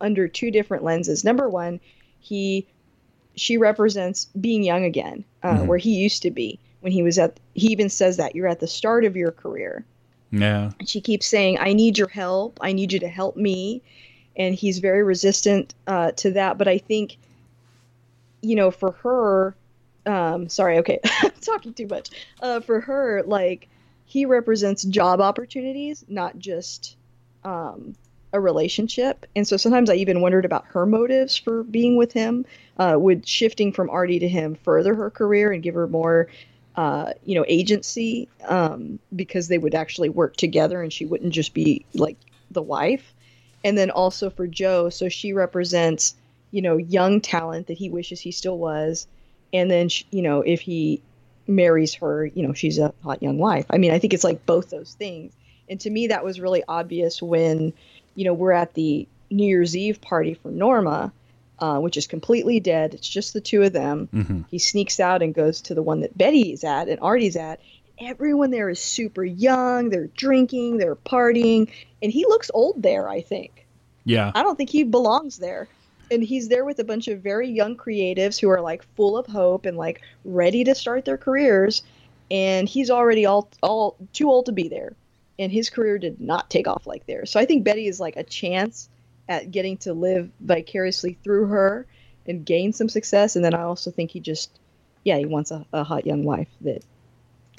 under 0.00 0.28
two 0.28 0.50
different 0.50 0.84
lenses. 0.84 1.24
Number 1.24 1.48
one, 1.48 1.80
he 2.18 2.68
she 3.36 3.56
represents 3.58 4.26
being 4.40 4.64
young 4.64 4.84
again, 4.84 5.24
uh, 5.42 5.60
Mhm. 5.60 5.66
where 5.66 5.78
he 5.78 5.94
used 5.94 6.22
to 6.22 6.30
be 6.30 6.60
when 6.80 6.92
he 6.92 7.02
was 7.02 7.18
at. 7.18 7.40
He 7.54 7.68
even 7.72 7.88
says 7.88 8.16
that 8.18 8.34
you're 8.34 8.48
at 8.48 8.60
the 8.60 8.66
start 8.66 9.04
of 9.04 9.16
your 9.16 9.32
career. 9.32 9.86
yeah 10.32 10.70
And 10.80 10.88
she 10.88 11.00
keeps 11.00 11.26
saying, 11.26 11.58
I 11.60 11.72
need 11.74 11.98
your 11.98 12.08
help. 12.08 12.58
I 12.62 12.72
need 12.72 12.92
you 12.92 13.00
to 13.00 13.08
help 13.08 13.36
me. 13.36 13.82
And 14.36 14.54
he's 14.54 14.78
very 14.78 15.02
resistant 15.02 15.74
uh, 15.86 16.12
to 16.12 16.32
that. 16.32 16.58
But 16.58 16.68
I 16.68 16.78
think, 16.78 17.18
you 18.42 18.56
know, 18.56 18.70
for 18.70 18.92
her, 18.92 19.54
um, 20.06 20.48
sorry, 20.48 20.78
okay, 20.78 21.00
talking 21.40 21.74
too 21.74 21.86
much. 21.86 22.10
Uh, 22.40 22.60
for 22.60 22.80
her, 22.80 23.22
like, 23.26 23.68
he 24.06 24.24
represents 24.24 24.82
job 24.84 25.20
opportunities, 25.20 26.04
not 26.08 26.38
just 26.38 26.96
um, 27.44 27.94
a 28.32 28.40
relationship. 28.40 29.26
And 29.36 29.46
so 29.46 29.56
sometimes 29.56 29.90
I 29.90 29.94
even 29.94 30.20
wondered 30.20 30.44
about 30.44 30.64
her 30.66 30.86
motives 30.86 31.36
for 31.36 31.62
being 31.62 31.96
with 31.96 32.12
him. 32.12 32.46
Uh, 32.78 32.96
would 32.98 33.28
shifting 33.28 33.72
from 33.72 33.90
Artie 33.90 34.20
to 34.20 34.28
him 34.28 34.54
further 34.54 34.94
her 34.94 35.10
career 35.10 35.52
and 35.52 35.62
give 35.62 35.74
her 35.74 35.86
more 35.86 36.28
uh, 36.76 37.12
you 37.24 37.34
know, 37.34 37.44
agency 37.48 38.28
um, 38.48 38.98
because 39.14 39.48
they 39.48 39.58
would 39.58 39.74
actually 39.74 40.08
work 40.08 40.36
together 40.36 40.82
and 40.82 40.92
she 40.92 41.04
wouldn't 41.04 41.32
just 41.32 41.52
be 41.52 41.84
like 41.94 42.16
the 42.50 42.62
wife. 42.62 43.12
And 43.64 43.76
then 43.76 43.90
also 43.90 44.30
for 44.30 44.46
Joe, 44.46 44.88
so 44.90 45.08
she 45.08 45.32
represents, 45.32 46.14
you 46.50 46.62
know, 46.62 46.76
young 46.76 47.20
talent 47.20 47.66
that 47.66 47.78
he 47.78 47.90
wishes 47.90 48.20
he 48.20 48.32
still 48.32 48.58
was. 48.58 49.06
And 49.52 49.70
then, 49.70 49.88
sh- 49.88 50.04
you 50.10 50.22
know, 50.22 50.40
if 50.42 50.60
he 50.60 51.02
marries 51.46 51.94
her, 51.94 52.26
you 52.26 52.46
know, 52.46 52.52
she's 52.54 52.78
a 52.78 52.94
hot 53.02 53.22
young 53.22 53.38
wife. 53.38 53.66
I 53.70 53.78
mean, 53.78 53.92
I 53.92 53.98
think 53.98 54.14
it's 54.14 54.24
like 54.24 54.46
both 54.46 54.70
those 54.70 54.94
things. 54.94 55.32
And 55.68 55.80
to 55.80 55.90
me, 55.90 56.08
that 56.08 56.24
was 56.24 56.40
really 56.40 56.62
obvious 56.66 57.20
when, 57.20 57.72
you 58.14 58.24
know, 58.24 58.34
we're 58.34 58.52
at 58.52 58.74
the 58.74 59.06
New 59.30 59.46
Year's 59.46 59.76
Eve 59.76 60.00
party 60.00 60.34
for 60.34 60.50
Norma, 60.50 61.12
uh, 61.58 61.78
which 61.78 61.96
is 61.96 62.06
completely 62.06 62.60
dead. 62.60 62.94
It's 62.94 63.08
just 63.08 63.32
the 63.32 63.40
two 63.40 63.62
of 63.62 63.72
them 63.72 64.08
hmm 64.12 64.40
he 64.50 64.58
sneaks 64.58 64.98
out 64.98 65.22
and 65.22 65.32
goes 65.32 65.60
to 65.60 65.74
the 65.74 65.82
one 65.82 66.00
that 66.00 66.16
Betty's 66.18 66.64
at 66.64 66.88
and 66.88 66.98
Artie's 67.00 67.36
at. 67.36 67.60
Everyone 68.00 68.50
there 68.50 68.70
is 68.70 68.80
super 68.80 69.24
young. 69.24 69.90
They're 69.90 70.08
drinking, 70.16 70.78
they're 70.78 70.96
partying, 70.96 71.70
and 72.02 72.10
he 72.10 72.24
looks 72.24 72.50
old 72.54 72.82
there, 72.82 73.08
I 73.08 73.20
think. 73.20 73.66
yeah 74.04 74.32
I 74.34 74.42
don't 74.42 74.56
think 74.56 74.70
he 74.70 74.84
belongs 74.84 75.36
there. 75.38 75.68
And 76.10 76.24
he's 76.24 76.48
there 76.48 76.64
with 76.64 76.78
a 76.80 76.84
bunch 76.84 77.06
of 77.08 77.20
very 77.20 77.48
young 77.48 77.76
creatives 77.76 78.40
who 78.40 78.48
are 78.48 78.60
like 78.60 78.82
full 78.96 79.16
of 79.16 79.26
hope 79.26 79.64
and 79.66 79.76
like 79.76 80.00
ready 80.24 80.64
to 80.64 80.74
start 80.74 81.04
their 81.04 81.18
careers. 81.18 81.82
And 82.30 82.68
he's 82.68 82.90
already 82.90 83.26
all 83.26 83.48
all 83.62 83.96
too 84.12 84.28
old 84.30 84.46
to 84.46 84.52
be 84.52 84.68
there. 84.68 84.94
And 85.38 85.52
his 85.52 85.70
career 85.70 85.98
did 85.98 86.20
not 86.20 86.50
take 86.50 86.66
off 86.66 86.86
like 86.86 87.06
theirs. 87.06 87.30
So 87.30 87.38
I 87.38 87.44
think 87.44 87.64
Betty 87.64 87.86
is 87.86 88.00
like 88.00 88.16
a 88.16 88.24
chance 88.24 88.88
at 89.28 89.50
getting 89.52 89.76
to 89.78 89.92
live 89.92 90.30
vicariously 90.40 91.16
through 91.22 91.46
her 91.46 91.86
and 92.26 92.44
gain 92.44 92.72
some 92.72 92.88
success. 92.88 93.36
And 93.36 93.44
then 93.44 93.54
I 93.54 93.62
also 93.62 93.90
think 93.90 94.10
he 94.10 94.20
just, 94.20 94.50
yeah, 95.04 95.16
he 95.16 95.26
wants 95.26 95.50
a, 95.50 95.64
a 95.72 95.84
hot 95.84 96.06
young 96.06 96.24
wife 96.24 96.48
that 96.62 96.82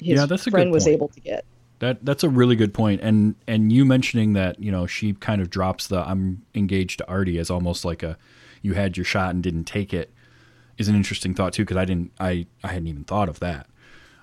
his 0.02 0.18
Yeah, 0.18 0.26
that's 0.26 0.46
a 0.46 0.50
good 0.50 0.56
friend 0.56 0.72
was 0.72 0.84
point. 0.84 0.94
able 0.94 1.08
to 1.08 1.20
get. 1.20 1.44
That 1.78 2.04
that's 2.04 2.22
a 2.22 2.28
really 2.28 2.54
good 2.54 2.72
point, 2.72 3.00
and 3.00 3.34
and 3.48 3.72
you 3.72 3.84
mentioning 3.84 4.34
that 4.34 4.62
you 4.62 4.70
know 4.70 4.86
she 4.86 5.14
kind 5.14 5.40
of 5.42 5.50
drops 5.50 5.88
the 5.88 5.98
I'm 6.08 6.42
engaged 6.54 6.98
to 6.98 7.08
Artie 7.08 7.38
as 7.38 7.50
almost 7.50 7.84
like 7.84 8.02
a 8.02 8.16
you 8.62 8.74
had 8.74 8.96
your 8.96 9.04
shot 9.04 9.30
and 9.30 9.42
didn't 9.42 9.64
take 9.64 9.92
it 9.92 10.12
is 10.78 10.88
an 10.88 10.94
interesting 10.94 11.34
thought 11.34 11.52
too 11.52 11.62
because 11.62 11.76
I 11.76 11.84
didn't 11.84 12.12
I 12.20 12.46
I 12.62 12.68
hadn't 12.68 12.86
even 12.86 13.04
thought 13.04 13.28
of 13.28 13.40
that. 13.40 13.66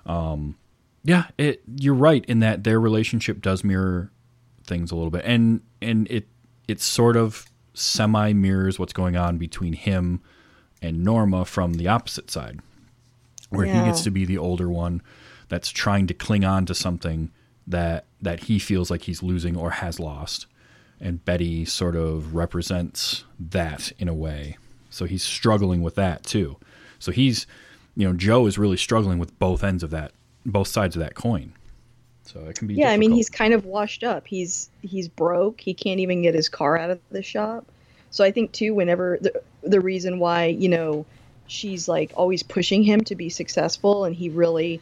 Um, 0.06 0.56
yeah, 1.04 1.24
it 1.36 1.62
you're 1.78 1.94
right 1.94 2.24
in 2.26 2.40
that 2.40 2.64
their 2.64 2.80
relationship 2.80 3.42
does 3.42 3.62
mirror 3.62 4.10
things 4.64 4.90
a 4.90 4.94
little 4.94 5.10
bit, 5.10 5.24
and 5.24 5.60
and 5.82 6.10
it 6.10 6.28
it 6.66 6.80
sort 6.80 7.16
of 7.16 7.46
semi 7.74 8.32
mirrors 8.32 8.78
what's 8.78 8.92
going 8.92 9.16
on 9.16 9.36
between 9.38 9.74
him 9.74 10.20
and 10.80 11.04
Norma 11.04 11.44
from 11.44 11.74
the 11.74 11.88
opposite 11.88 12.30
side, 12.30 12.60
where 13.50 13.66
he 13.66 13.72
gets 13.72 14.02
to 14.02 14.10
be 14.10 14.24
the 14.24 14.38
older 14.38 14.68
one 14.68 15.02
that's 15.50 15.68
trying 15.68 16.06
to 16.06 16.14
cling 16.14 16.44
on 16.44 16.64
to 16.64 16.74
something 16.74 17.30
that 17.66 18.06
that 18.22 18.44
he 18.44 18.58
feels 18.58 18.90
like 18.90 19.02
he's 19.02 19.22
losing 19.22 19.56
or 19.56 19.70
has 19.70 20.00
lost. 20.00 20.46
And 20.98 21.22
Betty 21.24 21.64
sort 21.64 21.96
of 21.96 22.34
represents 22.34 23.24
that 23.38 23.92
in 23.98 24.08
a 24.08 24.14
way. 24.14 24.56
So 24.90 25.04
he's 25.04 25.22
struggling 25.22 25.82
with 25.82 25.96
that 25.96 26.24
too. 26.24 26.56
So 26.98 27.12
he's 27.12 27.46
you 27.96 28.06
know 28.06 28.14
Joe 28.14 28.46
is 28.46 28.56
really 28.56 28.76
struggling 28.76 29.18
with 29.18 29.38
both 29.38 29.62
ends 29.62 29.82
of 29.82 29.90
that 29.90 30.12
both 30.46 30.68
sides 30.68 30.96
of 30.96 31.00
that 31.00 31.14
coin. 31.14 31.52
So 32.22 32.40
it 32.48 32.56
can 32.56 32.68
be 32.68 32.74
yeah 32.74 32.90
i 32.90 32.96
mean 32.96 33.10
he's 33.10 33.28
kind 33.28 33.52
of 33.52 33.66
washed 33.66 34.04
up. 34.04 34.26
He's 34.26 34.70
he's 34.82 35.08
broke. 35.08 35.60
He 35.60 35.74
can't 35.74 36.00
even 36.00 36.22
get 36.22 36.34
his 36.34 36.48
car 36.48 36.78
out 36.78 36.90
of 36.90 37.00
the 37.10 37.22
shop. 37.22 37.66
So 38.10 38.24
i 38.24 38.30
think 38.30 38.52
too 38.52 38.72
whenever 38.72 39.18
the, 39.20 39.42
the 39.62 39.80
reason 39.80 40.20
why 40.20 40.46
you 40.46 40.68
know 40.68 41.06
she's 41.48 41.88
like 41.88 42.12
always 42.14 42.44
pushing 42.44 42.84
him 42.84 43.00
to 43.02 43.16
be 43.16 43.28
successful 43.28 44.04
and 44.04 44.14
he 44.14 44.28
really 44.28 44.80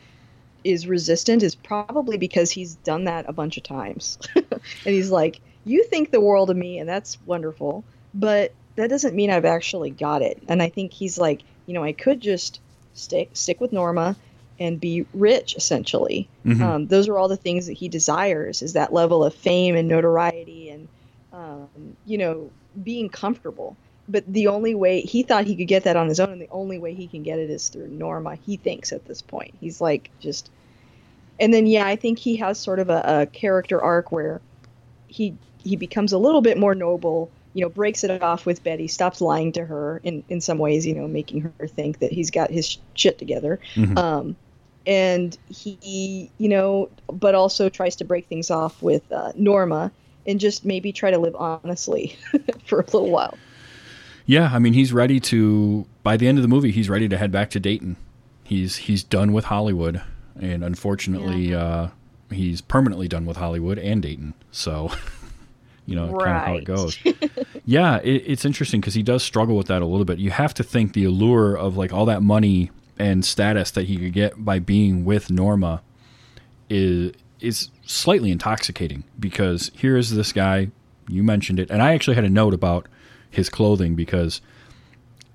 is 0.65 0.87
resistant 0.87 1.43
is 1.43 1.55
probably 1.55 2.17
because 2.19 2.51
he's 2.51 2.75
done 2.77 3.05
that 3.05 3.25
a 3.29 3.33
bunch 3.33 3.57
of 3.57 3.63
times. 3.63 4.19
And 4.85 4.95
he's 4.95 5.11
like 5.11 5.41
you 5.65 5.85
think 5.85 6.11
the 6.11 6.21
world 6.21 6.51
of 6.51 6.57
me 6.57 6.79
and 6.79 6.89
that's 6.89 7.19
wonderful 7.27 7.85
but 8.15 8.55
that 8.77 8.89
doesn't 8.91 9.15
mean 9.15 9.31
i've 9.31 9.45
actually 9.45 9.91
got 9.91 10.23
it. 10.23 10.43
And 10.49 10.63
i 10.63 10.69
think 10.69 10.93
he's 10.93 11.19
like 11.19 11.43
you 11.67 11.75
know 11.75 11.85
i 11.85 11.93
could 11.93 12.21
just 12.21 12.61
stick 12.95 13.31
stick 13.35 13.61
with 13.61 13.73
norma 13.73 14.17
and 14.59 14.81
be 14.81 15.07
rich 15.15 15.55
essentially. 15.57 16.29
Mhm. 16.45 16.61
um, 16.63 16.87
those 16.87 17.09
are 17.09 17.19
all 17.19 17.29
the 17.29 17.37
things 17.37 17.67
that 17.67 17.75
he 17.75 17.89
desires 17.89 18.63
is 18.63 18.73
that 18.73 18.93
level 18.93 19.23
of 19.25 19.35
fame 19.35 19.77
and 19.77 19.89
notoriety 19.89 20.71
and 20.71 20.89
um, 21.33 21.69
you 22.05 22.19
know 22.19 22.51
being 22.83 23.09
comfortable 23.09 23.77
but 24.09 24.25
the 24.33 24.47
only 24.47 24.75
way 24.75 25.01
he 25.01 25.23
thought 25.23 25.45
he 25.45 25.55
could 25.57 25.69
get 25.69 25.85
that 25.85 25.97
on 25.97 26.09
his 26.09 26.19
own 26.21 26.31
and 26.31 26.41
the 26.41 26.49
only 26.51 26.79
way 26.79 26.95
he 26.95 27.07
can 27.07 27.23
get 27.23 27.39
it 27.39 27.51
is 27.51 27.69
through 27.69 27.89
norma 27.89 28.37
he 28.47 28.57
thinks 28.57 28.93
at 28.93 29.05
this 29.07 29.23
point 29.23 29.55
he's 29.61 29.81
like 29.81 30.11
just 30.21 30.51
and 31.39 31.53
then 31.53 31.67
yeah 31.67 31.87
i 31.87 31.97
think 31.97 32.19
he 32.19 32.37
has 32.37 32.59
sort 32.59 32.79
of 32.79 32.89
a, 32.91 33.03
a 33.05 33.27
character 33.27 33.81
arc 33.81 34.11
where 34.11 34.41
he 35.09 35.35
he 35.59 35.77
becomes 35.77 36.13
a 36.13 36.19
little 36.19 36.41
bit 36.41 36.59
more 36.59 36.75
noble. 36.75 37.31
You 37.55 37.65
know, 37.65 37.69
breaks 37.71 38.05
it 38.05 38.23
off 38.23 38.47
with 38.47 38.63
Betty, 38.63 38.87
stops 38.87 39.21
lying 39.21 39.53
to 39.53 39.65
her 39.65 40.01
in 40.05 40.23
in 40.29 40.41
some 40.41 40.59
ways. 40.59 40.87
You 40.87 40.95
know, 40.95 41.09
making 41.09 41.53
her 41.59 41.67
think 41.67 41.99
that 41.99 42.13
he's 42.13 42.31
got 42.31 42.51
his 42.51 42.79
shit 42.95 43.19
together. 43.19 43.59
Mhm. 43.75 43.99
Um, 43.99 44.37
and 44.87 45.37
he, 45.49 46.31
you 46.39 46.49
know, 46.49 46.89
but 47.13 47.35
also 47.35 47.69
tries 47.69 47.97
to 47.97 48.05
break 48.05 48.27
things 48.27 48.51
off 48.51 48.81
with 48.83 49.11
uh, 49.13 49.33
Norma 49.35 49.91
and 50.27 50.39
just 50.41 50.65
maybe 50.65 50.93
try 50.93 51.11
to 51.11 51.19
live 51.19 51.35
honestly 51.37 52.17
for 52.65 52.81
a 52.81 52.85
little 52.85 53.11
while. 53.11 53.37
Yeah, 54.29 54.51
I 54.53 54.59
mean, 54.59 54.75
he's 54.75 54.93
ready 54.93 55.21
to. 55.21 55.87
By 56.03 56.19
the 56.19 56.29
end 56.29 56.37
of 56.37 56.43
the 56.43 56.49
movie, 56.49 56.71
he's 56.71 56.91
ready 56.91 57.09
to 57.09 57.17
head 57.17 57.33
back 57.33 57.49
to 57.51 57.59
Dayton. 57.59 57.97
He's 58.45 58.77
he's 58.77 59.03
done 59.03 59.33
with 59.33 59.47
Hollywood, 59.47 60.03
and 60.39 60.63
unfortunately, 60.63 61.55
uh, 61.55 61.89
he's 62.31 62.61
permanently 62.61 63.09
done 63.09 63.25
with 63.25 63.39
Hollywood 63.39 63.79
and 63.79 64.03
Dayton. 64.03 64.35
So, 64.53 64.93
you 65.87 65.97
know, 65.97 66.15
kind 66.19 66.37
of 66.37 66.43
how 66.43 66.55
it 66.57 66.65
goes. 66.65 66.99
yeah, 67.65 68.01
it, 68.05 68.23
it's 68.27 68.45
interesting 68.45 68.83
because 68.83 68.93
he 68.93 69.03
does 69.03 69.23
struggle 69.23 69.57
with 69.57 69.69
that 69.69 69.81
a 69.81 69.87
little 69.87 70.05
bit. 70.05 70.19
You 70.19 70.31
have 70.31 70.53
to 70.55 70.63
think 70.63 70.93
the 70.93 71.05
allure 71.05 71.57
of 71.57 71.79
like 71.79 71.95
all 71.95 72.05
that 72.05 72.23
money 72.23 72.71
and 72.99 73.25
status 73.25 73.71
that 73.71 73.87
he 73.87 73.97
could 73.97 74.13
get 74.13 74.45
by 74.45 74.59
being 74.59 75.07
with 75.07 75.31
Norma 75.31 75.81
is 76.69 77.15
is 77.41 77.71
slightly 77.87 78.31
intoxicating 78.31 79.05
because 79.19 79.71
here 79.75 79.97
is 79.97 80.15
this 80.15 80.35
guy 80.35 80.69
you 81.09 81.23
mentioned 81.23 81.59
it 81.59 81.71
and 81.71 81.81
I 81.81 81.95
actually 81.95 82.17
had 82.17 82.25
a 82.25 82.29
note 82.29 82.53
about 82.53 82.89
his 83.31 83.49
clothing 83.49 83.95
because 83.95 84.41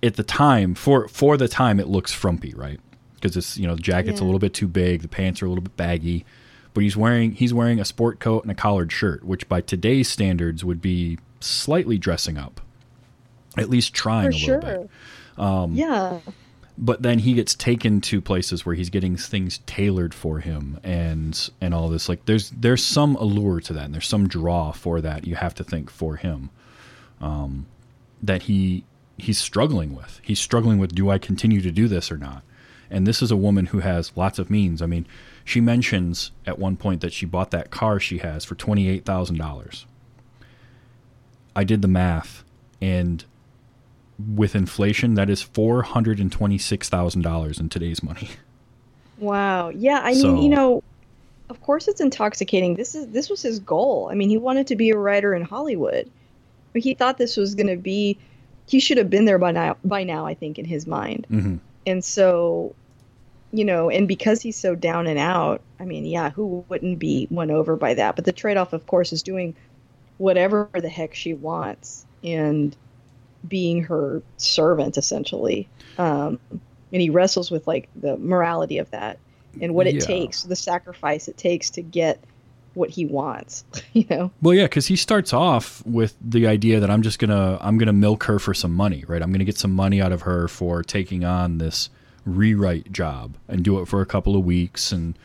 at 0.02 0.16
the 0.16 0.24
time 0.24 0.76
for 0.76 1.08
for 1.08 1.38
the 1.38 1.48
time 1.48 1.80
it 1.80 1.88
looks 1.88 2.12
frumpy 2.12 2.54
right 2.56 2.80
because 3.16 3.38
it's 3.38 3.58
you 3.58 3.66
know 3.68 3.76
the 3.76 3.82
jacket's 3.82 4.20
a 4.20 4.24
little 4.26 4.40
bit 4.40 4.54
too 4.54 4.68
big 4.68 5.02
the 5.02 5.08
pants 5.08 5.42
are 5.42 5.46
a 5.46 5.50
little 5.50 5.64
bit 5.64 5.78
baggy 5.78 6.26
but 6.74 6.82
he's 6.82 6.98
wearing 6.98 7.32
he's 7.34 7.54
wearing 7.54 7.80
a 7.80 7.86
sport 7.86 8.20
coat 8.20 8.44
and 8.44 8.52
a 8.52 8.56
collared 8.56 8.92
shirt 8.92 9.24
which 9.24 9.48
by 9.48 9.62
today's 9.62 10.10
standards 10.10 10.66
would 10.66 10.82
be 10.82 11.18
slightly 11.40 11.98
dressing 11.98 12.38
up 12.38 12.60
at 13.58 13.70
least 13.70 13.94
trying 13.94 14.32
For 14.32 14.36
a 14.36 14.40
sure. 14.40 14.62
little 14.62 14.84
bit 14.84 14.90
Um, 15.44 15.74
yeah. 15.74 16.20
but 16.78 17.02
then 17.04 17.20
he 17.20 17.34
gets 17.34 17.54
taken 17.56 18.02
to 18.02 18.20
places 18.22 18.66
where 18.66 18.76
he's 18.76 18.90
getting 18.90 19.16
things 19.16 19.60
tailored 19.68 20.14
for 20.14 20.40
him 20.40 20.80
and 20.84 21.50
and 21.62 21.74
all 21.74 21.88
this 21.88 22.10
like 22.10 22.26
there's 22.26 22.50
there's 22.50 22.84
some 22.84 23.16
allure 23.18 23.62
to 23.62 23.74
that 23.74 23.86
and 23.86 23.94
there's 23.94 24.08
some 24.08 24.28
draw 24.28 24.72
for 24.72 25.00
that 25.02 25.26
you 25.28 25.36
have 25.36 25.54
to 25.56 25.64
think 25.64 25.90
for 25.90 26.16
him 26.18 26.50
um, 27.22 27.68
that 28.24 28.44
he 28.44 28.84
he's 29.18 29.38
struggling 29.38 29.96
with 29.96 30.20
he's 30.24 30.40
struggling 30.40 30.80
with 30.80 30.96
do 30.96 31.10
i 31.12 31.18
continue 31.20 31.62
to 31.62 31.72
do 31.72 31.88
this 31.88 32.12
or 32.12 32.18
not 32.18 32.42
and 32.90 33.06
this 33.06 33.22
is 33.22 33.30
a 33.30 33.36
woman 33.38 33.68
who 33.68 33.80
has 33.80 34.12
lots 34.16 34.40
of 34.40 34.50
means 34.50 34.82
i 34.82 34.86
mean 34.88 35.06
she 35.46 35.62
mentions 35.62 36.32
at 36.48 36.58
one 36.58 36.76
point 36.76 37.02
that 37.02 37.14
she 37.14 37.26
bought 37.26 37.52
that 37.52 37.70
car 37.70 38.00
she 38.00 38.18
has 38.20 38.44
for 38.46 38.56
$28000 38.56 39.86
i 41.56 41.64
did 41.64 41.82
the 41.82 41.88
math 41.88 42.44
and 42.82 43.24
with 44.36 44.56
inflation, 44.56 45.16
that 45.16 45.30
is 45.30 45.42
four 45.42 45.82
hundred 45.84 46.20
and 46.20 46.32
twenty-six 46.32 46.90
thousand 46.90 47.22
dollars 47.24 47.60
in 47.60 47.70
today's 47.70 48.04
money. 48.04 48.30
Wow. 49.18 49.70
Yeah. 49.70 50.02
I 50.04 50.12
mean, 50.14 50.22
So- 50.22 50.42
you 50.42 50.50
know, 50.50 50.84
of 51.50 51.62
course 51.62 51.88
it's 51.88 52.02
intoxicating. 52.02 52.76
This 52.76 52.96
is 52.96 53.08
this 53.08 53.30
was 53.30 53.42
his 53.42 53.60
goal. 53.60 54.10
I 54.12 54.16
mean, 54.16 54.30
he 54.30 54.38
wanted 54.38 54.68
to 54.68 54.76
be 54.76 54.90
a 54.90 54.98
writer 54.98 55.34
in 55.34 55.44
Hollywood. 55.44 56.10
But 56.74 56.82
He 56.82 56.94
thought 56.94 57.18
this 57.18 57.38
was 57.38 57.56
going 57.56 57.68
to 57.68 57.78
be. 57.78 58.18
He 58.66 58.80
should 58.80 58.98
have 58.98 59.10
been 59.10 59.26
there 59.26 59.40
by 59.40 59.52
now. 59.52 59.78
By 59.84 60.04
now, 60.04 60.26
I 60.26 60.34
think, 60.34 60.58
in 60.58 60.66
his 60.66 60.88
mind. 60.88 61.28
Mm-hmm. 61.30 61.58
And 61.86 62.04
so, 62.04 62.76
you 63.52 63.66
know, 63.66 63.90
and 63.90 64.08
because 64.08 64.42
he's 64.42 64.58
so 64.58 64.74
down 64.74 65.06
and 65.06 65.20
out, 65.20 65.62
I 65.80 65.86
mean, 65.86 66.06
yeah, 66.06 66.30
who 66.30 66.66
wouldn't 66.70 66.98
be 67.00 67.28
won 67.30 67.52
over 67.52 67.76
by 67.76 67.94
that? 67.96 68.16
But 68.16 68.26
the 68.26 68.32
trade 68.32 68.58
off, 68.58 68.74
of 68.74 68.88
course, 68.88 69.12
is 69.12 69.22
doing 69.22 69.54
whatever 70.18 70.70
the 70.74 70.90
heck 70.90 71.14
she 71.14 71.34
wants 71.34 72.06
and 72.24 72.76
being 73.48 73.84
her 73.84 74.22
servant, 74.38 74.98
essentially. 74.98 75.68
Um, 75.98 76.40
and 76.94 77.02
he 77.02 77.10
wrestles 77.10 77.52
with 77.52 77.68
like 77.68 77.90
the 77.96 78.16
morality 78.18 78.78
of 78.78 78.90
that 78.92 79.20
and 79.62 79.76
what 79.76 79.88
it 79.88 79.96
Yeah. 79.96 80.02
takes, 80.02 80.44
the 80.44 80.56
sacrifice 80.56 81.28
it 81.28 81.38
takes 81.38 81.70
to 81.72 81.82
get 81.82 82.24
what 82.74 82.90
he 82.90 83.06
wants, 83.06 83.64
you 83.94 84.06
know? 84.10 84.32
Well, 84.42 84.54
yeah, 84.54 84.66
because 84.66 84.88
he 84.88 84.96
starts 84.96 85.34
off 85.34 85.86
with 85.86 86.16
the 86.22 86.48
idea 86.48 86.80
that 86.80 86.90
I'm 86.90 87.02
just 87.02 87.20
gonna 87.20 87.58
I'm 87.62 87.78
gonna 87.78 87.94
milk 87.94 88.24
her 88.26 88.40
for 88.40 88.54
some 88.54 88.74
money, 88.74 89.04
right? 89.08 89.22
I'm 89.22 89.32
gonna 89.32 89.44
get 89.44 89.58
some 89.58 89.72
money 89.72 90.02
out 90.02 90.12
of 90.12 90.22
her 90.22 90.48
for 90.48 90.84
taking 90.84 91.24
on 91.24 91.58
this 91.58 91.90
rewrite 92.26 92.92
job 92.92 93.36
and 93.48 93.64
do 93.64 93.80
it 93.80 93.88
for 93.88 94.02
a 94.02 94.06
couple 94.06 94.36
of 94.36 94.44
weeks, 94.44 94.92
and 94.92 95.18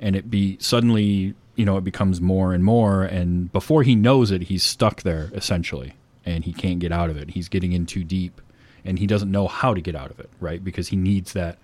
and 0.00 0.16
it 0.16 0.30
be 0.30 0.58
suddenly 0.60 1.34
you 1.56 1.64
know 1.64 1.76
it 1.76 1.84
becomes 1.84 2.20
more 2.20 2.52
and 2.52 2.64
more, 2.64 3.02
and 3.04 3.52
before 3.52 3.82
he 3.82 3.94
knows 3.94 4.30
it, 4.30 4.42
he's 4.42 4.62
stuck 4.62 5.02
there 5.02 5.30
essentially, 5.34 5.94
and 6.24 6.44
he 6.44 6.52
can't 6.52 6.78
get 6.78 6.92
out 6.92 7.10
of 7.10 7.16
it. 7.16 7.30
He's 7.30 7.48
getting 7.48 7.72
in 7.72 7.86
too 7.86 8.04
deep, 8.04 8.40
and 8.84 8.98
he 8.98 9.06
doesn't 9.06 9.30
know 9.30 9.48
how 9.48 9.74
to 9.74 9.80
get 9.80 9.94
out 9.94 10.10
of 10.10 10.20
it, 10.20 10.30
right? 10.40 10.62
Because 10.62 10.88
he 10.88 10.96
needs 10.96 11.32
that 11.32 11.58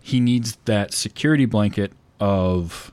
he 0.00 0.20
needs 0.20 0.56
that 0.66 0.92
security 0.92 1.46
blanket 1.46 1.92
of 2.20 2.92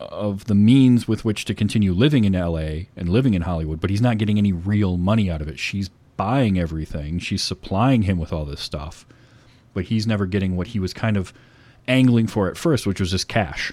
of 0.00 0.46
the 0.46 0.54
means 0.54 1.06
with 1.06 1.24
which 1.24 1.44
to 1.44 1.54
continue 1.54 1.92
living 1.92 2.24
in 2.24 2.32
LA 2.32 2.86
and 2.96 3.08
living 3.08 3.34
in 3.34 3.42
Hollywood, 3.42 3.80
but 3.80 3.90
he's 3.90 4.00
not 4.00 4.18
getting 4.18 4.38
any 4.38 4.52
real 4.52 4.96
money 4.96 5.30
out 5.30 5.42
of 5.42 5.48
it. 5.48 5.58
She's 5.58 5.90
buying 6.16 6.58
everything, 6.58 7.18
she's 7.18 7.42
supplying 7.42 8.02
him 8.02 8.18
with 8.18 8.32
all 8.32 8.44
this 8.44 8.60
stuff, 8.60 9.06
but 9.72 9.84
he's 9.84 10.06
never 10.06 10.26
getting 10.26 10.56
what 10.56 10.68
he 10.68 10.78
was 10.78 10.92
kind 10.92 11.16
of 11.16 11.32
angling 11.88 12.26
for 12.26 12.48
at 12.48 12.56
first, 12.56 12.86
which 12.86 13.00
was 13.00 13.10
just 13.10 13.28
cash. 13.28 13.72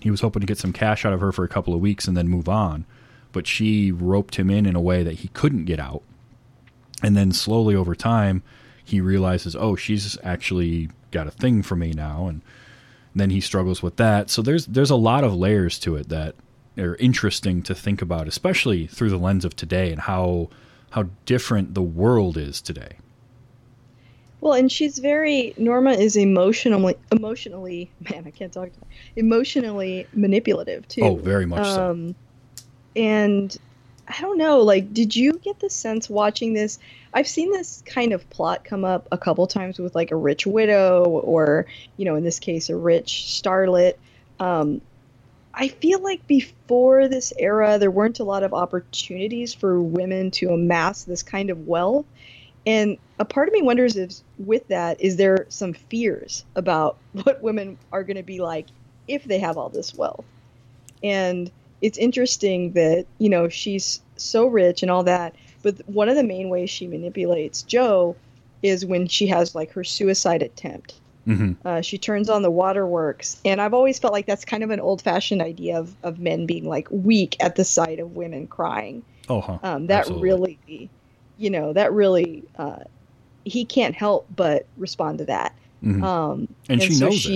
He 0.00 0.10
was 0.10 0.20
hoping 0.20 0.40
to 0.40 0.46
get 0.46 0.58
some 0.58 0.72
cash 0.72 1.04
out 1.04 1.12
of 1.12 1.20
her 1.20 1.32
for 1.32 1.44
a 1.44 1.48
couple 1.48 1.74
of 1.74 1.80
weeks 1.80 2.06
and 2.06 2.16
then 2.16 2.28
move 2.28 2.48
on, 2.48 2.86
but 3.32 3.46
she 3.46 3.92
roped 3.92 4.36
him 4.36 4.50
in 4.50 4.66
in 4.66 4.76
a 4.76 4.80
way 4.80 5.02
that 5.02 5.20
he 5.20 5.28
couldn't 5.28 5.64
get 5.64 5.80
out. 5.80 6.02
And 7.02 7.16
then 7.16 7.32
slowly 7.32 7.74
over 7.74 7.94
time, 7.94 8.42
he 8.84 9.00
realizes, 9.00 9.54
oh, 9.54 9.76
she's 9.76 10.16
actually 10.22 10.90
got 11.10 11.26
a 11.26 11.32
thing 11.32 11.62
for 11.62 11.76
me 11.76 11.92
now, 11.92 12.26
and 12.26 12.42
then 13.18 13.30
he 13.30 13.40
struggles 13.40 13.82
with 13.82 13.96
that. 13.96 14.30
So 14.30 14.42
there's 14.42 14.66
there's 14.66 14.90
a 14.90 14.96
lot 14.96 15.24
of 15.24 15.34
layers 15.34 15.78
to 15.80 15.96
it 15.96 16.08
that 16.08 16.34
are 16.78 16.96
interesting 16.96 17.62
to 17.62 17.74
think 17.74 18.02
about, 18.02 18.28
especially 18.28 18.86
through 18.86 19.10
the 19.10 19.18
lens 19.18 19.44
of 19.44 19.56
today 19.56 19.90
and 19.90 20.00
how 20.00 20.48
how 20.90 21.08
different 21.26 21.74
the 21.74 21.82
world 21.82 22.36
is 22.36 22.60
today. 22.60 22.96
Well, 24.40 24.52
and 24.52 24.70
she's 24.70 24.98
very 24.98 25.54
Norma 25.56 25.92
is 25.92 26.16
emotionally 26.16 26.96
emotionally 27.10 27.90
man, 28.10 28.24
I 28.26 28.30
can't 28.30 28.52
talk. 28.52 28.70
Emotionally 29.16 30.06
manipulative 30.12 30.86
too. 30.88 31.02
Oh, 31.02 31.16
very 31.16 31.46
much 31.46 31.66
so. 31.66 31.90
Um, 31.90 32.14
and 32.94 33.56
I 34.08 34.20
don't 34.22 34.38
know, 34.38 34.60
like, 34.60 34.94
did 34.94 35.14
you 35.14 35.34
get 35.34 35.60
the 35.60 35.68
sense 35.68 36.08
watching 36.08 36.54
this? 36.54 36.78
I've 37.12 37.28
seen 37.28 37.52
this 37.52 37.82
kind 37.84 38.12
of 38.12 38.28
plot 38.30 38.64
come 38.64 38.84
up 38.84 39.06
a 39.12 39.18
couple 39.18 39.46
times 39.46 39.78
with 39.78 39.94
like 39.94 40.10
a 40.10 40.16
rich 40.16 40.46
widow, 40.46 41.04
or 41.04 41.66
you 41.98 42.06
know, 42.06 42.16
in 42.16 42.24
this 42.24 42.38
case, 42.38 42.70
a 42.70 42.76
rich 42.76 43.24
starlet. 43.26 43.94
Um, 44.40 44.80
I 45.52 45.68
feel 45.68 46.00
like 46.00 46.26
before 46.26 47.08
this 47.08 47.32
era, 47.38 47.78
there 47.78 47.90
weren't 47.90 48.20
a 48.20 48.24
lot 48.24 48.44
of 48.44 48.54
opportunities 48.54 49.52
for 49.52 49.82
women 49.82 50.30
to 50.32 50.50
amass 50.50 51.04
this 51.04 51.22
kind 51.22 51.50
of 51.50 51.66
wealth. 51.66 52.06
And 52.66 52.96
a 53.18 53.24
part 53.24 53.48
of 53.48 53.54
me 53.54 53.62
wonders 53.62 53.96
if, 53.96 54.12
with 54.38 54.68
that, 54.68 55.00
is 55.00 55.16
there 55.16 55.46
some 55.48 55.72
fears 55.74 56.44
about 56.54 56.96
what 57.12 57.42
women 57.42 57.76
are 57.92 58.04
going 58.04 58.16
to 58.16 58.22
be 58.22 58.40
like 58.40 58.68
if 59.06 59.24
they 59.24 59.40
have 59.40 59.58
all 59.58 59.68
this 59.68 59.94
wealth? 59.94 60.24
And 61.02 61.50
it's 61.80 61.98
interesting 61.98 62.72
that, 62.72 63.06
you 63.18 63.28
know, 63.28 63.48
she's 63.48 64.00
so 64.16 64.46
rich 64.46 64.82
and 64.82 64.90
all 64.90 65.04
that. 65.04 65.34
But 65.62 65.76
one 65.86 66.08
of 66.08 66.16
the 66.16 66.22
main 66.24 66.48
ways 66.48 66.70
she 66.70 66.86
manipulates 66.86 67.62
Joe 67.62 68.16
is 68.62 68.84
when 68.84 69.06
she 69.06 69.26
has 69.28 69.54
like 69.54 69.72
her 69.72 69.84
suicide 69.84 70.42
attempt. 70.42 71.00
hmm 71.24 71.52
Uh, 71.64 71.80
she 71.80 71.98
turns 71.98 72.28
on 72.28 72.42
the 72.42 72.50
waterworks. 72.50 73.40
And 73.44 73.60
I've 73.60 73.74
always 73.74 73.98
felt 73.98 74.12
like 74.12 74.26
that's 74.26 74.44
kind 74.44 74.62
of 74.64 74.70
an 74.70 74.80
old 74.80 75.02
fashioned 75.02 75.42
idea 75.42 75.78
of, 75.78 75.94
of 76.02 76.18
men 76.18 76.46
being 76.46 76.68
like 76.68 76.88
weak 76.90 77.36
at 77.40 77.56
the 77.56 77.64
sight 77.64 78.00
of 78.00 78.16
women 78.16 78.46
crying 78.46 79.02
Oh, 79.28 79.40
huh. 79.40 79.58
um, 79.62 79.86
that 79.88 80.00
Absolutely. 80.00 80.22
really 80.28 80.90
you 81.36 81.50
know 81.50 81.72
that 81.72 81.92
really 81.92 82.44
uh, 82.56 82.82
he 83.44 83.64
can't 83.64 83.94
help 83.94 84.26
but 84.34 84.66
respond 84.76 85.18
to 85.18 85.24
that 85.26 85.54
Mhm. 85.84 86.02
um, 86.02 86.48
and 86.68 86.82
she 86.82 86.94
so 86.94 87.06
knows 87.06 87.24
it. 87.26 87.28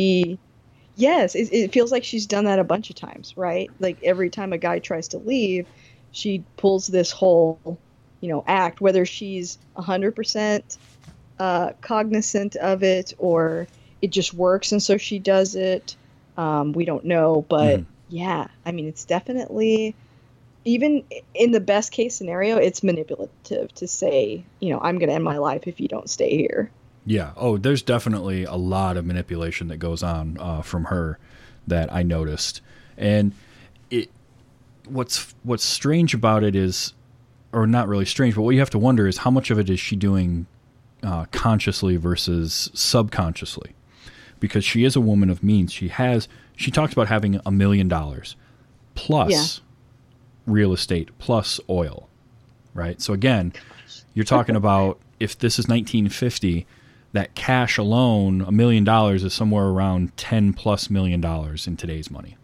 Yes 0.95 1.34
it, 1.34 1.49
it 1.53 1.72
feels 1.72 1.90
like 1.90 2.05
she's 2.05 2.26
done 2.26 2.45
that 2.45 2.59
a 2.59 2.64
bunch 2.64 2.90
of 2.90 2.97
times 2.97 3.32
right 3.36 3.72
like 3.78 3.99
every 4.03 4.30
time 4.30 4.53
a 4.53 4.59
guy 4.59 4.78
tries 4.78 5.09
to 5.09 5.18
leave 5.18 5.66
she 6.11 6.45
pulls 6.57 6.86
this 6.86 7.11
whole 7.11 7.80
you 8.20 8.28
know 8.28 8.45
act 8.47 8.80
whether 8.80 9.05
she's 9.05 9.59
100% 9.74 10.78
uh, 11.38 11.72
cognizant 11.80 12.57
of 12.57 12.82
it 12.82 13.12
or 13.18 13.68
it 14.01 14.12
just 14.12 14.34
works 14.34 14.72
and 14.72 14.82
so 14.82 14.97
she 14.99 15.18
does 15.18 15.55
it 15.55 15.97
um, 16.36 16.72
we 16.72 16.84
don't 16.84 17.05
know 17.05 17.47
but 17.49 17.80
Mhm. 17.80 17.86
yeah 18.09 18.49
i 18.66 18.72
mean 18.72 18.86
it's 18.86 19.07
definitely 19.07 19.97
even 20.64 21.05
in 21.34 21.53
the 21.53 21.61
best 21.61 21.93
case 21.93 22.16
scenario 22.16 22.57
it's 22.59 22.82
manipulative 22.82 23.72
to 23.74 23.88
say 23.88 24.47
you 24.61 24.70
know 24.72 24.80
i'm 24.80 24.99
going 24.99 25.09
to 25.09 25.14
end 25.14 25.24
my 25.24 25.38
life 25.38 25.66
if 25.66 25.80
you 25.80 25.88
don't 25.88 26.11
stay 26.11 26.36
here 26.36 26.72
Yeah. 27.05 27.33
Oh, 27.37 27.57
there's 27.59 27.83
definitely 27.83 28.45
a 28.45 28.55
lot 28.55 28.97
of 28.97 29.05
manipulation 29.05 29.69
that 29.69 29.79
goes 29.79 30.03
on 30.03 30.37
uh, 30.39 30.63
from 30.63 30.85
her 30.85 31.19
that 31.67 31.93
I 31.93 32.03
noticed, 32.03 32.61
and 32.97 33.33
it 33.91 34.11
what's 34.89 35.35
what's 35.43 35.65
strange 35.65 36.15
about 36.15 36.45
it 36.45 36.55
is, 36.57 36.93
or 37.53 37.67
not 37.67 37.89
really 37.89 38.05
strange, 38.05 38.35
but 38.35 38.43
what 38.43 38.51
you 38.51 38.61
have 38.61 38.71
to 38.71 38.79
wonder 38.79 39.07
is 39.07 39.19
how 39.19 39.31
much 39.31 39.51
of 39.51 39.59
it 39.59 39.69
is 39.71 39.81
she 39.81 39.97
doing 39.97 40.47
uh, 41.03 41.25
consciously 41.33 41.97
versus 41.97 42.71
subconsciously, 42.75 43.73
because 44.41 44.65
she 44.65 44.85
is 44.85 44.95
a 44.97 45.01
woman 45.01 45.29
of 45.31 45.43
means. 45.43 45.73
She 45.73 45.89
has 45.89 46.29
she 46.57 46.71
talks 46.71 46.93
about 46.93 47.09
having 47.09 47.41
a 47.45 47.51
million 47.51 47.89
dollars 47.89 48.37
plus 48.95 49.31
Yeah. 49.33 50.53
real 50.53 50.73
estate 50.73 51.11
plus 51.19 51.59
oil, 51.69 52.09
right? 52.75 53.01
So 53.01 53.13
again, 53.13 53.53
you're 54.15 54.25
talking 54.25 54.55
about 54.57 55.01
if 55.19 55.39
this 55.39 55.59
is 55.59 55.67
1950, 55.67 56.67
that 57.13 57.35
cash 57.35 57.79
alone, 57.79 58.41
a 58.43 58.53
million 58.53 58.85
dollars 58.85 59.23
is 59.23 59.35
somewhere 59.35 59.67
around 59.67 60.17
10 60.17 60.53
plus 60.55 60.91
million 60.91 61.21
dollars 61.21 61.67
in 61.67 61.77
today's 61.77 62.11
money. 62.11 62.37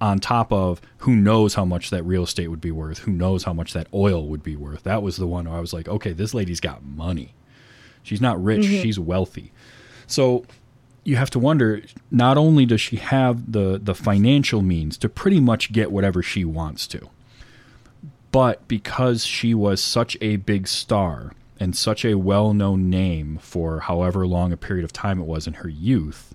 On 0.00 0.18
top 0.18 0.52
of 0.52 0.80
who 0.98 1.14
knows 1.14 1.54
how 1.54 1.64
much 1.64 1.90
that 1.90 2.02
real 2.02 2.24
estate 2.24 2.48
would 2.48 2.60
be 2.60 2.70
worth, 2.70 2.98
who 3.00 3.12
knows 3.12 3.44
how 3.44 3.52
much 3.52 3.72
that 3.72 3.86
oil 3.94 4.26
would 4.26 4.42
be 4.42 4.56
worth. 4.56 4.82
That 4.82 5.02
was 5.02 5.16
the 5.16 5.26
one 5.26 5.46
where 5.46 5.56
I 5.56 5.60
was 5.60 5.72
like, 5.72 5.88
okay, 5.88 6.12
this 6.12 6.34
lady's 6.34 6.60
got 6.60 6.84
money. 6.84 7.34
She's 8.02 8.20
not 8.20 8.42
rich, 8.42 8.62
mm-hmm. 8.62 8.82
she's 8.82 8.98
wealthy. 8.98 9.52
So 10.06 10.44
you 11.04 11.16
have 11.16 11.30
to 11.30 11.38
wonder 11.38 11.82
not 12.10 12.36
only 12.36 12.66
does 12.66 12.80
she 12.80 12.96
have 12.96 13.52
the 13.52 13.78
the 13.82 13.94
financial 13.94 14.62
means 14.62 14.96
to 14.98 15.08
pretty 15.08 15.40
much 15.40 15.72
get 15.72 15.92
whatever 15.92 16.22
she 16.22 16.44
wants 16.44 16.86
to 16.88 17.10
but 18.32 18.66
because 18.66 19.24
she 19.24 19.54
was 19.54 19.80
such 19.80 20.16
a 20.20 20.36
big 20.36 20.66
star 20.66 21.32
and 21.60 21.76
such 21.76 22.04
a 22.04 22.16
well-known 22.16 22.90
name 22.90 23.38
for 23.40 23.80
however 23.80 24.26
long 24.26 24.52
a 24.52 24.56
period 24.56 24.84
of 24.84 24.92
time 24.92 25.20
it 25.20 25.26
was 25.26 25.46
in 25.46 25.54
her 25.54 25.68
youth. 25.68 26.34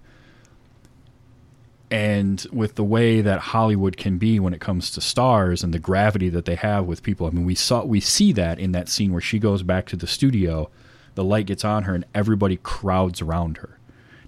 And 1.92 2.46
with 2.54 2.76
the 2.76 2.84
way 2.84 3.22
that 3.22 3.40
Hollywood 3.40 3.98
can 3.98 4.18
be 4.18 4.40
when 4.40 4.54
it 4.54 4.62
comes 4.62 4.92
to 4.92 5.02
stars 5.02 5.64
and 5.64 5.74
the 5.74 5.80
gravity 5.80 6.30
that 6.30 6.46
they 6.46 6.56
have 6.56 6.86
with 6.86 7.04
people 7.04 7.26
I 7.26 7.32
mean 7.32 7.46
we 7.46 7.56
saw 7.56 7.84
we 7.84 8.00
see 8.00 8.32
that 8.34 8.60
in 8.60 8.72
that 8.74 8.90
scene 8.90 9.12
where 9.12 9.22
she 9.22 9.40
goes 9.40 9.64
back 9.64 9.88
to 9.88 9.96
the 9.96 10.08
studio 10.08 10.70
the 11.16 11.24
light 11.24 11.48
gets 11.48 11.66
on 11.66 11.84
her 11.84 11.96
and 11.96 12.06
everybody 12.14 12.58
crowds 12.58 13.22
around 13.22 13.58
her. 13.58 13.80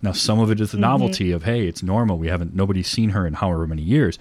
Now 0.02 0.12
some 0.12 0.40
of 0.40 0.50
it 0.50 0.60
is 0.60 0.72
the 0.72 0.78
mm-hmm. 0.78 0.82
novelty 0.82 1.32
of 1.32 1.44
hey 1.44 1.68
it's 1.68 1.84
Norma 1.84 2.16
we 2.16 2.30
haven't 2.30 2.56
nobody's 2.56 2.88
seen 2.88 3.12
her 3.12 3.28
in 3.28 3.34
however 3.36 3.68
many 3.68 3.84
years 3.84 4.18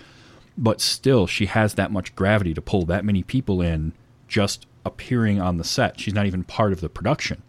but 0.58 0.82
still 0.82 1.26
she 1.26 1.46
has 1.46 1.74
that 1.74 1.90
much 1.90 2.14
gravity 2.14 2.52
to 2.52 2.60
pull 2.60 2.84
that 2.84 3.06
many 3.06 3.22
people 3.22 3.62
in 3.62 3.94
just 4.30 4.66
appearing 4.86 5.40
on 5.40 5.58
the 5.58 5.64
set. 5.64 6.00
She's 6.00 6.14
not 6.14 6.24
even 6.24 6.44
part 6.44 6.72
of 6.72 6.80
the 6.80 6.88
production. 6.88 7.42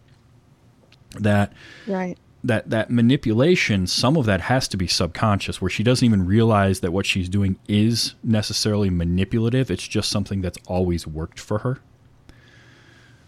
That 1.18 1.52
Right. 1.86 2.18
that 2.44 2.68
that 2.70 2.90
manipulation 2.90 3.86
some 3.86 4.16
of 4.16 4.26
that 4.26 4.40
has 4.42 4.66
to 4.68 4.76
be 4.76 4.86
subconscious 4.88 5.60
where 5.62 5.70
she 5.70 5.82
doesn't 5.82 6.04
even 6.04 6.26
realize 6.26 6.80
that 6.80 6.92
what 6.92 7.06
she's 7.06 7.28
doing 7.28 7.56
is 7.68 8.14
necessarily 8.24 8.90
manipulative. 8.90 9.70
It's 9.70 9.86
just 9.86 10.10
something 10.10 10.40
that's 10.42 10.58
always 10.66 11.06
worked 11.06 11.38
for 11.40 11.58
her. 11.58 11.78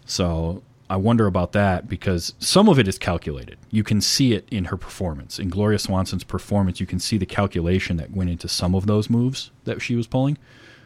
So 0.05 0.61
i 0.87 0.95
wonder 0.95 1.25
about 1.25 1.51
that 1.53 1.87
because 1.89 2.35
some 2.37 2.69
of 2.69 2.77
it 2.77 2.87
is 2.87 2.99
calculated. 2.99 3.57
You 3.71 3.83
can 3.83 4.01
see 4.01 4.33
it 4.33 4.47
in 4.51 4.65
her 4.65 4.77
performance. 4.77 5.39
In 5.39 5.49
gloria 5.49 5.79
swanson's 5.79 6.23
performance 6.23 6.79
you 6.79 6.85
can 6.85 6.99
see 6.99 7.17
the 7.17 7.25
calculation 7.25 7.97
that 7.97 8.11
went 8.11 8.29
into 8.29 8.47
some 8.47 8.75
of 8.75 8.85
those 8.85 9.09
moves 9.09 9.51
that 9.63 9.81
she 9.81 9.95
was 9.95 10.05
pulling 10.07 10.37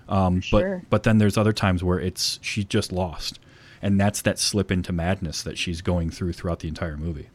um, 0.10 0.42
Sure. 0.42 0.84
but 0.84 0.90
but 0.90 1.04
then 1.04 1.18
there's 1.20 1.38
other 1.38 1.54
times 1.54 1.84
where 1.84 2.00
it's 2.00 2.40
she's 2.42 2.66
just 2.66 2.92
lost 2.92 3.40
and 3.82 4.00
that's 4.00 4.22
that 4.24 4.40
slip 4.40 4.72
into 4.72 4.92
madness 4.94 5.44
that 5.44 5.58
she's 5.58 5.82
going 5.82 6.10
through 6.10 6.34
throughout 6.34 6.60
the 6.60 6.68
entire 6.68 6.98
movie 6.98 7.30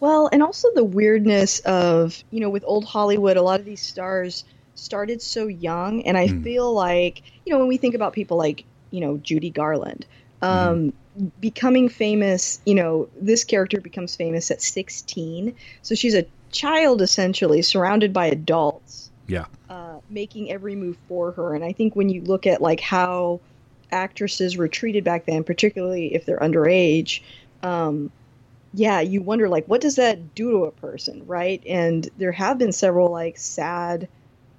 Well, 0.00 0.28
and 0.32 0.42
also 0.42 0.68
the 0.74 0.84
weirdness 0.84 1.58
of, 1.60 2.22
you 2.30 2.40
know, 2.40 2.50
with 2.50 2.64
old 2.66 2.84
Hollywood, 2.84 3.36
a 3.36 3.42
lot 3.42 3.60
of 3.60 3.66
these 3.66 3.82
stars 3.82 4.44
started 4.74 5.20
so 5.20 5.46
young. 5.46 6.02
And 6.06 6.16
I 6.16 6.28
Mm. 6.28 6.42
feel 6.42 6.72
like, 6.72 7.22
you 7.44 7.52
know, 7.52 7.58
when 7.58 7.68
we 7.68 7.76
think 7.76 7.94
about 7.94 8.12
people 8.12 8.36
like, 8.38 8.66
you 8.90 9.00
know, 9.00 9.18
Judy 9.18 9.50
Garland, 9.50 10.06
um, 10.42 10.92
becoming 11.38 11.88
famous, 11.88 12.60
you 12.64 12.74
know, 12.74 13.10
this 13.20 13.44
character 13.44 13.80
becomes 13.80 14.16
famous 14.16 14.50
at 14.50 14.62
16. 14.62 15.54
So 15.82 15.94
she's 15.94 16.14
a 16.14 16.26
child 16.52 17.02
essentially 17.02 17.62
surrounded 17.62 18.12
by 18.12 18.26
adults 18.26 19.10
yeah 19.26 19.46
uh, 19.68 19.89
making 20.10 20.50
every 20.50 20.76
move 20.76 20.96
for 21.08 21.32
her. 21.32 21.54
And 21.54 21.64
I 21.64 21.72
think 21.72 21.94
when 21.96 22.08
you 22.08 22.22
look 22.22 22.46
at 22.46 22.60
like 22.60 22.80
how 22.80 23.40
actresses 23.92 24.56
were 24.56 24.68
treated 24.68 25.04
back 25.04 25.26
then, 25.26 25.44
particularly 25.44 26.14
if 26.14 26.26
they're 26.26 26.38
underage, 26.38 27.22
um, 27.62 28.10
yeah, 28.72 29.00
you 29.00 29.20
wonder 29.22 29.48
like 29.48 29.66
what 29.66 29.80
does 29.80 29.96
that 29.96 30.34
do 30.34 30.50
to 30.50 30.64
a 30.64 30.70
person, 30.70 31.26
right? 31.26 31.62
And 31.66 32.08
there 32.18 32.32
have 32.32 32.58
been 32.58 32.72
several 32.72 33.10
like 33.10 33.36
sad 33.36 34.08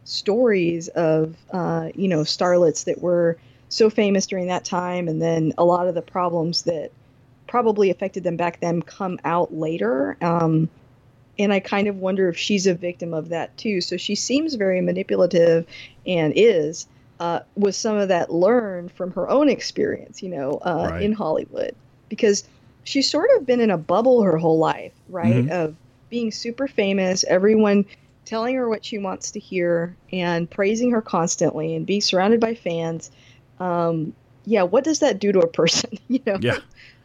stories 0.03 0.87
of 0.89 1.35
uh, 1.51 1.89
you 1.95 2.07
know 2.07 2.21
starlets 2.21 2.85
that 2.85 3.01
were 3.01 3.37
so 3.69 3.89
famous 3.89 4.27
during 4.27 4.47
that 4.47 4.65
time, 4.65 5.07
and 5.07 5.21
then 5.21 5.53
a 5.57 5.63
lot 5.63 5.87
of 5.87 5.95
the 5.95 6.01
problems 6.01 6.63
that 6.63 6.91
probably 7.47 7.89
affected 7.89 8.23
them 8.23 8.35
back 8.35 8.59
then 8.59 8.81
come 8.81 9.19
out 9.23 9.53
later. 9.53 10.17
Um, 10.21 10.69
and 11.39 11.53
I 11.53 11.59
kind 11.59 11.87
of 11.87 11.97
wonder 11.97 12.29
if 12.29 12.37
she's 12.37 12.67
a 12.67 12.73
victim 12.73 13.13
of 13.13 13.29
that 13.29 13.55
too. 13.57 13.81
So 13.81 13.97
she 13.97 14.15
seems 14.15 14.55
very 14.55 14.81
manipulative, 14.81 15.65
and 16.05 16.33
is. 16.35 16.87
Uh, 17.19 17.39
was 17.55 17.77
some 17.77 17.97
of 17.97 18.07
that 18.07 18.33
learned 18.33 18.91
from 18.91 19.11
her 19.11 19.29
own 19.29 19.47
experience, 19.47 20.23
you 20.23 20.29
know, 20.29 20.53
uh, 20.65 20.87
Right. 20.89 21.03
in 21.03 21.11
Hollywood, 21.13 21.75
because 22.09 22.43
she's 22.83 23.11
sort 23.11 23.29
of 23.37 23.45
been 23.45 23.59
in 23.59 23.69
a 23.69 23.77
bubble 23.77 24.23
her 24.23 24.37
whole 24.37 24.57
life, 24.57 24.93
right? 25.07 25.45
Mhm. 25.45 25.51
Of 25.51 25.75
being 26.09 26.31
super 26.31 26.67
famous, 26.67 27.23
everyone 27.25 27.85
telling 28.25 28.55
her 28.55 28.67
what 28.67 28.83
she 28.83 28.97
wants 28.97 29.31
to 29.31 29.39
hear 29.39 29.95
and 30.11 30.49
praising 30.49 30.91
her 30.91 31.01
constantly 31.01 31.75
and 31.75 31.85
being 31.85 32.01
surrounded 32.01 32.39
by 32.39 32.55
fans. 32.55 33.11
Um, 33.59 34.13
yeah, 34.45 34.63
what 34.63 34.83
does 34.83 34.99
that 34.99 35.19
do 35.19 35.31
to 35.31 35.39
a 35.39 35.47
person? 35.47 35.91
you 36.07 36.21
know, 36.25 36.37
Yeah. 36.41 36.57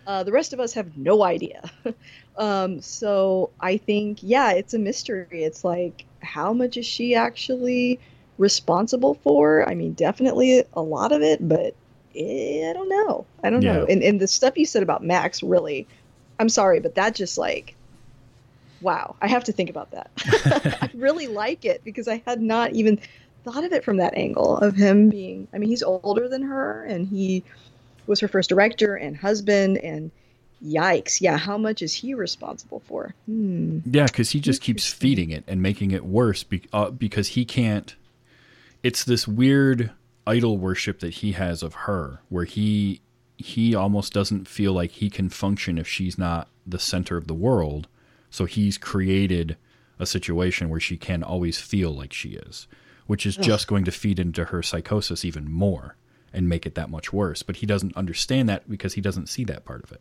uh, 0.07 0.23
the 0.23 0.33
rest 0.33 0.55
of 0.55 0.61
us 0.61 0.73
have 0.75 0.97
no 0.97 1.23
idea. 1.25 1.71
um, 2.37 2.81
so 2.81 3.51
I 3.61 3.77
think, 3.79 4.19
yeah, 4.23 4.53
it's 4.53 4.75
a 4.75 4.79
mystery. 4.79 5.45
It's 5.45 5.65
like, 5.65 6.05
how 6.23 6.53
much 6.53 6.77
is 6.77 6.87
she 6.87 7.15
actually 7.15 7.99
responsible 8.39 9.15
for? 9.15 9.69
I 9.69 9.75
mean, 9.75 9.95
definitely 9.95 10.65
a 10.75 10.83
lot 10.83 11.13
of 11.13 11.23
it, 11.23 11.47
but 11.47 11.75
eh, 12.15 12.69
I 12.69 12.73
don't 12.73 12.89
know. 12.89 13.27
I 13.43 13.51
don't 13.51 13.63
know. 13.63 13.87
And, 13.89 14.03
and 14.03 14.21
the 14.21 14.29
stuff 14.29 14.59
you 14.59 14.67
said 14.67 14.83
about 14.83 15.03
Max, 15.03 15.43
really, 15.43 15.87
I'm 16.39 16.49
sorry, 16.49 16.81
but 16.81 16.97
that 16.97 17.15
just 17.15 17.39
like, 17.39 17.75
wow, 18.81 19.17
I 19.21 19.29
have 19.29 19.45
to 19.45 19.53
think 19.53 19.71
about 19.71 19.93
that. 19.93 20.11
I 20.83 20.91
really 20.95 21.29
like 21.29 21.65
it 21.65 21.83
because 21.85 22.09
I 22.09 22.23
had 22.27 22.43
not 22.43 22.73
even 22.73 23.01
thought 23.45 23.65
of 23.65 23.73
it 23.73 23.85
from 23.85 23.99
that 23.99 24.15
angle 24.15 24.59
of 24.59 24.75
him 24.75 25.09
being, 25.09 25.49
I 25.55 25.59
mean, 25.59 25.71
he's 25.71 25.83
older 25.83 26.29
than 26.29 26.43
her 26.43 26.85
and 26.85 27.07
he 27.07 27.45
was 28.07 28.21
her 28.21 28.29
first 28.29 28.49
director 28.49 28.95
and 28.97 29.17
husband 29.17 29.79
and 29.79 30.11
yikes. 30.65 31.21
Yeah, 31.21 31.37
how 31.37 31.59
much 31.59 31.83
is 31.83 31.95
he 31.95 32.15
responsible 32.15 32.81
for? 32.81 33.15
Hmm. 33.27 33.81
Yeah, 33.85 34.07
because 34.07 34.31
he 34.31 34.41
just 34.41 34.63
keeps 34.63 34.93
feeding 34.93 35.31
it 35.31 35.45
and 35.47 35.63
making 35.63 35.91
it 35.91 36.05
worse 36.05 36.43
be, 36.43 36.63
uh, 36.73 36.91
because 36.91 37.29
he 37.29 37.45
can't. 37.45 37.95
It's 38.83 39.05
this 39.05 39.27
weird 39.27 39.91
idol 40.27 40.59
worship 40.59 41.01
that 41.01 41.15
he 41.15 41.33
has 41.33 41.63
of 41.63 41.75
her, 41.75 42.21
where 42.29 42.45
he 42.45 43.01
he 43.39 43.75
almost 43.75 44.13
doesn't 44.13 44.49
feel 44.49 44.73
like 44.73 44.93
he 44.93 45.11
can 45.11 45.29
function 45.29 45.79
if 45.79 45.87
she's 45.87 46.17
not 46.17 46.49
the 46.67 46.79
center 46.79 47.17
of 47.17 47.27
the 47.27 47.35
world. 47.35 47.87
So 48.31 48.45
he's 48.45 48.79
created 48.79 49.57
a 49.99 50.07
situation 50.07 50.69
where 50.69 50.81
she 50.81 50.97
can 50.97 51.23
always 51.23 51.59
feel 51.59 51.91
like 51.91 52.13
she 52.13 52.31
is, 52.31 52.67
which 53.07 53.27
is 53.27 53.37
just 53.37 53.67
going 53.67 53.85
to 53.85 53.91
feed 53.91 54.19
into 54.19 54.47
her 54.47 54.63
psychosis 54.63 55.25
even 55.25 55.51
more 55.51 55.97
and 56.33 56.49
make 56.49 56.67
it 56.67 56.75
that 56.75 56.91
much 56.91 57.13
worse. 57.13 57.43
But 57.43 57.57
he 57.57 57.67
doesn't 57.67 57.97
understand 57.97 58.49
that 58.49 58.69
because 58.69 58.95
he 58.95 59.01
doesn't 59.01 59.29
see 59.29 59.45
that 59.45 59.65
part 59.65 59.83
of 59.85 59.93
it. 59.93 60.01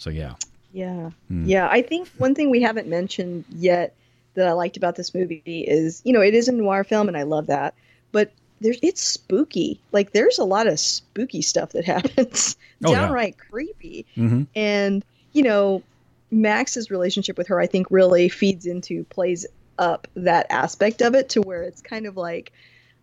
So 0.00 0.08
yeah, 0.08 0.34
Yeah. 0.72 1.10
Hmm. 1.28 1.44
Yeah. 1.44 1.68
I 1.70 1.82
think 1.82 2.08
one 2.16 2.34
thing 2.34 2.48
we 2.48 2.62
haven't 2.62 2.88
mentioned 2.88 3.44
yet 3.50 3.94
that 4.34 4.48
I 4.48 4.52
liked 4.52 4.78
about 4.78 4.96
this 4.96 5.14
movie 5.14 5.42
is, 5.44 6.00
you 6.06 6.14
know, 6.14 6.22
it 6.22 6.32
is 6.32 6.48
a 6.48 6.52
noir 6.52 6.84
film 6.84 7.06
and 7.06 7.18
I 7.18 7.24
love 7.24 7.48
that, 7.48 7.74
but 8.10 8.32
there's 8.62 8.78
it's 8.82 9.02
spooky. 9.02 9.78
Like 9.92 10.12
there's 10.12 10.38
a 10.38 10.44
lot 10.44 10.66
of 10.66 10.80
spooky 10.80 11.42
stuff 11.42 11.72
that 11.72 11.84
happens. 11.96 12.56
Oh, 12.82 12.92
yeah. 12.92 13.02
Downright 13.02 13.36
creepy. 13.36 14.06
hmm 14.14 14.44
And, 14.56 15.04
you 15.34 15.42
know, 15.42 15.82
Max's 16.30 16.90
relationship 16.90 17.36
with 17.36 17.48
her 17.48 17.60
I 17.60 17.66
think 17.66 17.86
really 17.90 18.30
feeds 18.30 18.64
into 18.64 19.04
plays 19.04 19.44
up 19.78 20.08
that 20.14 20.46
aspect 20.48 21.02
of 21.02 21.14
it 21.14 21.28
to 21.30 21.42
where 21.42 21.62
it's 21.62 21.82
kind 21.82 22.06
of 22.06 22.16
like 22.16 22.52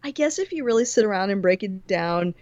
I 0.04 0.10
guess 0.10 0.40
if 0.40 0.52
you 0.52 0.64
really 0.64 0.86
sit 0.86 1.06
around 1.06 1.30
and 1.30 1.44
break 1.44 1.62
it 1.62 1.86
down, 1.86 2.34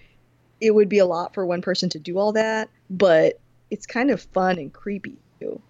it 0.61 0.71
would 0.71 0.87
be 0.87 0.99
a 0.99 1.05
lot 1.05 1.33
for 1.33 1.45
one 1.45 1.61
person 1.61 1.89
to 1.89 1.99
do 1.99 2.17
all 2.17 2.31
that, 2.33 2.69
but 2.89 3.39
it's 3.75 3.85
kind 3.85 4.09
of 4.09 4.21
fun 4.21 4.57
and 4.57 4.71
creepy 4.71 5.17
too. 5.39 5.61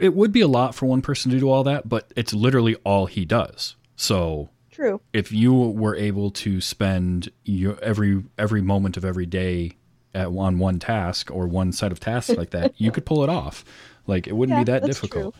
It 0.00 0.14
would 0.14 0.32
be 0.32 0.40
a 0.40 0.48
lot 0.48 0.74
for 0.74 0.86
one 0.86 1.00
person 1.00 1.30
to 1.30 1.38
do 1.38 1.48
all 1.48 1.62
that, 1.64 1.88
but 1.88 2.10
it's 2.16 2.32
literally 2.32 2.74
all 2.84 3.06
he 3.06 3.24
does. 3.24 3.76
So 3.96 4.48
True. 4.72 5.00
if 5.12 5.30
you 5.30 5.52
were 5.54 5.94
able 5.94 6.30
to 6.32 6.60
spend 6.60 7.30
your 7.44 7.78
every 7.80 8.24
every 8.36 8.62
moment 8.62 8.96
of 8.96 9.04
every 9.04 9.26
day 9.26 9.76
at 10.12 10.26
on 10.28 10.58
one 10.58 10.78
task 10.80 11.30
or 11.30 11.46
one 11.46 11.70
set 11.72 11.92
of 11.92 12.00
tasks 12.00 12.36
like 12.36 12.50
that, 12.50 12.72
you 12.80 12.90
could 12.90 13.06
pull 13.06 13.22
it 13.22 13.28
off. 13.30 13.64
Like 14.06 14.26
it 14.26 14.32
wouldn't 14.32 14.56
Yeah, 14.56 14.64
be 14.64 14.72
that 14.72 14.84
difficult. 14.84 15.36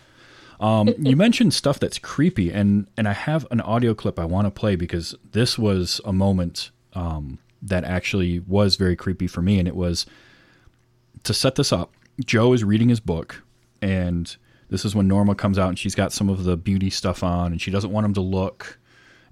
Um, 0.60 0.94
you 0.98 1.16
mentioned 1.16 1.54
stuff 1.54 1.80
that's 1.80 1.98
creepy, 1.98 2.50
and 2.52 2.86
and 2.96 3.08
I 3.08 3.14
have 3.14 3.46
an 3.50 3.60
audio 3.62 3.94
clip 3.94 4.18
I 4.18 4.24
want 4.26 4.46
to 4.46 4.50
play 4.50 4.76
because 4.76 5.14
this 5.32 5.58
was 5.58 6.00
a 6.04 6.12
moment 6.12 6.70
um, 6.94 7.38
that 7.62 7.84
actually 7.84 8.40
was 8.40 8.76
very 8.76 8.96
creepy 8.96 9.26
for 9.26 9.40
me, 9.40 9.58
and 9.58 9.66
it 9.66 9.76
was 9.76 10.04
to 11.24 11.34
set 11.34 11.54
this 11.54 11.72
up. 11.72 11.92
Joe 12.24 12.52
is 12.52 12.64
reading 12.64 12.88
his 12.88 13.00
book, 13.00 13.42
and 13.80 14.36
this 14.70 14.84
is 14.84 14.94
when 14.94 15.08
Norma 15.08 15.34
comes 15.34 15.58
out, 15.58 15.68
and 15.68 15.78
she's 15.78 15.94
got 15.94 16.12
some 16.12 16.28
of 16.28 16.44
the 16.44 16.56
beauty 16.56 16.90
stuff 16.90 17.22
on, 17.22 17.52
and 17.52 17.60
she 17.60 17.70
doesn't 17.70 17.90
want 17.90 18.04
him 18.04 18.14
to 18.14 18.20
look, 18.20 18.78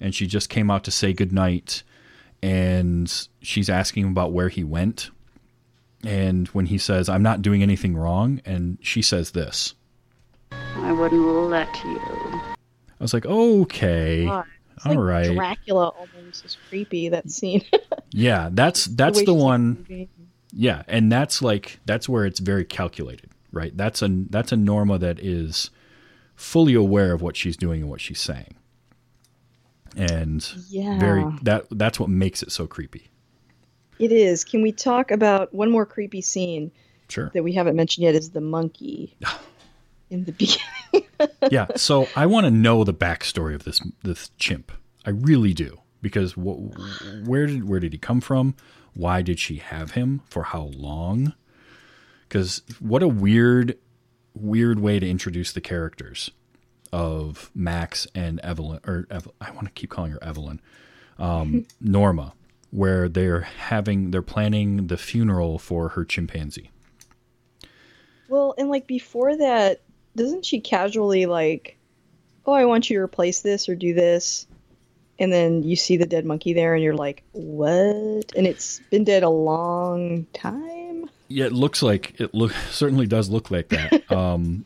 and 0.00 0.14
she 0.14 0.26
just 0.26 0.48
came 0.48 0.70
out 0.70 0.84
to 0.84 0.90
say 0.90 1.12
goodnight, 1.12 1.82
and 2.42 3.28
she's 3.42 3.68
asking 3.68 4.04
him 4.04 4.10
about 4.10 4.32
where 4.32 4.48
he 4.48 4.62
went, 4.64 5.10
and 6.04 6.48
when 6.48 6.66
he 6.66 6.78
says, 6.78 7.08
"I'm 7.08 7.22
not 7.22 7.42
doing 7.42 7.62
anything 7.62 7.96
wrong," 7.96 8.40
and 8.44 8.78
she 8.80 9.02
says 9.02 9.32
this. 9.32 9.74
I 10.52 10.92
wouldn't 10.92 11.26
let 11.50 11.74
you. 11.84 11.98
I 11.98 12.54
was 13.00 13.12
like, 13.12 13.26
okay, 13.26 14.22
it's 14.76 14.86
all 14.86 14.92
like 14.92 14.98
right, 14.98 15.34
Dracula 15.34 15.88
almost 15.88 16.44
is 16.44 16.56
creepy. 16.68 17.08
That 17.08 17.30
scene. 17.30 17.64
yeah, 18.10 18.50
that's 18.52 18.84
that's 18.86 19.18
the 19.20 19.32
she's 19.32 19.42
one. 19.42 20.08
Yeah, 20.58 20.82
and 20.88 21.12
that's 21.12 21.42
like 21.42 21.80
that's 21.84 22.08
where 22.08 22.24
it's 22.24 22.40
very 22.40 22.64
calculated, 22.64 23.28
right? 23.52 23.76
That's 23.76 24.00
a 24.00 24.08
that's 24.30 24.52
a 24.52 24.56
Norma 24.56 24.98
that 24.98 25.18
is 25.20 25.68
fully 26.34 26.72
aware 26.74 27.12
of 27.12 27.20
what 27.20 27.36
she's 27.36 27.56
doing 27.58 27.82
and 27.82 27.90
what 27.90 28.00
she's 28.00 28.20
saying, 28.20 28.54
and 29.96 30.46
Yeah. 30.68 30.98
very 30.98 31.24
that 31.42 31.66
that's 31.70 31.98
what 32.00 32.08
makes 32.08 32.42
it 32.42 32.52
so 32.52 32.66
creepy. 32.66 33.08
It 33.98 34.12
is. 34.12 34.44
Can 34.44 34.62
we 34.62 34.72
talk 34.72 35.10
about 35.10 35.54
one 35.54 35.70
more 35.70 35.86
creepy 35.86 36.20
scene 36.20 36.70
Sure. 37.08 37.30
that 37.34 37.42
we 37.42 37.52
haven't 37.52 37.76
mentioned 37.76 38.04
yet? 38.04 38.14
Is 38.14 38.30
the 38.30 38.40
monkey 38.42 39.16
in 40.10 40.24
the 40.24 40.32
beginning? 40.32 41.08
yeah. 41.50 41.66
So 41.76 42.08
I 42.14 42.26
want 42.26 42.44
to 42.44 42.50
know 42.50 42.84
the 42.84 42.94
backstory 42.94 43.54
of 43.54 43.64
this 43.64 43.80
this 44.02 44.30
chimp. 44.38 44.72
I 45.04 45.10
really 45.10 45.54
do 45.54 45.78
because 46.02 46.32
wh- 46.32 47.26
where 47.26 47.46
did 47.46 47.68
where 47.68 47.80
did 47.80 47.92
he 47.92 47.98
come 47.98 48.20
from? 48.20 48.54
Why 48.96 49.20
did 49.20 49.38
she 49.38 49.56
have 49.56 49.90
him? 49.92 50.22
For 50.26 50.44
how 50.44 50.70
long? 50.74 51.34
Because 52.28 52.62
what 52.80 53.02
a 53.02 53.08
weird 53.08 53.76
weird 54.34 54.80
way 54.80 54.98
to 54.98 55.08
introduce 55.08 55.52
the 55.52 55.60
characters 55.60 56.30
of 56.92 57.50
Max 57.54 58.06
and 58.14 58.40
Evelyn, 58.40 58.80
or 58.86 59.06
Ev- 59.10 59.28
I 59.40 59.50
want 59.50 59.66
to 59.66 59.72
keep 59.72 59.90
calling 59.90 60.12
her 60.12 60.22
Evelyn, 60.22 60.60
um, 61.18 61.66
Norma, 61.80 62.32
where 62.70 63.08
they're 63.08 63.42
having 63.42 64.12
they're 64.12 64.22
planning 64.22 64.86
the 64.86 64.96
funeral 64.96 65.58
for 65.58 65.90
her 65.90 66.04
chimpanzee. 66.04 66.70
Well, 68.28 68.54
and 68.56 68.70
like 68.70 68.86
before 68.86 69.36
that, 69.36 69.82
doesn't 70.16 70.46
she 70.46 70.60
casually 70.60 71.26
like, 71.26 71.76
"Oh, 72.46 72.52
I 72.52 72.64
want 72.64 72.88
you 72.88 72.96
to 72.96 73.02
replace 73.02 73.42
this 73.42 73.68
or 73.68 73.74
do 73.74 73.92
this," 73.92 74.46
and 75.18 75.32
then 75.32 75.62
you 75.62 75.76
see 75.76 75.96
the 75.96 76.06
dead 76.06 76.24
monkey 76.24 76.52
there, 76.52 76.74
and 76.74 76.82
you're 76.82 76.94
like, 76.94 77.22
"What?" 77.32 78.32
And 78.36 78.46
it's 78.46 78.80
been 78.90 79.04
dead 79.04 79.22
a 79.22 79.28
long 79.30 80.26
time. 80.32 81.08
Yeah, 81.28 81.46
it 81.46 81.52
looks 81.52 81.82
like 81.82 82.20
it 82.20 82.34
look 82.34 82.52
certainly 82.70 83.06
does 83.06 83.28
look 83.28 83.50
like 83.50 83.68
that. 83.68 84.10
um, 84.16 84.64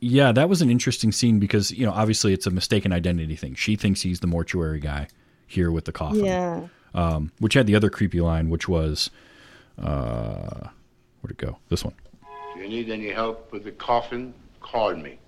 yeah, 0.00 0.32
that 0.32 0.48
was 0.48 0.60
an 0.60 0.70
interesting 0.70 1.12
scene 1.12 1.38
because 1.38 1.70
you 1.70 1.86
know 1.86 1.92
obviously 1.92 2.32
it's 2.32 2.46
a 2.46 2.50
mistaken 2.50 2.92
identity 2.92 3.36
thing. 3.36 3.54
She 3.54 3.76
thinks 3.76 4.02
he's 4.02 4.20
the 4.20 4.26
mortuary 4.26 4.80
guy 4.80 5.08
here 5.46 5.70
with 5.70 5.84
the 5.84 5.92
coffin, 5.92 6.24
Yeah. 6.24 6.66
um, 6.94 7.30
which 7.38 7.54
had 7.54 7.66
the 7.66 7.74
other 7.76 7.90
creepy 7.90 8.20
line, 8.20 8.50
which 8.50 8.66
was, 8.68 9.10
uh, 9.80 10.68
where'd 11.20 11.30
it 11.30 11.36
go? 11.36 11.58
This 11.68 11.84
one. 11.84 11.94
do 12.54 12.60
you 12.60 12.68
need 12.68 12.90
any 12.90 13.10
help 13.10 13.52
with 13.52 13.64
the 13.64 13.70
coffin, 13.72 14.34
call 14.60 14.94
me. 14.96 15.18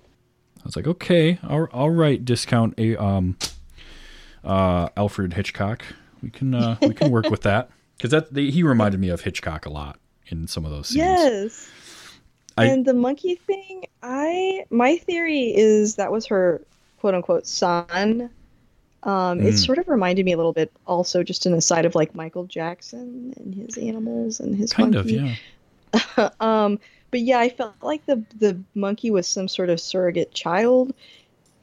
I 0.59 0.61
was 0.65 0.75
like, 0.75 0.87
okay, 0.87 1.39
all, 1.47 1.65
all 1.71 1.89
right, 1.91 2.23
discount 2.23 2.73
a 2.77 2.95
um, 3.01 3.37
uh, 4.43 4.89
Alfred 4.97 5.33
Hitchcock. 5.33 5.83
We 6.21 6.29
can 6.29 6.53
uh, 6.53 6.77
we 6.81 6.93
can 6.93 7.11
work 7.11 7.29
with 7.29 7.41
that 7.43 7.69
because 7.97 8.11
that 8.11 8.33
the, 8.33 8.49
he 8.51 8.63
reminded 8.63 8.99
me 8.99 9.09
of 9.09 9.21
Hitchcock 9.21 9.65
a 9.65 9.69
lot 9.69 9.99
in 10.27 10.47
some 10.47 10.65
of 10.65 10.71
those 10.71 10.87
scenes. 10.87 10.97
Yes. 10.97 11.69
I- 12.57 12.65
and 12.65 12.85
the 12.85 12.93
monkey 12.93 13.35
thing, 13.35 13.85
I 14.01 14.65
my 14.69 14.97
theory 14.97 15.55
is 15.55 15.95
that 15.95 16.11
was 16.11 16.25
her 16.27 16.61
quote 16.99 17.13
unquote 17.13 17.45
son. 17.47 18.29
Um, 19.03 19.39
It 19.41 19.53
Mm. 19.53 19.65
sort 19.65 19.77
of 19.77 19.87
reminded 19.87 20.25
me 20.25 20.31
a 20.33 20.37
little 20.37 20.53
bit, 20.53 20.71
also 20.87 21.21
just 21.23 21.45
an 21.45 21.53
aside 21.53 21.85
of 21.85 21.93
like 21.93 22.15
Michael 22.15 22.45
Jackson 22.45 23.31
and 23.37 23.53
his 23.53 23.77
animals 23.77 24.39
and 24.39 24.55
his 24.55 24.73
Kind 24.73 24.95
monkey. 24.95 25.17
of, 25.19 25.37
yeah. 26.17 26.29
um, 26.39 26.79
but 27.11 27.19
yeah, 27.21 27.39
I 27.39 27.49
felt 27.49 27.75
like 27.81 28.05
the 28.07 28.23
the 28.39 28.59
monkey 28.73 29.11
was 29.11 29.27
some 29.27 29.47
sort 29.47 29.69
of 29.69 29.79
surrogate 29.79 30.33
child, 30.33 30.93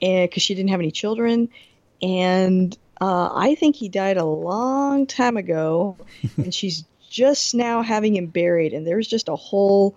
and 0.01 0.31
because 0.31 0.43
she 0.45 0.55
didn't 0.55 0.71
have 0.71 0.81
any 0.81 0.93
children, 0.93 1.49
and 2.05 2.77
uh, 3.01 3.31
I 3.35 3.55
think 3.55 3.77
he 3.77 3.89
died 3.89 4.19
a 4.19 4.25
long 4.25 5.07
time 5.07 5.37
ago, 5.37 5.97
and 6.37 6.55
she's 6.55 6.85
just 7.11 7.55
now 7.55 7.83
having 7.83 8.15
him 8.15 8.27
buried, 8.27 8.73
and 8.75 8.87
there's 8.87 9.09
just 9.09 9.29
a 9.29 9.37
whole 9.37 9.97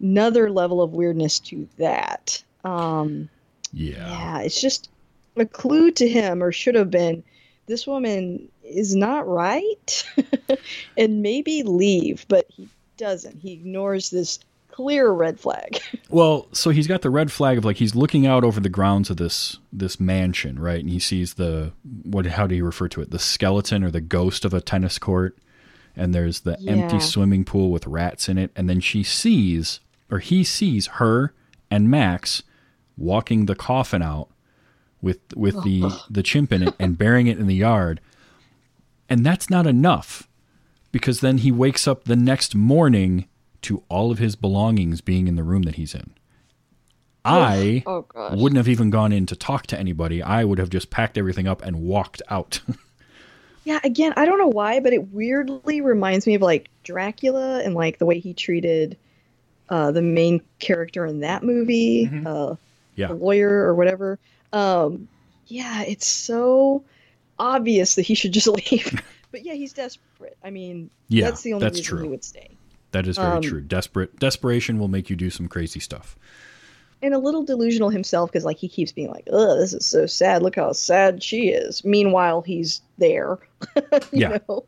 another 0.00 0.50
level 0.50 0.82
of 0.82 0.92
weirdness 0.92 1.38
to 1.40 1.68
that. 1.78 2.42
Um, 2.64 3.28
Yeah. 3.72 4.06
yeah, 4.08 4.40
it's 4.40 4.60
just 4.60 4.90
a 5.36 5.46
clue 5.46 5.90
to 5.92 6.08
him, 6.08 6.42
or 6.42 6.52
should 6.52 6.74
have 6.74 6.90
been. 6.90 7.24
This 7.66 7.86
woman 7.86 8.48
is 8.62 8.94
not 8.94 9.26
right, 9.26 10.04
and 10.98 11.22
maybe 11.22 11.62
leave, 11.62 12.26
but 12.28 12.46
he 12.50 12.68
doesn't. 12.98 13.40
He 13.40 13.52
ignores 13.52 14.10
this 14.10 14.38
clear 14.74 15.10
red 15.10 15.38
flag. 15.38 15.80
Well, 16.10 16.46
so 16.52 16.70
he's 16.70 16.86
got 16.86 17.02
the 17.02 17.10
red 17.10 17.32
flag 17.32 17.58
of 17.58 17.64
like 17.64 17.78
he's 17.78 17.96
looking 17.96 18.24
out 18.24 18.44
over 18.44 18.60
the 18.60 18.68
grounds 18.68 19.10
of 19.10 19.16
this 19.16 19.58
this 19.72 19.98
mansion, 19.98 20.60
right? 20.60 20.78
And 20.78 20.88
he 20.88 21.00
sees 21.00 21.34
the 21.34 21.72
what 22.04 22.24
how 22.26 22.46
do 22.46 22.54
you 22.54 22.64
refer 22.64 22.86
to 22.88 23.00
it? 23.00 23.10
The 23.10 23.18
skeleton 23.18 23.82
or 23.82 23.90
the 23.90 24.00
ghost 24.00 24.44
of 24.44 24.54
a 24.54 24.60
tennis 24.60 24.98
court. 24.98 25.36
And 25.96 26.14
there's 26.14 26.40
the 26.40 26.56
empty 26.68 27.00
swimming 27.00 27.44
pool 27.44 27.72
with 27.72 27.86
rats 27.88 28.28
in 28.28 28.38
it. 28.38 28.52
And 28.54 28.68
then 28.68 28.78
she 28.78 29.02
sees 29.02 29.80
or 30.08 30.20
he 30.20 30.44
sees 30.44 30.86
her 30.98 31.34
and 31.68 31.90
Max 31.90 32.44
walking 32.96 33.46
the 33.46 33.56
coffin 33.56 34.02
out 34.02 34.28
with 35.02 35.18
with 35.34 35.64
the 35.64 36.00
the 36.08 36.22
chimp 36.22 36.52
in 36.52 36.62
it 36.62 36.74
and 36.78 36.96
burying 36.96 37.26
it 37.26 37.38
in 37.38 37.48
the 37.48 37.56
yard. 37.56 38.00
And 39.08 39.26
that's 39.26 39.50
not 39.50 39.66
enough 39.66 40.28
because 40.92 41.20
then 41.20 41.38
he 41.38 41.50
wakes 41.50 41.88
up 41.88 42.04
the 42.04 42.14
next 42.14 42.54
morning 42.54 43.26
to 43.64 43.82
all 43.88 44.10
of 44.10 44.18
his 44.18 44.36
belongings 44.36 45.00
being 45.00 45.28
in 45.28 45.36
the 45.36 45.42
room 45.42 45.62
that 45.62 45.74
he's 45.76 45.94
in. 45.94 46.12
I 47.24 47.82
oh 47.86 48.04
wouldn't 48.32 48.58
have 48.58 48.68
even 48.68 48.90
gone 48.90 49.10
in 49.12 49.24
to 49.26 49.36
talk 49.36 49.66
to 49.68 49.78
anybody. 49.78 50.22
I 50.22 50.44
would 50.44 50.58
have 50.58 50.68
just 50.68 50.90
packed 50.90 51.16
everything 51.16 51.48
up 51.48 51.62
and 51.62 51.80
walked 51.82 52.22
out. 52.30 52.60
Yeah, 53.66 53.80
again, 53.82 54.12
I 54.14 54.26
don't 54.26 54.36
know 54.36 54.48
why, 54.48 54.80
but 54.80 54.92
it 54.92 55.10
weirdly 55.10 55.80
reminds 55.80 56.26
me 56.26 56.34
of 56.34 56.42
like 56.42 56.68
Dracula 56.82 57.62
and 57.64 57.74
like 57.74 57.96
the 57.96 58.04
way 58.04 58.18
he 58.18 58.34
treated 58.34 58.98
uh, 59.70 59.90
the 59.90 60.02
main 60.02 60.42
character 60.58 61.06
in 61.06 61.20
that 61.20 61.42
movie, 61.42 62.06
Mhm. 62.06 62.26
uh, 62.26 62.56
Yeah. 62.94 63.06
the 63.06 63.14
lawyer 63.14 63.48
or 63.48 63.74
whatever. 63.74 64.18
Um, 64.52 65.08
yeah, 65.46 65.80
it's 65.84 66.06
so 66.06 66.84
obvious 67.38 67.94
that 67.94 68.02
he 68.02 68.14
should 68.14 68.32
just 68.32 68.48
leave. 68.70 69.00
but 69.32 69.42
yeah, 69.46 69.54
he's 69.54 69.72
desperate. 69.72 70.36
I 70.44 70.50
mean, 70.50 70.90
Yeah, 71.08 71.30
that's 71.30 71.40
the 71.40 71.54
only 71.54 71.64
that's 71.64 71.78
reason 71.78 71.96
true. 71.96 72.02
he 72.02 72.08
would 72.10 72.22
stay. 72.22 72.50
That 72.94 73.06
is 73.06 73.16
very 73.18 73.36
Um, 73.36 73.42
true. 73.42 73.60
Desperate 73.60 74.18
desperation 74.18 74.78
will 74.78 74.88
make 74.88 75.10
you 75.10 75.16
do 75.16 75.28
some 75.30 75.46
crazy 75.46 75.78
stuff. 75.80 76.16
And 77.02 77.12
a 77.12 77.18
little 77.18 77.44
delusional 77.44 77.90
himself 77.90 78.32
because 78.32 78.46
like 78.46 78.56
he 78.56 78.66
keeps 78.68 78.90
being 78.90 79.10
like, 79.10 79.28
"Ugh, 79.30 79.58
this 79.58 79.74
is 79.74 79.84
so 79.84 80.06
sad. 80.06 80.42
Look 80.42 80.56
how 80.56 80.72
sad 80.72 81.22
she 81.22 81.48
is." 81.50 81.84
Meanwhile, 81.84 82.40
he's 82.42 82.80
there. 82.96 83.38
you 83.76 84.00
Yeah, 84.12 84.38
know? 84.48 84.64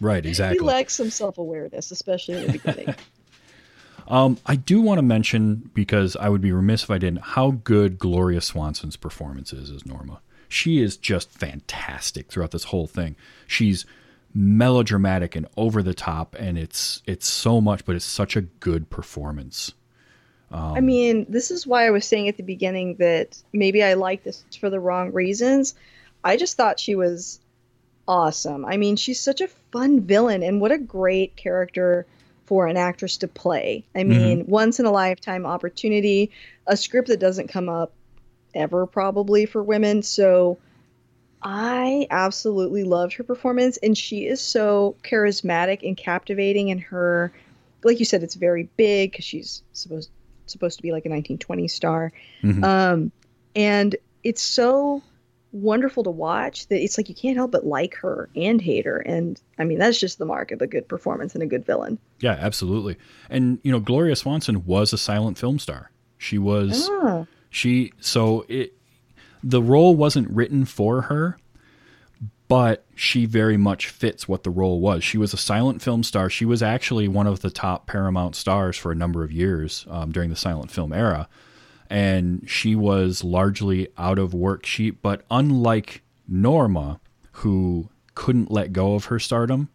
Right, 0.00 0.26
exactly. 0.32 0.58
He 0.58 0.64
lacks 0.64 0.92
some 0.94 1.08
self 1.08 1.38
awareness, 1.38 1.90
especially 1.90 2.34
in 2.36 2.46
the 2.46 2.52
beginning. 2.52 2.94
Um, 4.06 4.36
I 4.44 4.56
do 4.56 4.82
want 4.82 4.98
to 4.98 5.02
mention 5.02 5.70
because 5.72 6.14
I 6.16 6.28
would 6.28 6.42
be 6.42 6.52
remiss 6.52 6.82
if 6.82 6.90
I 6.90 6.98
didn't 6.98 7.22
how 7.22 7.52
good 7.52 7.98
Gloria 7.98 8.42
Swanson's 8.42 8.96
performance 8.96 9.50
is 9.50 9.70
as 9.70 9.86
Norma. 9.86 10.20
She 10.46 10.82
is 10.82 10.98
just 10.98 11.30
fantastic 11.30 12.30
throughout 12.30 12.50
this 12.50 12.64
whole 12.64 12.86
thing. 12.86 13.16
She's 13.46 13.86
melodramatic 14.34 15.36
and 15.36 15.46
over 15.56 15.82
the 15.82 15.94
top, 15.94 16.34
and 16.38 16.58
it's 16.58 17.02
it's 17.06 17.26
so 17.26 17.60
much, 17.60 17.84
but 17.84 17.96
it's 17.96 18.04
such 18.04 18.36
a 18.36 18.42
good 18.42 18.90
performance. 18.90 19.72
I 20.52 20.80
mean, 20.80 21.26
this 21.28 21.50
is 21.50 21.66
why 21.66 21.84
I 21.84 21.90
was 21.90 22.04
saying 22.04 22.28
at 22.28 22.36
the 22.36 22.44
beginning 22.44 22.94
that 22.96 23.42
maybe 23.52 23.82
I 23.82 23.94
like 23.94 24.22
this 24.22 24.44
for 24.60 24.70
the 24.70 24.78
wrong 24.78 25.12
reasons. 25.12 25.74
I 26.22 26.36
just 26.36 26.56
thought 26.56 26.78
she 26.78 26.94
was 26.94 27.40
awesome. 28.06 28.64
I 28.64 28.76
mean, 28.76 28.94
she's 28.94 29.20
such 29.20 29.40
a 29.40 29.48
fun 29.72 30.02
villain, 30.02 30.44
and 30.44 30.60
what 30.60 30.70
a 30.70 30.78
great 30.78 31.34
character 31.34 32.06
for 32.46 32.66
an 32.66 32.76
actress 32.76 33.16
to 33.18 33.28
play. 33.28 33.84
I 33.94 34.00
mm-hmm. 34.00 34.10
mean, 34.10 34.46
once 34.46 34.78
in 34.78 34.86
a 34.86 34.92
lifetime 34.92 35.44
opportunity, 35.44 36.30
a 36.66 36.76
script 36.76 37.08
that 37.08 37.18
doesn't 37.18 37.48
come 37.48 37.68
up 37.68 37.92
ever 38.54 38.86
probably 38.86 39.46
for 39.46 39.62
women. 39.62 40.02
So 40.02 40.58
I 41.44 42.06
absolutely 42.10 42.84
loved 42.84 43.12
her 43.14 43.22
performance, 43.24 43.76
and 43.78 43.96
she 43.96 44.26
is 44.26 44.40
so 44.40 44.96
charismatic 45.02 45.86
and 45.86 45.96
captivating 45.96 46.70
And 46.70 46.80
her. 46.80 47.32
Like 47.84 47.98
you 47.98 48.06
said, 48.06 48.22
it's 48.22 48.34
very 48.34 48.68
big 48.78 49.12
because 49.12 49.26
she's 49.26 49.62
supposed 49.74 50.10
supposed 50.46 50.76
to 50.78 50.82
be 50.82 50.90
like 50.92 51.04
a 51.06 51.08
1920s 51.10 51.70
star, 51.72 52.12
Mhm. 52.42 52.64
um, 52.64 53.12
and 53.54 53.94
it's 54.22 54.42
so 54.42 55.02
wonderful 55.52 56.02
to 56.04 56.10
watch 56.10 56.66
that 56.68 56.82
it's 56.82 56.98
like 56.98 57.08
you 57.08 57.14
can't 57.14 57.36
help 57.36 57.50
but 57.52 57.64
like 57.66 57.94
her 57.94 58.28
and 58.34 58.60
hate 58.60 58.84
her. 58.86 58.98
And 58.98 59.40
I 59.58 59.64
mean, 59.64 59.78
that's 59.78 60.00
just 60.00 60.18
the 60.18 60.24
mark 60.24 60.50
of 60.50 60.60
a 60.60 60.66
good 60.66 60.88
performance 60.88 61.34
and 61.34 61.42
a 61.42 61.46
good 61.46 61.64
villain. 61.64 61.98
Yeah, 62.20 62.36
absolutely. 62.40 62.96
And 63.30 63.58
you 63.62 63.70
know, 63.70 63.80
Gloria 63.80 64.16
Swanson 64.16 64.64
was 64.66 64.92
a 64.92 64.98
silent 64.98 65.38
film 65.38 65.58
star. 65.58 65.90
She 66.18 66.38
was 66.38 66.88
Ah. 66.90 67.26
she 67.50 67.92
so 68.00 68.44
it 68.48 68.72
the 69.44 69.62
role 69.62 69.94
wasn't 69.94 70.30
written 70.30 70.64
for 70.64 71.02
her, 71.02 71.38
but 72.48 72.84
she 72.94 73.26
very 73.26 73.58
much 73.58 73.88
fits 73.88 74.26
what 74.26 74.42
the 74.42 74.50
role 74.50 74.80
was. 74.80 75.04
She 75.04 75.18
was 75.18 75.34
a 75.34 75.38
silent 75.38 75.82
film 75.82 76.02
star. 76.02 76.30
She 76.30 76.46
was 76.46 76.62
actually 76.62 77.08
one 77.08 77.26
of 77.26 77.40
the 77.40 77.50
top 77.50 77.86
Paramount 77.86 78.36
stars 78.36 78.76
for 78.76 78.90
a 78.90 78.96
number 78.96 79.22
of 79.22 79.30
years 79.30 79.86
um, 79.90 80.12
during 80.12 80.30
the 80.30 80.36
silent 80.36 80.70
film 80.70 80.92
era, 80.92 81.28
and 81.90 82.48
she 82.48 82.74
was 82.74 83.22
largely 83.22 83.88
out 83.98 84.18
of 84.18 84.32
work. 84.32 84.64
She, 84.64 84.90
but 84.90 85.24
unlike 85.30 86.02
Norma, 86.26 87.00
who 87.32 87.90
couldn't 88.14 88.50
let 88.50 88.72
go 88.72 88.94
of 88.94 89.06
her 89.06 89.18
stardom, 89.18 89.68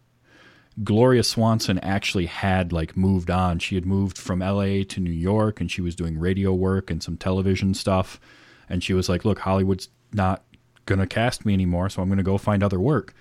Gloria 0.82 1.22
Swanson 1.22 1.78
actually 1.80 2.26
had 2.26 2.72
like 2.72 2.96
moved 2.96 3.30
on. 3.30 3.60
She 3.60 3.76
had 3.76 3.86
moved 3.86 4.18
from 4.18 4.40
LA 4.40 4.82
to 4.88 5.00
New 5.00 5.10
York 5.10 5.60
and 5.60 5.70
she 5.70 5.82
was 5.82 5.94
doing 5.94 6.18
radio 6.18 6.52
work 6.54 6.90
and 6.90 7.02
some 7.02 7.16
television 7.16 7.74
stuff. 7.74 8.18
And 8.70 8.82
she 8.82 8.94
was 8.94 9.08
like, 9.08 9.24
look, 9.24 9.40
Hollywood's 9.40 9.88
not 10.12 10.44
going 10.86 11.00
to 11.00 11.06
cast 11.06 11.44
me 11.44 11.52
anymore, 11.52 11.90
so 11.90 12.00
I'm 12.00 12.08
going 12.08 12.18
to 12.18 12.24
go 12.24 12.38
find 12.38 12.62
other 12.62 12.80
work. 12.80 13.12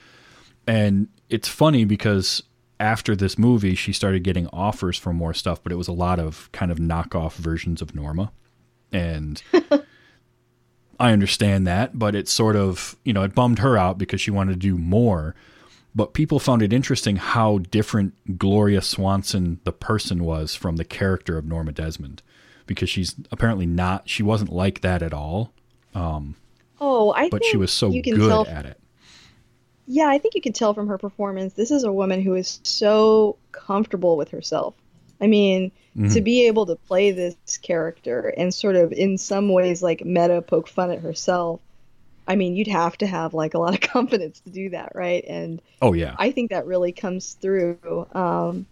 And 0.67 1.07
it's 1.29 1.47
funny 1.47 1.83
because 1.83 2.43
after 2.79 3.15
this 3.15 3.37
movie, 3.37 3.75
she 3.75 3.91
started 3.91 4.23
getting 4.23 4.47
offers 4.53 4.97
for 4.97 5.11
more 5.11 5.33
stuff, 5.33 5.61
but 5.61 5.71
it 5.71 5.75
was 5.75 5.87
a 5.87 5.93
lot 5.93 6.19
of 6.19 6.49
kind 6.51 6.71
of 6.71 6.77
knockoff 6.77 7.33
versions 7.33 7.81
of 7.81 7.93
Norma. 7.93 8.31
And 8.91 9.41
I 10.99 11.11
understand 11.11 11.67
that, 11.67 11.97
but 11.97 12.15
it 12.15 12.27
sort 12.27 12.55
of, 12.55 12.95
you 13.03 13.13
know, 13.13 13.23
it 13.23 13.35
bummed 13.35 13.59
her 13.59 13.77
out 13.77 13.97
because 13.97 14.21
she 14.21 14.31
wanted 14.31 14.53
to 14.53 14.59
do 14.59 14.77
more. 14.77 15.35
But 15.95 16.13
people 16.13 16.39
found 16.39 16.61
it 16.61 16.71
interesting 16.71 17.15
how 17.15 17.57
different 17.57 18.37
Gloria 18.37 18.81
Swanson, 18.81 19.59
the 19.63 19.71
person, 19.71 20.23
was 20.23 20.55
from 20.55 20.75
the 20.75 20.85
character 20.85 21.37
of 21.37 21.45
Norma 21.45 21.71
Desmond 21.71 22.21
because 22.69 22.89
she's 22.89 23.15
apparently 23.31 23.65
not, 23.65 24.07
she 24.07 24.23
wasn't 24.23 24.53
like 24.53 24.79
that 24.81 25.01
at 25.01 25.13
all, 25.13 25.51
Um, 25.93 26.35
Oh, 26.79 27.11
I 27.11 27.27
but 27.29 27.41
think 27.41 27.51
she 27.51 27.57
was 27.57 27.71
so 27.73 27.89
you 27.89 28.01
can 28.01 28.15
good 28.15 28.29
tell 28.29 28.47
at 28.47 28.65
it. 28.65 28.79
Yeah, 29.87 30.07
I 30.07 30.17
think 30.19 30.35
you 30.35 30.41
can 30.41 30.53
tell 30.53 30.73
from 30.73 30.87
her 30.87 30.97
performance. 30.97 31.53
This 31.53 31.71
is 31.71 31.83
a 31.83 31.91
woman 31.91 32.21
who 32.21 32.35
is 32.35 32.59
so 32.63 33.35
comfortable 33.51 34.15
with 34.15 34.29
herself. 34.29 34.75
I 35.19 35.27
mean, 35.27 35.71
Mm-hmm. 35.97 36.13
to 36.13 36.21
be 36.21 36.45
able 36.45 36.67
to 36.67 36.75
play 36.75 37.09
this 37.11 37.35
character 37.63 38.31
and 38.37 38.53
sort 38.53 38.75
of 38.75 38.91
in 38.93 39.17
some 39.17 39.49
ways 39.51 39.81
like 39.81 40.05
meta 40.05 40.39
poke 40.43 40.67
fun 40.69 40.91
at 40.91 40.99
herself. 40.99 41.59
I 42.27 42.35
mean, 42.35 42.55
you'd 42.55 42.67
have 42.67 42.95
to 42.99 43.07
have 43.07 43.33
like 43.33 43.55
a 43.55 43.57
lot 43.59 43.73
of 43.73 43.81
confidence 43.95 44.39
to 44.41 44.51
do 44.51 44.69
that, 44.69 44.91
right? 44.93 45.25
And 45.27 45.59
Oh, 45.81 45.93
yeah. 45.93 46.15
I 46.19 46.29
think 46.31 46.51
that 46.51 46.67
really 46.67 46.91
comes 46.91 47.33
through. 47.33 47.79
Um, 48.13 48.67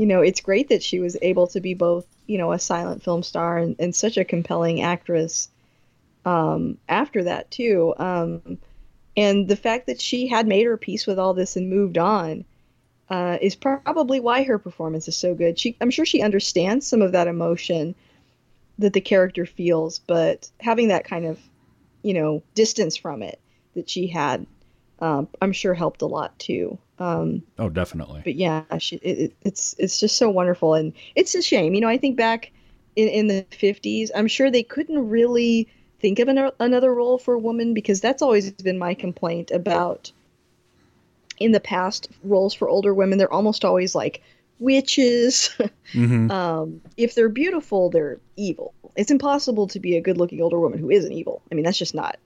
you 0.00 0.06
know, 0.06 0.22
it's 0.22 0.40
great 0.40 0.70
that 0.70 0.82
she 0.82 0.98
was 0.98 1.14
able 1.20 1.46
to 1.48 1.60
be 1.60 1.74
both, 1.74 2.06
you 2.26 2.38
know, 2.38 2.52
a 2.52 2.58
silent 2.58 3.02
film 3.02 3.22
star 3.22 3.58
and, 3.58 3.76
and 3.78 3.94
such 3.94 4.16
a 4.16 4.24
compelling 4.24 4.80
actress 4.80 5.50
um, 6.24 6.78
after 6.88 7.24
that, 7.24 7.50
too. 7.50 7.92
Um, 7.98 8.56
and 9.14 9.46
the 9.46 9.56
fact 9.56 9.88
that 9.88 10.00
she 10.00 10.26
had 10.26 10.46
made 10.46 10.64
her 10.64 10.78
peace 10.78 11.06
with 11.06 11.18
all 11.18 11.34
this 11.34 11.56
and 11.56 11.68
moved 11.68 11.98
on 11.98 12.46
uh, 13.10 13.36
is 13.42 13.54
probably 13.54 14.20
why 14.20 14.42
her 14.42 14.58
performance 14.58 15.06
is 15.06 15.18
so 15.18 15.34
good. 15.34 15.58
She, 15.58 15.76
I'm 15.82 15.90
sure 15.90 16.06
she 16.06 16.22
understands 16.22 16.86
some 16.86 17.02
of 17.02 17.12
that 17.12 17.28
emotion 17.28 17.94
that 18.78 18.94
the 18.94 19.02
character 19.02 19.44
feels, 19.44 19.98
but 19.98 20.50
having 20.60 20.88
that 20.88 21.04
kind 21.04 21.26
of, 21.26 21.38
you 22.00 22.14
know, 22.14 22.42
distance 22.54 22.96
from 22.96 23.22
it 23.22 23.38
that 23.74 23.90
she 23.90 24.06
had, 24.06 24.46
um, 25.00 25.28
I'm 25.40 25.52
sure 25.52 25.74
helped 25.74 26.02
a 26.02 26.06
lot 26.06 26.38
too. 26.38 26.78
Um, 26.98 27.42
oh, 27.58 27.68
definitely. 27.70 28.20
but 28.24 28.34
yeah, 28.34 28.62
she, 28.78 28.96
it, 28.96 29.18
it- 29.18 29.34
it's 29.42 29.74
it's 29.78 29.98
just 29.98 30.16
so 30.16 30.28
wonderful, 30.30 30.74
and 30.74 30.92
it's 31.14 31.34
a 31.34 31.42
shame. 31.42 31.74
You 31.74 31.80
know, 31.80 31.88
I 31.88 31.96
think 31.98 32.16
back 32.16 32.52
in, 32.96 33.08
in 33.08 33.26
the 33.28 33.46
50s, 33.50 34.10
I'm 34.14 34.28
sure 34.28 34.50
they 34.50 34.62
couldn't 34.62 35.08
really 35.08 35.66
think 36.00 36.18
of 36.18 36.28
an, 36.28 36.50
another 36.60 36.94
role 36.94 37.18
for 37.18 37.34
a 37.34 37.38
woman 37.38 37.72
because 37.74 38.00
that's 38.00 38.22
always 38.22 38.50
been 38.52 38.78
my 38.78 38.94
complaint 38.94 39.50
about 39.50 40.12
in 41.38 41.52
the 41.52 41.60
past 41.60 42.08
roles 42.22 42.52
for 42.54 42.68
older 42.68 42.92
women. 42.94 43.18
They're 43.18 43.32
almost 43.32 43.64
always 43.64 43.94
like 43.94 44.22
witches. 44.58 45.50
hmm 45.92 46.30
um, 46.30 46.80
if 46.96 47.14
they're 47.14 47.28
beautiful, 47.30 47.88
they're 47.90 48.18
evil. 48.36 48.74
It's 48.96 49.10
impossible 49.10 49.66
to 49.68 49.80
be 49.80 49.96
a 49.96 50.00
good-looking 50.00 50.42
older 50.42 50.58
woman 50.60 50.78
who 50.78 50.90
isn't 50.90 51.12
evil. 51.12 51.40
I 51.50 51.54
mean, 51.54 51.64
that's 51.64 51.78
just 51.78 51.94
not 51.94 52.18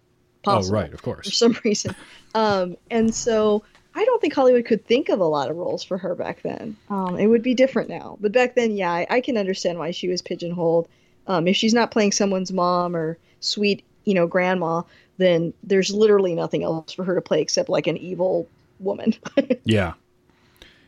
Oh, 0.47 0.63
right, 0.69 0.93
of 0.93 1.03
course. 1.03 1.27
for 1.27 1.33
some 1.33 1.57
reason. 1.65 1.95
Um, 2.35 2.77
and 2.91 3.15
so 3.15 3.65
I 3.95 4.05
don't 4.05 4.21
think 4.21 4.35
Hollywood 4.35 4.65
could 4.65 4.85
think 4.85 5.09
of 5.09 5.21
a 5.21 5.25
lot 5.25 5.51
of 5.51 5.57
roles 5.57 5.85
for 5.85 5.99
her 5.99 6.15
back 6.15 6.43
then. 6.43 6.77
Um, 6.91 7.19
it 7.19 7.27
would 7.27 7.43
be 7.43 7.55
different 7.55 7.89
now. 7.89 8.19
But 8.21 8.33
back 8.33 8.55
then, 8.55 8.77
yeah, 8.77 8.91
I, 8.93 9.07
I 9.09 9.21
can 9.21 9.37
understand 9.37 9.79
why 9.79 9.93
she 9.93 10.09
was 10.09 10.23
pigeonholed. 10.23 10.89
Um, 11.27 11.49
if 11.49 11.57
she's 11.57 11.75
not 11.75 11.91
playing 11.91 12.13
someone's 12.13 12.53
mom 12.53 12.97
or 12.97 13.19
sweet, 13.41 13.85
you 14.05 14.15
know, 14.15 14.27
grandma, 14.27 14.83
then 15.17 15.55
there's 15.63 15.93
literally 15.95 16.35
nothing 16.35 16.65
else 16.65 16.93
for 16.93 17.05
her 17.05 17.15
to 17.15 17.21
play 17.21 17.41
except 17.41 17.69
like 17.69 17.87
an 17.87 17.97
evil 17.97 18.49
woman. 18.81 19.15
Yeah. 19.65 19.95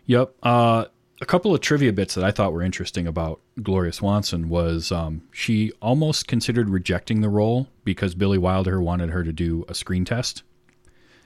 Yep. 0.07 0.35
Uh, 0.43 0.85
a 1.21 1.27
couple 1.27 1.55
of 1.55 1.61
trivia 1.61 1.93
bits 1.93 2.15
that 2.15 2.25
I 2.25 2.31
thought 2.31 2.53
were 2.53 2.63
interesting 2.63 3.07
about 3.07 3.41
Gloria 3.63 3.93
Swanson 3.93 4.49
was 4.49 4.93
um, 4.93 5.23
she 5.33 5.73
almost 5.81 6.29
considered 6.29 6.69
rejecting 6.69 7.21
the 7.21 7.29
role 7.29 7.69
because 7.85 8.15
Billy 8.15 8.39
Wilder 8.39 8.81
wanted 8.81 9.11
her 9.11 9.25
to 9.25 9.33
do 9.33 9.65
a 9.69 9.75
screen 9.75 10.05
test. 10.05 10.43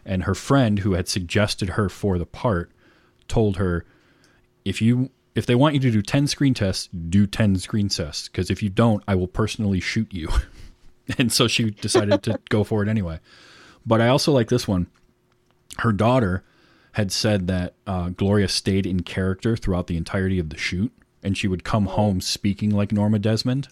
And 0.05 0.25
her 0.25 0.35
friend 0.35 0.81
who 0.81 0.93
had 0.93 1.09
suggested 1.09 1.71
her 1.71 1.89
for 1.89 2.19
the 2.19 2.27
part 2.27 2.71
told 3.27 3.57
her 3.57 3.85
if 4.65 4.81
you 4.81 5.11
if 5.35 5.47
they 5.47 5.55
want 5.55 5.75
you 5.75 5.81
to 5.81 5.91
do 5.91 6.03
10 6.03 6.27
screen 6.27 6.55
tests, 6.55 6.89
do 6.89 7.27
10 7.27 7.57
screen 7.57 7.89
tests 7.89 8.29
because 8.29 8.51
if 8.51 8.63
you 8.63 8.69
don't, 8.69 9.03
I 9.07 9.15
will 9.15 9.29
personally 9.29 9.81
shoot 9.81 10.13
you. 10.13 10.29
and 11.19 11.33
so 11.33 11.49
she 11.49 11.71
decided 11.71 12.23
to 12.25 12.39
go 12.49 12.65
for 12.65 12.83
it 12.83 12.89
anyway. 12.89 13.21
But 13.85 14.01
I 14.01 14.09
also 14.09 14.33
like 14.33 14.49
this 14.49 14.69
one. 14.69 14.87
Her 15.79 15.93
daughter 15.93 16.45
had 16.93 17.13
said 17.13 17.47
that 17.47 17.75
uh, 17.87 18.11
Gloria 18.11 18.49
stayed 18.49 18.87
in 18.87 19.03
character 19.03 19.57
throughout 19.57 19.87
the 19.87 19.97
entirety 19.97 20.39
of 20.39 20.51
the 20.51 20.59
shoot, 20.59 20.93
and 21.23 21.37
she 21.37 21.49
would 21.49 21.65
come 21.65 21.87
home 21.87 22.21
speaking 22.21 22.71
like 22.71 22.93
Norma 22.93 23.19
Desmond. 23.19 23.69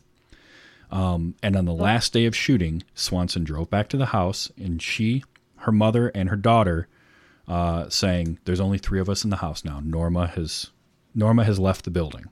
Um, 0.91 1.35
and 1.43 1.57
on 1.57 1.65
the 1.65 1.73
last 1.75 2.13
day 2.13 2.25
of 2.27 2.35
shooting, 2.37 2.83
Swanson 2.95 3.45
drove 3.45 3.69
back 3.71 3.89
to 3.91 3.97
the 3.97 4.07
house, 4.07 4.51
and 4.57 4.81
she, 4.81 5.25
her 5.57 5.73
mother, 5.73 6.09
and 6.09 6.29
her 6.31 6.37
daughter 6.37 6.89
uh, 7.47 7.89
saying, 7.89 8.39
"There's 8.45 8.61
only 8.61 8.79
three 8.79 9.01
of 9.01 9.09
us 9.09 9.25
in 9.25 9.31
the 9.31 9.37
house 9.37 9.65
now. 9.65 9.81
Norma 9.85 10.29
has 10.29 10.71
Norma 11.15 11.45
has 11.45 11.59
left 11.59 11.85
the 11.85 11.91
building." 11.91 12.27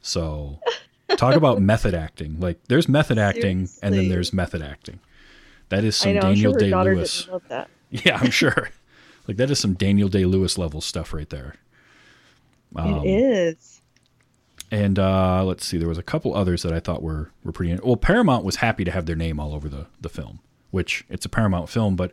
So, 0.00 0.60
talk 1.16 1.34
about 1.34 1.60
method 1.60 1.94
acting. 1.94 2.40
Like, 2.40 2.58
there's 2.68 2.88
method 2.88 3.18
acting, 3.18 3.68
and 3.82 3.94
then 3.94 4.08
there's 4.08 4.32
method 4.32 4.62
acting. 4.62 5.00
That 5.68 5.84
is 5.84 5.96
some 5.96 6.14
know, 6.14 6.20
Daniel 6.20 6.52
sure 6.52 6.58
Day 6.60 6.74
Lewis. 6.74 7.20
didn't 7.20 7.32
love 7.32 7.48
that. 7.48 7.68
Yeah, 7.90 8.18
I'm 8.20 8.30
sure. 8.30 8.70
like 9.28 9.36
that 9.36 9.50
is 9.50 9.60
some 9.60 9.74
Daniel 9.74 10.08
Day 10.08 10.24
Lewis 10.24 10.58
level 10.58 10.80
stuff 10.80 11.12
right 11.12 11.28
there. 11.28 11.54
Um, 12.74 13.04
it 13.04 13.06
is. 13.06 13.80
And 14.70 14.98
uh, 14.98 15.44
let's 15.44 15.64
see, 15.64 15.78
there 15.78 15.88
was 15.88 15.98
a 15.98 16.02
couple 16.02 16.34
others 16.34 16.62
that 16.62 16.72
I 16.72 16.80
thought 16.80 17.02
were 17.02 17.30
were 17.44 17.52
pretty. 17.52 17.78
Well, 17.82 17.96
Paramount 17.96 18.44
was 18.44 18.56
happy 18.56 18.84
to 18.84 18.90
have 18.90 19.06
their 19.06 19.16
name 19.16 19.38
all 19.38 19.54
over 19.54 19.68
the 19.68 19.86
the 20.00 20.08
film, 20.08 20.40
which 20.70 21.04
it's 21.08 21.24
a 21.24 21.28
Paramount 21.28 21.68
film, 21.68 21.94
but 21.94 22.12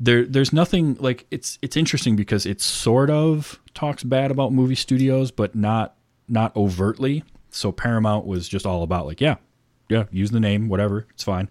there 0.00 0.24
there's 0.24 0.52
nothing 0.52 0.96
like 1.00 1.26
it's 1.30 1.58
it's 1.62 1.76
interesting 1.76 2.16
because 2.16 2.46
it 2.46 2.60
sort 2.60 3.10
of 3.10 3.60
talks 3.74 4.02
bad 4.02 4.30
about 4.30 4.52
movie 4.52 4.74
studios, 4.74 5.30
but 5.30 5.54
not 5.54 5.96
not 6.28 6.54
overtly. 6.56 7.24
So 7.50 7.72
Paramount 7.72 8.26
was 8.26 8.48
just 8.48 8.66
all 8.66 8.82
about 8.82 9.06
like, 9.06 9.20
yeah, 9.20 9.36
yeah, 9.88 10.04
use 10.10 10.30
the 10.30 10.40
name, 10.40 10.68
whatever, 10.68 11.06
it's 11.10 11.24
fine. 11.24 11.48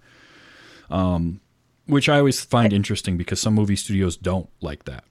Um, 0.90 1.42
which 1.88 2.10
I 2.10 2.20
always 2.20 2.44
find 2.44 2.72
interesting 2.72 3.18
because 3.18 3.42
some 3.42 3.54
movie 3.54 3.76
studios 3.76 4.18
don't 4.18 4.50
like 4.62 4.86
that. 4.86 5.04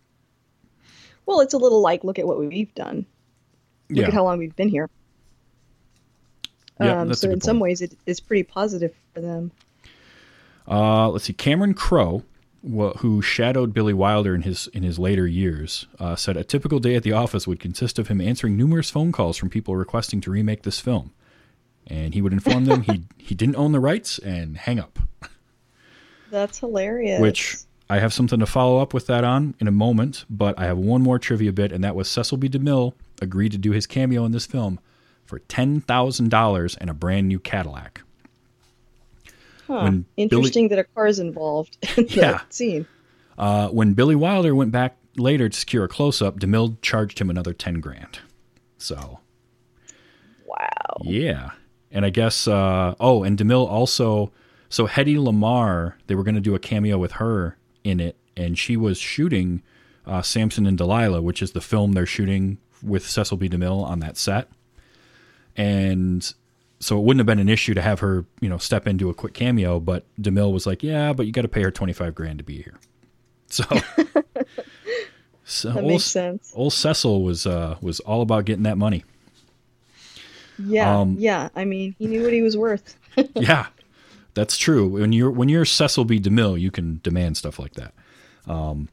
Well, 1.25 1.41
it's 1.41 1.55
a 1.55 1.59
little 1.59 1.81
like 1.81 2.05
look 2.05 2.19
at 2.19 2.27
what 2.27 2.39
we've 2.39 2.75
done. 2.75 3.07
Look 3.89 3.99
yeah, 3.99 4.07
at 4.07 4.15
how 4.15 4.25
long 4.25 4.39
we've 4.39 4.55
been 4.55 4.69
here. 4.69 4.89
yeah, 6.81 7.01
um, 7.01 7.15
so 7.15 7.31
in 7.31 7.41
some 7.41 7.57
point. 7.57 7.63
ways, 7.63 7.83
it 7.83 7.97
is 8.07 8.21
pretty 8.21 8.43
positive 8.43 8.95
for 9.15 9.21
them. 9.21 9.51
Uh, 10.69 11.09
let's 11.09 11.25
see. 11.25 11.33
Cameron 11.33 11.75
Crowe, 11.75 12.25
wh- 12.63 12.97
who 12.99 13.23
shadowed 13.23 13.73
Billy 13.73 13.95
Wilder 13.95 14.35
in 14.35 14.43
his 14.43 14.67
in 14.69 14.83
his 14.83 14.99
later 14.99 15.27
years, 15.27 15.87
uh, 15.99 16.17
said 16.17 16.37
a 16.37 16.45
typical 16.45 16.79
day 16.79 16.95
at 16.95 17.03
the 17.03 17.13
office 17.13 17.47
would 17.47 17.61
consist 17.61 17.99
of 17.99 18.09
him 18.09 18.21
answering 18.21 18.57
numerous 18.57 18.91
phone 18.91 19.13
calls 19.13 19.37
from 19.37 19.51
people 19.51 19.77
requesting 19.77 20.21
to 20.23 20.31
remake 20.31 20.63
this 20.63 20.81
film, 20.81 21.13
and 21.87 22.15
he 22.15 22.23
would 22.23 22.33
inform 22.33 22.65
them 22.65 22.83
he 22.83 23.05
he 23.17 23.35
didn't 23.35 23.57
own 23.57 23.73
the 23.73 23.81
rights 23.81 24.19
and 24.19 24.57
hang 24.57 24.79
up. 24.79 24.99
That's 26.37 26.59
hilarious. 26.59 27.19
Which 27.19 27.57
I 27.89 27.99
have 27.99 28.13
something 28.13 28.39
to 28.41 28.47
follow 28.47 28.79
up 28.79 28.93
with 28.93 29.07
that 29.07 29.25
on 29.25 29.55
in 29.59 29.69
a 29.69 29.73
moment, 29.73 30.27
but 30.29 30.59
I 30.59 30.65
have 30.67 30.77
one 30.77 31.01
more 31.01 31.19
trivia 31.19 31.51
bit, 31.51 31.73
and 31.73 31.83
that 31.83 31.97
was 31.97 32.09
Cecil 32.11 32.37
B. 32.37 32.47
DeMille 32.47 32.93
agreed 33.23 33.53
to 33.53 33.59
do 33.59 33.71
his 33.73 33.87
cameo 33.87 34.27
in 34.27 34.33
this 34.33 34.45
film 34.45 34.79
for 35.25 35.39
ten 35.39 35.81
thousand 35.81 36.31
dollars 36.31 36.77
and 36.77 36.91
a 36.91 36.95
brand 36.95 37.27
new 37.29 37.39
Cadillac. 37.39 38.03
Huh. 39.67 39.81
When 39.85 40.05
Interesting 40.19 40.69
that 40.69 40.79
a 40.79 40.85
car 40.85 41.07
is 41.07 41.19
involved 41.19 41.79
in 41.97 42.05
the 42.07 42.13
Yeah. 42.15 42.41
scene. 42.51 42.87
Uh, 43.39 43.69
when 43.69 43.95
Billy 43.95 44.15
Wilder 44.15 44.55
went 44.55 44.73
back 44.73 44.97
later 45.17 45.49
to 45.49 45.57
secure 45.59 45.85
a 45.85 45.89
close 45.89 46.21
up, 46.21 46.39
DeMille 46.39 46.77
charged 46.83 47.19
him 47.19 47.31
another 47.31 47.55
10 47.55 47.81
grand. 47.81 48.19
So, 48.77 49.21
Wow. 50.47 51.01
yeah. 51.03 51.51
And 51.91 52.05
I 52.05 52.11
guess, 52.11 52.47
uh, 52.47 52.95
oh, 53.01 53.23
and 53.25 53.39
DeMille 53.39 53.67
also, 53.67 54.31
so 54.69 54.87
Hedy 54.87 55.17
Lamarr, 55.17 55.95
they 56.07 56.15
were 56.15 56.25
going 56.25 56.35
to 56.35 56.41
do 56.41 56.55
a 56.55 56.59
cameo 56.59 56.99
with 56.99 57.13
her 57.13 57.57
in 57.85 58.01
it, 58.01 58.17
and 58.37 58.59
she 58.59 58.77
was 58.77 58.99
shooting 58.99 59.63
uh, 60.07 60.23
Samson 60.23 60.67
and 60.67 60.79
Delilah, 60.79 61.23
which 61.23 61.43
is 61.43 61.53
the 61.53 61.61
film 61.61 61.93
they're 61.93 62.07
shooting 62.07 62.59
with 62.83 63.09
Cecil 63.09 63.37
B. 63.37 63.49
DeMille 63.49 63.83
on 63.85 64.01
that 64.01 64.17
set. 64.17 64.49
And 65.57 66.33
so 66.79 66.99
it 66.99 67.03
wouldn't 67.03 67.21
have 67.21 67.27
been 67.27 67.39
an 67.39 67.49
issue 67.49 67.75
to 67.75 67.83
have 67.83 68.01
her, 68.01 68.27
you 68.41 68.49
know, 68.49 68.59
step 68.59 68.87
into 68.87 69.09
a 69.09 69.15
quick 69.15 69.35
cameo, 69.35 69.81
but 69.81 70.05
DeMille 70.21 70.53
was 70.53 70.67
like, 70.67 70.83
yeah, 70.83 71.13
but 71.13 71.27
you 71.27 71.33
got 71.33 71.43
to 71.43 71.49
pay 71.49 71.63
her 71.63 71.71
25 71.71 72.15
grand 72.15 72.39
to 72.39 72.45
be 72.45 72.63
here. 72.63 72.79
So, 73.49 73.63
so 75.45 75.69
That 75.71 75.79
old, 75.79 75.87
makes 75.89 76.03
sense. 76.05 76.53
old 76.57 76.73
Cecil 76.73 77.23
was, 77.23 77.47
uh, 77.47 77.77
was 77.81 78.01
all 78.01 78.21
about 78.23 78.45
getting 78.45 78.65
that 78.65 78.77
money. 78.77 79.05
Yeah. 80.59 80.99
Um, 81.01 81.15
yeah. 81.17 81.51
I 81.55 81.65
mean, 81.65 81.95
he 81.97 82.09
knew 82.09 82.25
what 82.25 82.33
he 82.33 82.43
was 82.43 82.57
worth. 82.57 82.97
yeah, 83.37 83.67
that's 84.37 84.59
true. 84.59 84.87
When 84.87 85.13
you're 85.13 85.31
when 85.31 85.49
you're 85.49 85.65
Cecil 85.65 86.05
B. 86.05 86.21
DeMille, 86.21 86.61
you 86.61 86.71
can 86.71 87.01
demand 87.03 87.39
stuff 87.39 87.59
like 87.59 87.73
that. 87.73 87.95
Um, 88.47 88.91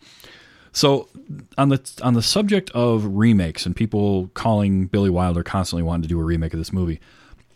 so 0.72 1.10
on 1.58 1.68
the 1.68 2.00
on 2.02 2.14
the 2.14 2.22
subject 2.22 2.72
of 2.72 3.06
remakes 3.06 3.66
and 3.66 3.76
people 3.76 4.30
calling 4.34 4.88
Billy 4.88 5.10
Wilder 5.10 5.44
constantly 5.44 5.84
wanting 5.84 6.04
to 6.04 6.08
do 6.08 6.20
a 6.20 6.24
remake 6.24 6.54
of 6.54 6.60
this 6.60 6.72
movie, 6.72 7.02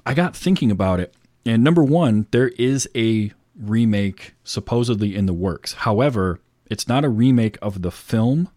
I 0.05 0.13
got 0.13 0.35
thinking 0.35 0.69
about 0.69 0.99
it. 0.99 1.15
And 1.45 1.63
number 1.63 1.83
one, 1.83 2.27
there 2.31 2.49
is 2.49 2.89
a 2.93 3.31
remake 3.55 4.35
supposedly 4.43 5.15
in 5.15 5.25
the 5.25 5.33
works. 5.33 5.73
However, 5.73 6.41
it's 6.69 6.89
not 6.89 7.05
a 7.05 7.09
remake 7.09 7.57
of 7.61 7.83
the 7.83 7.91
film. 7.91 8.49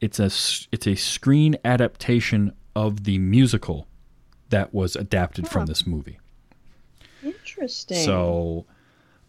It's 0.00 0.18
a 0.18 0.30
it's 0.72 0.86
a 0.86 0.94
screen 0.94 1.56
adaptation 1.62 2.52
of 2.74 3.04
the 3.04 3.18
musical 3.18 3.86
that 4.48 4.72
was 4.72 4.96
adapted 4.96 5.46
from 5.46 5.66
this 5.66 5.86
movie. 5.86 6.18
Interesting. 7.56 8.04
So 8.04 8.66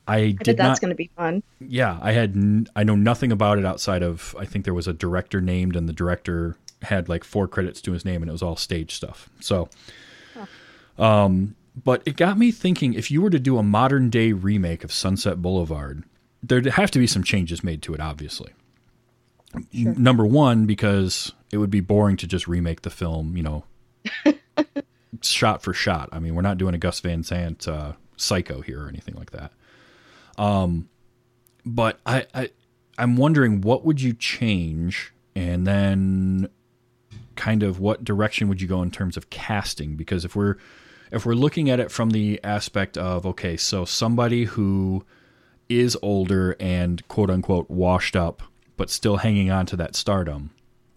I 0.07 0.17
I 0.17 0.31
did 0.31 0.57
that's 0.57 0.79
going 0.79 0.89
to 0.89 0.95
be 0.95 1.09
fun. 1.15 1.43
Yeah, 1.59 1.97
I 2.01 2.11
had. 2.11 2.35
N- 2.35 2.67
I 2.75 2.83
know 2.83 2.95
nothing 2.95 3.31
about 3.31 3.57
it 3.59 3.65
outside 3.65 4.03
of. 4.03 4.35
I 4.39 4.45
think 4.45 4.65
there 4.65 4.73
was 4.73 4.87
a 4.87 4.93
director 4.93 5.41
named, 5.41 5.75
and 5.75 5.87
the 5.87 5.93
director 5.93 6.55
had 6.83 7.09
like 7.09 7.23
four 7.23 7.47
credits 7.47 7.81
to 7.81 7.91
his 7.91 8.05
name, 8.05 8.21
and 8.21 8.29
it 8.29 8.31
was 8.31 8.41
all 8.43 8.55
stage 8.55 8.93
stuff. 8.93 9.29
So, 9.39 9.69
um, 10.97 11.55
but 11.83 12.01
it 12.05 12.15
got 12.17 12.37
me 12.37 12.51
thinking: 12.51 12.93
if 12.93 13.11
you 13.11 13.21
were 13.21 13.29
to 13.29 13.39
do 13.39 13.57
a 13.57 13.63
modern 13.63 14.09
day 14.09 14.31
remake 14.31 14.83
of 14.83 14.91
Sunset 14.91 15.41
Boulevard, 15.41 16.03
there'd 16.41 16.65
have 16.65 16.91
to 16.91 16.99
be 16.99 17.07
some 17.07 17.23
changes 17.23 17.63
made 17.63 17.81
to 17.83 17.93
it, 17.93 17.99
obviously. 17.99 18.51
N- 19.73 19.95
Number 19.97 20.25
one, 20.25 20.65
because 20.65 21.33
it 21.51 21.57
would 21.57 21.71
be 21.71 21.79
boring 21.79 22.17
to 22.17 22.27
just 22.27 22.47
remake 22.47 22.81
the 22.81 22.89
film, 22.89 23.35
you 23.37 23.43
know, 23.43 23.63
shot 25.21 25.61
for 25.61 25.73
shot. 25.73 26.09
I 26.11 26.19
mean, 26.19 26.35
we're 26.35 26.41
not 26.41 26.57
doing 26.57 26.75
a 26.75 26.77
Gus 26.77 26.99
Van 26.99 27.23
Sant 27.23 27.67
uh, 27.67 27.93
Psycho 28.17 28.61
here 28.61 28.83
or 28.83 28.89
anything 28.89 29.15
like 29.15 29.31
that. 29.31 29.53
Um, 30.37 30.89
but 31.65 31.99
I, 32.05 32.25
I, 32.33 32.49
I'm 32.97 33.15
wondering 33.15 33.61
what 33.61 33.85
would 33.85 34.01
you 34.01 34.13
change, 34.13 35.13
and 35.35 35.65
then 35.65 36.49
kind 37.35 37.63
of 37.63 37.79
what 37.79 38.03
direction 38.03 38.47
would 38.49 38.61
you 38.61 38.67
go 38.67 38.81
in 38.81 38.91
terms 38.91 39.17
of 39.17 39.29
casting? 39.29 39.95
Because 39.95 40.25
if 40.25 40.35
we're 40.35 40.55
if 41.11 41.25
we're 41.25 41.35
looking 41.35 41.69
at 41.69 41.79
it 41.79 41.91
from 41.91 42.09
the 42.09 42.39
aspect 42.43 42.97
of 42.97 43.25
okay, 43.25 43.55
so 43.55 43.85
somebody 43.85 44.45
who 44.45 45.05
is 45.69 45.97
older 46.01 46.55
and 46.59 47.07
quote 47.07 47.29
unquote 47.29 47.69
washed 47.69 48.15
up, 48.15 48.41
but 48.75 48.89
still 48.89 49.17
hanging 49.17 49.51
on 49.51 49.65
to 49.67 49.75
that 49.75 49.95
stardom, 49.95 50.51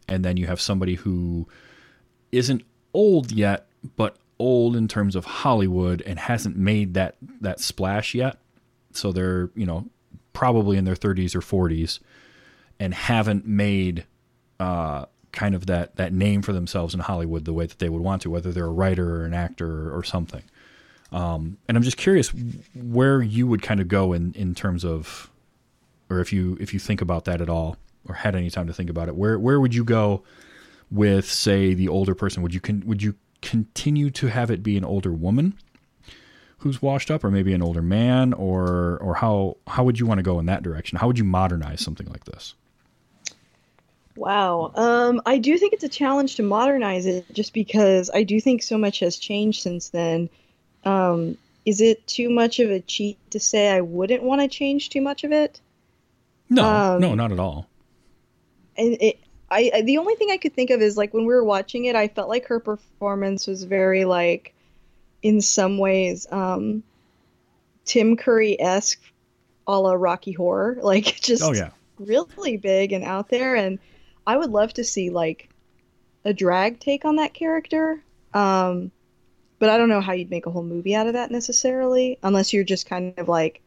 and 0.09 0.25
then 0.25 0.37
you 0.37 0.47
have 0.47 0.61
somebody 0.61 0.95
who 0.97 1.47
isn't 2.33 2.63
old 2.95 3.31
yet, 3.33 3.67
but 3.97 4.17
old 4.41 4.75
in 4.75 4.89
terms 4.89 5.15
of 5.15 5.25
Hollywood 5.25 6.03
and 6.03 6.19
hasn't 6.19 6.57
made 6.57 6.95
that 6.95 7.17
that 7.41 7.61
splash 7.61 8.15
yet. 8.15 8.39
So 8.93 9.13
they're 9.13 9.51
you 9.55 9.67
know 9.67 9.89
probably 10.33 10.77
in 10.77 10.85
their 10.85 10.95
30s 10.95 11.35
or 11.35 11.41
40s 11.41 11.99
and 12.79 12.95
haven't 12.95 13.47
made 13.47 14.07
uh, 14.59 15.05
kind 15.33 15.55
of 15.55 15.67
that 15.67 15.97
that 15.97 16.13
name 16.13 16.43
for 16.43 16.53
themselves 16.53 16.95
in 16.95 17.01
Hollywood 17.01 17.45
the 17.45 17.53
way 17.53 17.67
that 17.67 17.79
they 17.79 17.89
would 17.89 18.03
want 18.03 18.23
to, 18.23 18.31
whether 18.31 18.53
they're 18.53 18.67
a 18.67 18.73
writer 18.73 19.23
or 19.23 19.25
an 19.25 19.35
actor 19.35 19.89
or, 19.89 19.99
or 19.99 20.05
something. 20.05 20.43
Um, 21.13 21.59
and 21.69 21.77
I'm 21.77 21.83
just 21.83 21.97
curious 21.97 22.33
where 22.75 23.21
you 23.21 23.47
would 23.47 23.63
kind 23.63 23.81
of 23.81 23.89
go 23.89 24.13
in 24.13 24.33
in 24.35 24.55
terms 24.55 24.85
of, 24.85 25.31
or 26.09 26.21
if 26.21 26.33
you 26.33 26.57
if 26.61 26.73
you 26.73 26.81
think 26.81 27.01
about 27.01 27.25
that 27.25 27.41
at 27.41 27.49
all, 27.49 27.77
or 28.09 28.15
had 28.15 28.35
any 28.35 28.51
time 28.51 28.67
to 28.67 28.73
think 28.73 28.91
about 28.91 29.09
it, 29.09 29.17
where 29.17 29.39
where 29.39 29.61
would 29.61 29.75
you 29.75 29.85
go 29.85 30.23
with 30.91 31.31
say 31.31 31.75
the 31.75 31.89
older 31.89 32.15
person? 32.15 32.43
Would 32.43 32.55
you 32.55 32.61
con- 32.61 32.83
would 32.87 33.03
you 33.03 33.15
continue 33.43 34.11
to 34.11 34.29
have 34.29 34.51
it 34.51 34.63
be 34.63 34.77
an 34.77 34.85
older 34.85 35.13
woman 35.13 35.55
who's 36.59 36.83
washed 36.83 37.11
up, 37.11 37.25
or 37.25 37.31
maybe 37.31 37.55
an 37.55 37.63
older 37.63 37.83
man, 37.83 38.33
or 38.35 38.99
or 38.99 39.15
how 39.15 39.57
how 39.67 39.85
would 39.85 39.99
you 39.99 40.07
want 40.07 40.19
to 40.19 40.23
go 40.23 40.39
in 40.39 40.47
that 40.47 40.63
direction? 40.63 40.99
How 40.99 41.07
would 41.07 41.19
you 41.19 41.25
modernize 41.25 41.81
something 41.81 42.07
like 42.09 42.25
this? 42.25 42.55
Wow. 44.17 44.73
Um, 44.75 45.23
I 45.25 45.39
do 45.39 45.57
think 45.57 45.73
it's 45.73 45.85
a 45.85 45.89
challenge 45.89 46.37
to 46.37 46.43
modernize 46.43 47.07
it 47.07 47.25
just 47.33 47.55
because 47.55 48.11
I 48.13 48.23
do 48.25 48.41
think 48.41 48.63
so 48.63 48.77
much 48.77 48.99
has 49.01 49.17
changed 49.17 49.63
since 49.63 49.89
then. 49.91 50.29
Um, 50.85 51.39
is 51.65 51.81
it 51.81 52.07
too 52.07 52.29
much 52.29 52.59
of 52.59 52.71
a 52.71 52.81
cheat 52.81 53.19
to 53.31 53.41
say 53.41 53.71
I 53.71 53.81
wouldn't 53.81 54.23
want 54.23 54.43
to 54.43 54.49
change 54.49 54.91
too 54.91 55.01
much 55.01 55.25
of 55.25 55.33
it? 55.33 55.61
No, 56.51 56.65
Um, 56.65 57.01
no, 57.01 57.15
not 57.15 57.33
at 57.33 57.39
all. 57.39 57.67
And 58.77 58.97
it, 59.01 59.19
I, 59.51 59.71
I, 59.75 59.83
the 59.83 59.99
only 59.99 60.15
thing 60.15 60.31
I 60.31 60.37
could 60.37 60.55
think 60.55 60.71
of 60.71 60.81
is 60.81 60.97
like 60.97 61.13
when 61.13 61.27
we 61.27 61.35
were 61.35 61.45
watching 61.45 61.87
it, 61.87 61.97
I 61.97 62.09
felt 62.09 62.29
like 62.29 62.47
her 62.47 62.61
performance 62.61 63.47
was 63.47 63.65
very 63.65 64.05
like, 64.05 64.55
in 65.23 65.41
some 65.41 65.79
ways, 65.79 66.27
um, 66.31 66.83
Tim 67.85 68.17
Curry 68.17 68.61
esque, 68.61 69.01
a 69.67 69.79
la 69.79 69.93
Rocky 69.93 70.33
Horror, 70.33 70.79
like 70.83 71.21
just 71.21 71.43
Oh 71.43 71.53
yeah, 71.53 71.71
really 71.99 72.57
big 72.57 72.93
and 72.93 73.05
out 73.05 73.29
there. 73.29 73.57
And 73.57 73.79
i 74.27 74.37
would 74.37 74.51
love 74.51 74.73
to 74.75 74.85
see 74.85 75.11
like 75.11 75.49
a 76.25 76.33
drag 76.33 76.79
take 76.79 77.05
on 77.05 77.17
that 77.17 77.35
character. 77.35 78.03
Um 78.35 78.91
but 79.59 79.69
i 79.69 79.77
don't 79.77 79.89
know 79.91 80.01
how 80.01 80.13
you'd 80.13 80.31
make 80.31 80.47
a 80.47 80.51
whole 80.51 80.63
movie 80.63 80.95
out 80.95 81.07
of 81.07 81.13
that 81.13 81.31
necessarily 81.31 82.19
unless 82.23 82.53
you're 82.53 82.65
just 82.65 82.87
kind 82.87 83.13
of 83.19 83.29
like 83.29 83.61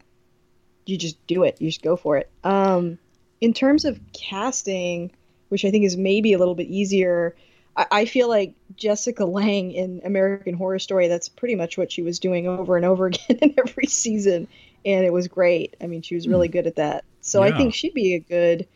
you 0.86 0.96
just 0.98 1.24
do 1.26 1.44
it. 1.44 1.60
You 1.60 1.68
just 1.68 1.82
go 1.82 1.96
for 1.96 2.16
it. 2.16 2.30
Um 2.42 2.98
in 3.40 3.52
terms 3.52 3.84
of 3.84 4.00
casting 4.12 5.10
which 5.54 5.64
i 5.64 5.70
think 5.70 5.84
is 5.84 5.96
maybe 5.96 6.32
a 6.32 6.38
little 6.38 6.54
bit 6.54 6.66
easier 6.66 7.34
I, 7.76 7.86
I 7.90 8.04
feel 8.04 8.28
like 8.28 8.54
jessica 8.76 9.24
lange 9.24 9.72
in 9.72 10.02
american 10.04 10.54
horror 10.54 10.78
story 10.78 11.08
that's 11.08 11.28
pretty 11.28 11.54
much 11.54 11.78
what 11.78 11.90
she 11.90 12.02
was 12.02 12.18
doing 12.18 12.46
over 12.46 12.76
and 12.76 12.84
over 12.84 13.06
again 13.08 13.38
in 13.40 13.54
every 13.58 13.86
season 13.86 14.48
and 14.84 15.04
it 15.04 15.12
was 15.12 15.28
great 15.28 15.76
i 15.80 15.86
mean 15.86 16.02
she 16.02 16.14
was 16.14 16.28
really 16.28 16.48
good 16.48 16.66
at 16.66 16.76
that 16.76 17.04
so 17.20 17.42
i 17.42 17.56
think 17.56 17.74
she'd 17.74 17.94
be 17.94 18.14
a 18.14 18.20
good 18.20 18.66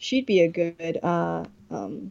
she'd 0.00 0.26
be 0.26 0.40
a 0.40 0.48
good 0.48 0.98
uh, 1.02 1.44
um, 1.70 2.10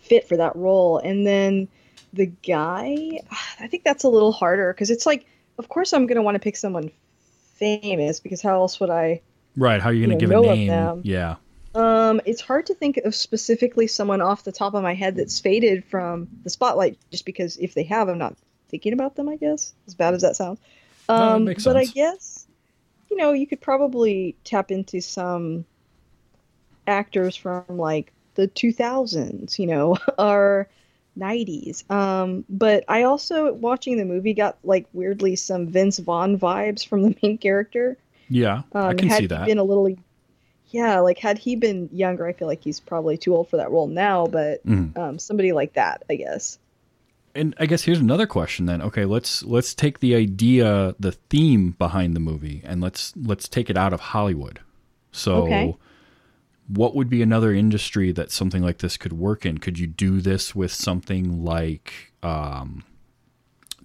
fit 0.00 0.28
for 0.28 0.36
that 0.36 0.54
role. 0.54 0.98
And 0.98 1.26
then 1.26 1.68
the 2.12 2.26
guy, 2.26 3.20
I 3.58 3.66
think 3.66 3.82
that's 3.82 4.04
a 4.04 4.08
little 4.08 4.32
harder 4.32 4.72
because 4.72 4.90
it's 4.90 5.06
like, 5.06 5.26
of 5.58 5.68
course, 5.68 5.92
I'm 5.92 6.06
going 6.06 6.16
to 6.16 6.22
want 6.22 6.36
to 6.36 6.40
pick 6.40 6.56
someone 6.56 6.92
famous 7.56 8.20
because 8.20 8.40
how 8.40 8.54
else 8.56 8.78
would 8.78 8.90
I? 8.90 9.22
right. 9.56 9.80
How 9.80 9.88
are 9.88 9.92
you 9.92 10.06
going 10.06 10.18
to 10.18 10.24
you 10.24 10.28
give 10.28 10.38
a 10.38 10.56
name? 10.56 11.00
Yeah, 11.04 11.36
Um, 11.74 12.20
it's 12.24 12.40
hard 12.40 12.66
to 12.66 12.74
think 12.74 12.96
of 12.98 13.14
specifically 13.14 13.86
someone 13.86 14.20
off 14.20 14.44
the 14.44 14.52
top 14.52 14.74
of 14.74 14.82
my 14.82 14.94
head 14.94 15.16
that's 15.16 15.38
faded 15.38 15.84
from 15.84 16.28
the 16.42 16.50
spotlight, 16.50 16.98
just 17.10 17.24
because 17.24 17.56
if 17.58 17.74
they 17.74 17.84
have, 17.84 18.08
I'm 18.08 18.18
not 18.18 18.36
thinking 18.68 18.92
about 18.92 19.16
them. 19.16 19.28
I 19.28 19.36
guess 19.36 19.74
as 19.86 19.94
bad 19.94 20.14
as 20.14 20.22
that 20.22 20.36
sounds. 20.36 20.60
No, 21.08 21.14
it 21.14 21.20
Um, 21.20 21.44
but 21.44 21.76
I 21.76 21.84
guess 21.84 22.46
you 23.10 23.16
know 23.16 23.32
you 23.32 23.46
could 23.46 23.60
probably 23.60 24.36
tap 24.44 24.70
into 24.70 25.00
some 25.00 25.64
actors 26.86 27.36
from 27.36 27.64
like 27.68 28.12
the 28.34 28.48
2000s, 28.48 29.58
you 29.58 29.66
know, 29.66 29.96
or 30.18 30.68
90s. 31.18 31.88
Um, 31.90 32.44
but 32.48 32.84
I 32.88 33.02
also 33.04 33.52
watching 33.52 33.96
the 33.96 34.04
movie 34.04 34.34
got 34.34 34.58
like 34.64 34.86
weirdly 34.92 35.36
some 35.36 35.68
Vince 35.68 35.98
Vaughn 35.98 36.38
vibes 36.38 36.86
from 36.86 37.02
the 37.02 37.14
main 37.22 37.38
character. 37.38 37.96
yeah. 38.28 38.62
Um, 38.72 38.88
I 38.88 38.94
can 38.94 39.08
had 39.08 39.18
see 39.18 39.26
that. 39.26 39.46
been 39.46 39.58
a 39.58 39.64
little, 39.64 39.94
yeah, 40.70 41.00
like 41.00 41.18
had 41.18 41.38
he 41.38 41.56
been 41.56 41.88
younger, 41.92 42.26
I 42.26 42.32
feel 42.32 42.48
like 42.48 42.62
he's 42.62 42.80
probably 42.80 43.16
too 43.16 43.34
old 43.34 43.48
for 43.48 43.56
that 43.58 43.70
role 43.70 43.86
now. 43.86 44.26
But 44.26 44.64
Mhm. 44.66 44.96
um, 44.96 45.18
somebody 45.18 45.52
like 45.52 45.74
that, 45.74 46.02
I 46.10 46.16
guess. 46.16 46.58
and 47.34 47.54
I 47.60 47.66
guess 47.66 47.84
here's 47.84 48.00
another 48.00 48.26
question 48.26 48.66
then. 48.66 48.82
Okay, 48.82 49.04
let's 49.04 49.44
let's 49.44 49.72
take 49.74 50.00
the 50.00 50.14
idea, 50.16 50.96
the 50.98 51.12
theme 51.12 51.76
behind 51.78 52.16
the 52.16 52.20
movie, 52.20 52.60
and 52.64 52.80
let's 52.80 53.12
let's 53.16 53.48
take 53.48 53.70
it 53.70 53.76
out 53.76 53.92
of 53.92 54.00
Hollywood. 54.00 54.58
So, 55.12 55.42
Okay. 55.44 55.74
what 56.66 56.94
would 56.96 57.08
be 57.08 57.22
another 57.22 57.52
industry 57.52 58.10
that 58.12 58.30
something 58.32 58.62
like 58.62 58.78
this 58.78 58.96
could 58.96 59.12
work 59.12 59.46
in? 59.46 59.58
Could 59.58 59.78
you 59.78 59.86
do 59.86 60.20
this 60.20 60.54
with 60.56 60.72
something 60.72 61.44
like 61.44 61.92
um, 62.22 62.82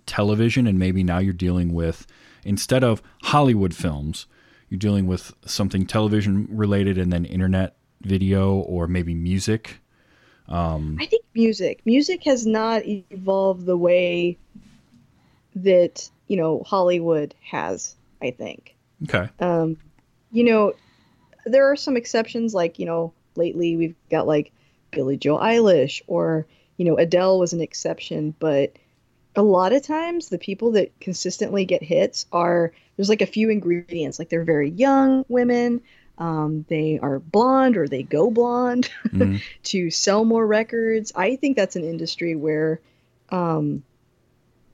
television, 0.05 0.67
and 0.67 0.77
maybe 0.79 1.03
now 1.03 1.19
you're 1.19 1.33
dealing 1.33 1.73
with 1.73 2.05
instead 2.43 2.83
of 2.83 3.01
Hollywood 3.23 3.73
films, 3.73 4.27
you're 4.69 4.79
dealing 4.79 5.07
with 5.07 5.33
something 5.45 5.85
television 5.85 6.47
related, 6.49 6.97
and 6.97 7.11
then 7.11 7.25
internet 7.25 7.75
video 8.01 8.55
or 8.55 8.87
maybe 8.87 9.13
music. 9.13 9.79
I 10.99 11.05
think 11.05 11.25
music. 11.33 11.81
Music 11.85 12.23
has 12.25 12.45
not 12.45 12.83
evolved 12.85 13.65
the 13.65 13.77
way 13.77 14.37
that 15.55 16.09
you 16.27 16.37
know 16.37 16.63
Hollywood 16.65 17.33
has. 17.41 17.95
I 18.21 18.31
think. 18.31 18.75
Okay. 19.03 19.29
Um, 19.39 19.77
you 20.31 20.43
know, 20.43 20.73
there 21.45 21.69
are 21.69 21.75
some 21.75 21.97
exceptions. 21.97 22.53
Like 22.53 22.79
you 22.79 22.85
know, 22.85 23.13
lately 23.35 23.75
we've 23.75 23.95
got 24.09 24.27
like 24.27 24.51
Billie 24.91 25.17
Joe 25.17 25.37
Eilish, 25.37 26.01
or 26.07 26.47
you 26.77 26.85
know, 26.85 26.97
Adele 26.97 27.39
was 27.39 27.53
an 27.53 27.61
exception. 27.61 28.35
But 28.39 28.73
a 29.35 29.41
lot 29.43 29.73
of 29.73 29.81
times, 29.83 30.29
the 30.29 30.37
people 30.37 30.71
that 30.71 30.97
consistently 30.99 31.65
get 31.65 31.83
hits 31.83 32.25
are 32.31 32.71
there's 32.95 33.09
like 33.09 33.21
a 33.21 33.25
few 33.25 33.49
ingredients. 33.49 34.19
Like 34.19 34.29
they're 34.29 34.43
very 34.43 34.69
young 34.69 35.25
women. 35.27 35.81
Um, 36.17 36.65
they 36.69 36.97
are 37.01 37.19
blonde 37.19 37.75
or 37.75 37.87
they 37.87 38.03
go 38.03 38.31
blonde 38.31 38.89
Mhm. 39.07 39.41
to 39.63 39.89
sell 39.91 40.23
more 40.23 40.45
records. 40.47 41.11
I 41.15 41.35
think 41.35 41.57
that's 41.57 41.75
an 41.75 41.83
industry 41.83 42.35
where, 42.35 42.79
um, 43.29 43.83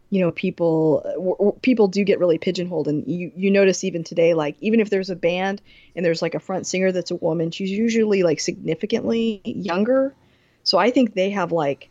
you 0.10 0.20
know, 0.20 0.32
people 0.32 1.02
w- 1.16 1.36
w- 1.38 1.60
people 1.62 1.88
do 1.88 2.04
get 2.04 2.20
really 2.20 2.38
pigeonholed, 2.38 2.88
and 2.88 3.08
you 3.08 3.32
you 3.36 3.50
notice 3.50 3.84
even 3.86 4.04
today, 4.04 4.34
like 4.34 4.56
even 4.60 4.80
if 4.82 4.90
there's 4.90 5.10
a 5.10 5.16
band 5.16 5.62
and 5.96 6.06
there's 6.06 6.22
like 6.22 6.36
a 6.36 6.40
front 6.40 6.68
singer 6.68 6.92
that's 6.92 7.12
a 7.12 7.16
woman, 7.16 7.50
she's 7.50 7.72
usually 7.72 8.22
like 8.22 8.40
significantly 8.40 9.42
younger. 9.46 10.14
So 10.64 10.78
I 10.78 10.92
think 10.92 11.14
they 11.14 11.30
have 11.32 11.52
like 11.54 11.90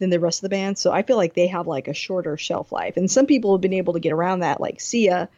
than 0.00 0.10
the 0.10 0.18
rest 0.18 0.38
of 0.38 0.42
the 0.42 0.48
band. 0.48 0.76
So 0.78 0.90
I 0.90 1.02
feel 1.02 1.16
like 1.16 1.34
they 1.34 1.46
have 1.46 1.68
like 1.68 1.86
a 1.86 1.94
shorter 1.94 2.36
shelf 2.36 2.72
life, 2.72 2.96
and 2.96 3.08
some 3.08 3.26
people 3.26 3.54
have 3.54 3.60
been 3.60 3.72
able 3.72 3.92
to 3.92 4.00
get 4.00 4.12
around 4.12 4.40
that, 4.40 4.60
like 4.60 4.80
Sia, 4.80 5.28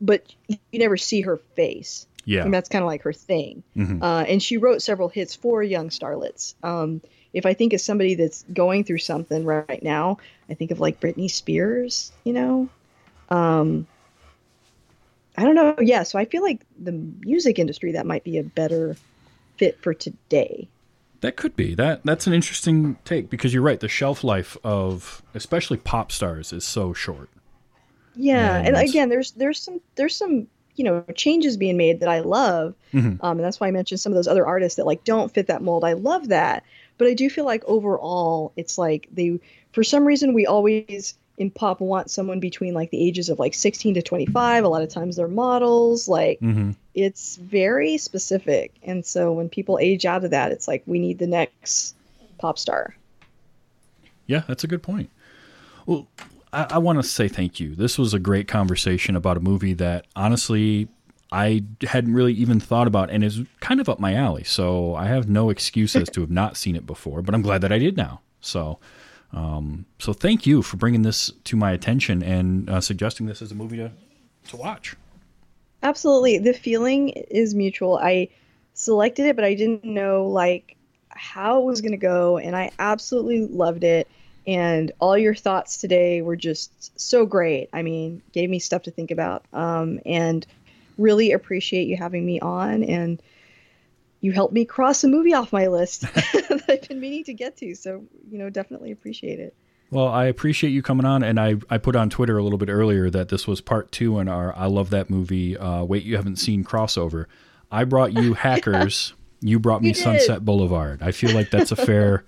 but 0.00 0.32
you 0.46 0.58
never 0.74 0.96
see 0.96 1.22
her 1.22 1.38
face. 1.56 2.06
Yeah. 2.24 2.44
And 2.44 2.54
that's 2.54 2.68
kind 2.68 2.84
of 2.84 2.86
like 2.86 3.02
her 3.02 3.12
thing. 3.12 3.64
Mhm. 3.76 4.00
Uh, 4.00 4.24
and 4.28 4.40
she 4.40 4.56
wrote 4.56 4.80
several 4.80 5.08
hits 5.08 5.34
for 5.34 5.60
young 5.62 5.88
starlets. 5.88 6.54
Um, 6.62 7.00
if 7.32 7.46
I 7.46 7.54
think 7.54 7.72
of 7.72 7.80
somebody 7.80 8.14
that's 8.14 8.44
going 8.52 8.84
through 8.84 8.98
something 8.98 9.44
right 9.44 9.82
now, 9.82 10.18
I 10.48 10.54
think 10.54 10.70
of 10.70 10.78
like 10.78 11.00
Britney 11.00 11.30
Spears, 11.30 12.12
you 12.22 12.32
know? 12.32 12.68
Um, 13.28 13.86
I 15.36 15.44
don't 15.44 15.54
know. 15.54 15.74
Yeah, 15.80 16.02
so 16.02 16.18
I 16.18 16.26
feel 16.26 16.42
like 16.42 16.60
the 16.78 16.92
music 16.92 17.58
industry, 17.58 17.92
that 17.92 18.06
might 18.06 18.22
be 18.22 18.38
a 18.38 18.44
better 18.44 18.96
fit 19.56 19.80
for 19.82 19.94
today. 19.94 20.68
That 21.22 21.36
could 21.36 21.56
be 21.56 21.74
that. 21.76 22.02
That's 22.04 22.26
an 22.26 22.32
interesting 22.34 22.98
take 23.04 23.30
because 23.30 23.54
you're 23.54 23.62
right. 23.62 23.80
The 23.80 23.88
shelf 23.88 24.22
life 24.22 24.56
of 24.62 25.22
especially 25.34 25.78
pop 25.78 26.12
stars 26.12 26.52
is 26.52 26.64
so 26.64 26.92
short. 26.92 27.30
Yeah, 28.14 28.56
And 28.58 28.68
and 28.68 28.76
again, 28.76 29.08
there's 29.08 29.32
there's 29.32 29.58
some 29.58 29.80
there's 29.94 30.14
some 30.14 30.46
you 30.74 30.84
know 30.84 31.04
changes 31.14 31.56
being 31.56 31.76
made 31.76 32.00
that 32.00 32.08
I 32.08 32.20
love, 32.20 32.74
Mhm. 32.92 33.18
um, 33.22 33.38
and 33.38 33.40
that's 33.40 33.60
why 33.60 33.68
I 33.68 33.70
mentioned 33.70 34.00
some 34.00 34.12
of 34.12 34.16
those 34.16 34.28
other 34.28 34.46
artists 34.46 34.76
that 34.76 34.86
like 34.86 35.04
don't 35.04 35.32
fit 35.32 35.46
that 35.46 35.62
mold. 35.62 35.84
I 35.84 35.94
love 35.94 36.28
that, 36.28 36.64
but 36.98 37.08
I 37.08 37.14
do 37.14 37.30
feel 37.30 37.44
like 37.44 37.62
overall, 37.66 38.52
it's 38.56 38.76
like 38.76 39.08
they 39.12 39.38
for 39.72 39.82
some 39.84 40.04
reason 40.04 40.34
we 40.34 40.44
always 40.46 41.14
in 41.38 41.50
pop 41.50 41.80
want 41.80 42.10
someone 42.10 42.40
between 42.40 42.74
like 42.74 42.90
the 42.90 43.06
ages 43.06 43.28
of 43.28 43.38
like 43.38 43.54
16 43.54 43.94
to 43.94 44.02
25. 44.02 44.64
A 44.64 44.68
lot 44.68 44.82
of 44.82 44.88
times 44.88 45.16
they're 45.16 45.28
models. 45.28 46.08
Like 46.08 46.38
hmm 46.40 46.72
it's 46.94 47.36
very 47.36 47.96
specific, 47.96 48.74
and 48.82 49.04
so 49.06 49.32
when 49.32 49.48
people 49.48 49.78
age 49.80 50.04
out 50.04 50.24
of 50.24 50.30
that, 50.30 50.52
it's 50.52 50.68
like 50.68 50.82
we 50.84 50.98
need 50.98 51.18
the 51.18 51.26
next 51.26 51.96
pop 52.38 52.58
star. 52.58 52.94
Yeah, 54.26 54.42
that's 54.46 54.62
a 54.62 54.66
good 54.66 54.82
point. 54.82 55.08
Well, 55.86 56.06
I, 56.52 56.66
I 56.72 56.78
want 56.78 56.98
to 56.98 57.02
say 57.02 57.28
thank 57.28 57.58
you. 57.58 57.74
This 57.74 57.98
was 57.98 58.12
a 58.12 58.18
great 58.18 58.46
conversation 58.46 59.16
about 59.16 59.38
a 59.38 59.40
movie 59.40 59.72
that 59.72 60.06
honestly 60.14 60.88
I 61.32 61.64
hadn't 61.80 62.12
really 62.12 62.34
even 62.34 62.60
thought 62.60 62.86
about 62.86 63.10
and 63.10 63.24
is 63.24 63.40
kind 63.60 63.80
of 63.80 63.88
up 63.88 63.98
my 63.98 64.14
alley. 64.14 64.44
So 64.44 64.94
I 64.94 65.06
have 65.06 65.30
no 65.30 65.48
excuses 65.48 66.10
to 66.10 66.20
have 66.20 66.30
not 66.30 66.58
seen 66.58 66.76
it 66.76 66.86
before, 66.86 67.22
but 67.22 67.34
I'm 67.34 67.40
glad 67.40 67.62
that 67.62 67.72
I 67.72 67.78
did 67.78 67.96
now. 67.96 68.20
So, 68.42 68.78
um, 69.32 69.86
so 69.98 70.12
thank 70.12 70.46
you 70.46 70.62
for 70.62 70.76
bringing 70.76 71.02
this 71.02 71.32
to 71.44 71.56
my 71.56 71.72
attention 71.72 72.22
and 72.22 72.68
uh, 72.68 72.80
suggesting 72.80 73.26
this 73.26 73.40
as 73.40 73.50
a 73.50 73.54
movie 73.54 73.78
to 73.78 73.92
to 74.48 74.56
watch. 74.56 74.96
Absolutely. 75.82 76.38
The 76.38 76.52
feeling 76.52 77.08
is 77.10 77.54
mutual. 77.54 77.96
I 77.96 78.28
selected 78.74 79.26
it, 79.26 79.36
but 79.36 79.44
I 79.44 79.54
didn't 79.54 79.84
know 79.84 80.26
like 80.26 80.76
how 81.08 81.60
it 81.60 81.64
was 81.64 81.80
going 81.80 81.92
to 81.92 81.98
go, 81.98 82.38
and 82.38 82.56
I 82.56 82.70
absolutely 82.78 83.46
loved 83.46 83.84
it. 83.84 84.08
And 84.46 84.90
all 84.98 85.16
your 85.16 85.34
thoughts 85.34 85.76
today 85.76 86.20
were 86.20 86.36
just 86.36 86.98
so 86.98 87.24
great. 87.26 87.68
I 87.72 87.82
mean, 87.82 88.22
gave 88.32 88.50
me 88.50 88.58
stuff 88.58 88.82
to 88.82 88.90
think 88.90 89.12
about. 89.12 89.44
Um, 89.52 90.00
and 90.04 90.44
really 90.98 91.32
appreciate 91.32 91.86
you 91.86 91.96
having 91.96 92.26
me 92.26 92.40
on. 92.40 92.82
And 92.82 93.22
you 94.22 94.32
helped 94.32 94.54
me 94.54 94.64
cross 94.64 95.04
a 95.04 95.08
movie 95.08 95.34
off 95.34 95.52
my 95.52 95.66
list 95.66 96.00
that 96.14 96.62
I've 96.68 96.88
been 96.88 97.00
meaning 97.00 97.24
to 97.24 97.34
get 97.34 97.58
to. 97.58 97.74
So, 97.74 98.04
you 98.30 98.38
know, 98.38 98.48
definitely 98.48 98.92
appreciate 98.92 99.38
it. 99.38 99.54
Well, 99.90 100.08
I 100.08 100.24
appreciate 100.24 100.70
you 100.70 100.80
coming 100.80 101.04
on, 101.04 101.22
and 101.22 101.38
I, 101.38 101.56
I 101.68 101.76
put 101.76 101.96
on 101.96 102.08
Twitter 102.08 102.38
a 102.38 102.42
little 102.42 102.56
bit 102.56 102.70
earlier 102.70 103.10
that 103.10 103.28
this 103.28 103.46
was 103.46 103.60
part 103.60 103.92
two 103.92 104.18
in 104.20 104.28
our 104.28 104.56
I 104.56 104.64
love 104.64 104.88
that 104.88 105.10
movie. 105.10 105.58
Uh, 105.58 105.84
wait, 105.84 106.04
you 106.04 106.16
haven't 106.16 106.36
seen 106.36 106.64
crossover. 106.64 107.26
I 107.70 107.84
brought 107.84 108.14
you 108.14 108.32
Hackers. 108.46 109.12
you 109.40 109.58
brought 109.58 109.82
me 109.82 109.88
You. 109.88 109.94
Sunset 109.94 110.46
Boulevard. 110.46 111.02
I 111.02 111.12
feel 111.12 111.34
like 111.34 111.50
that's 111.50 111.72
a 111.72 111.76
fair, 111.76 112.24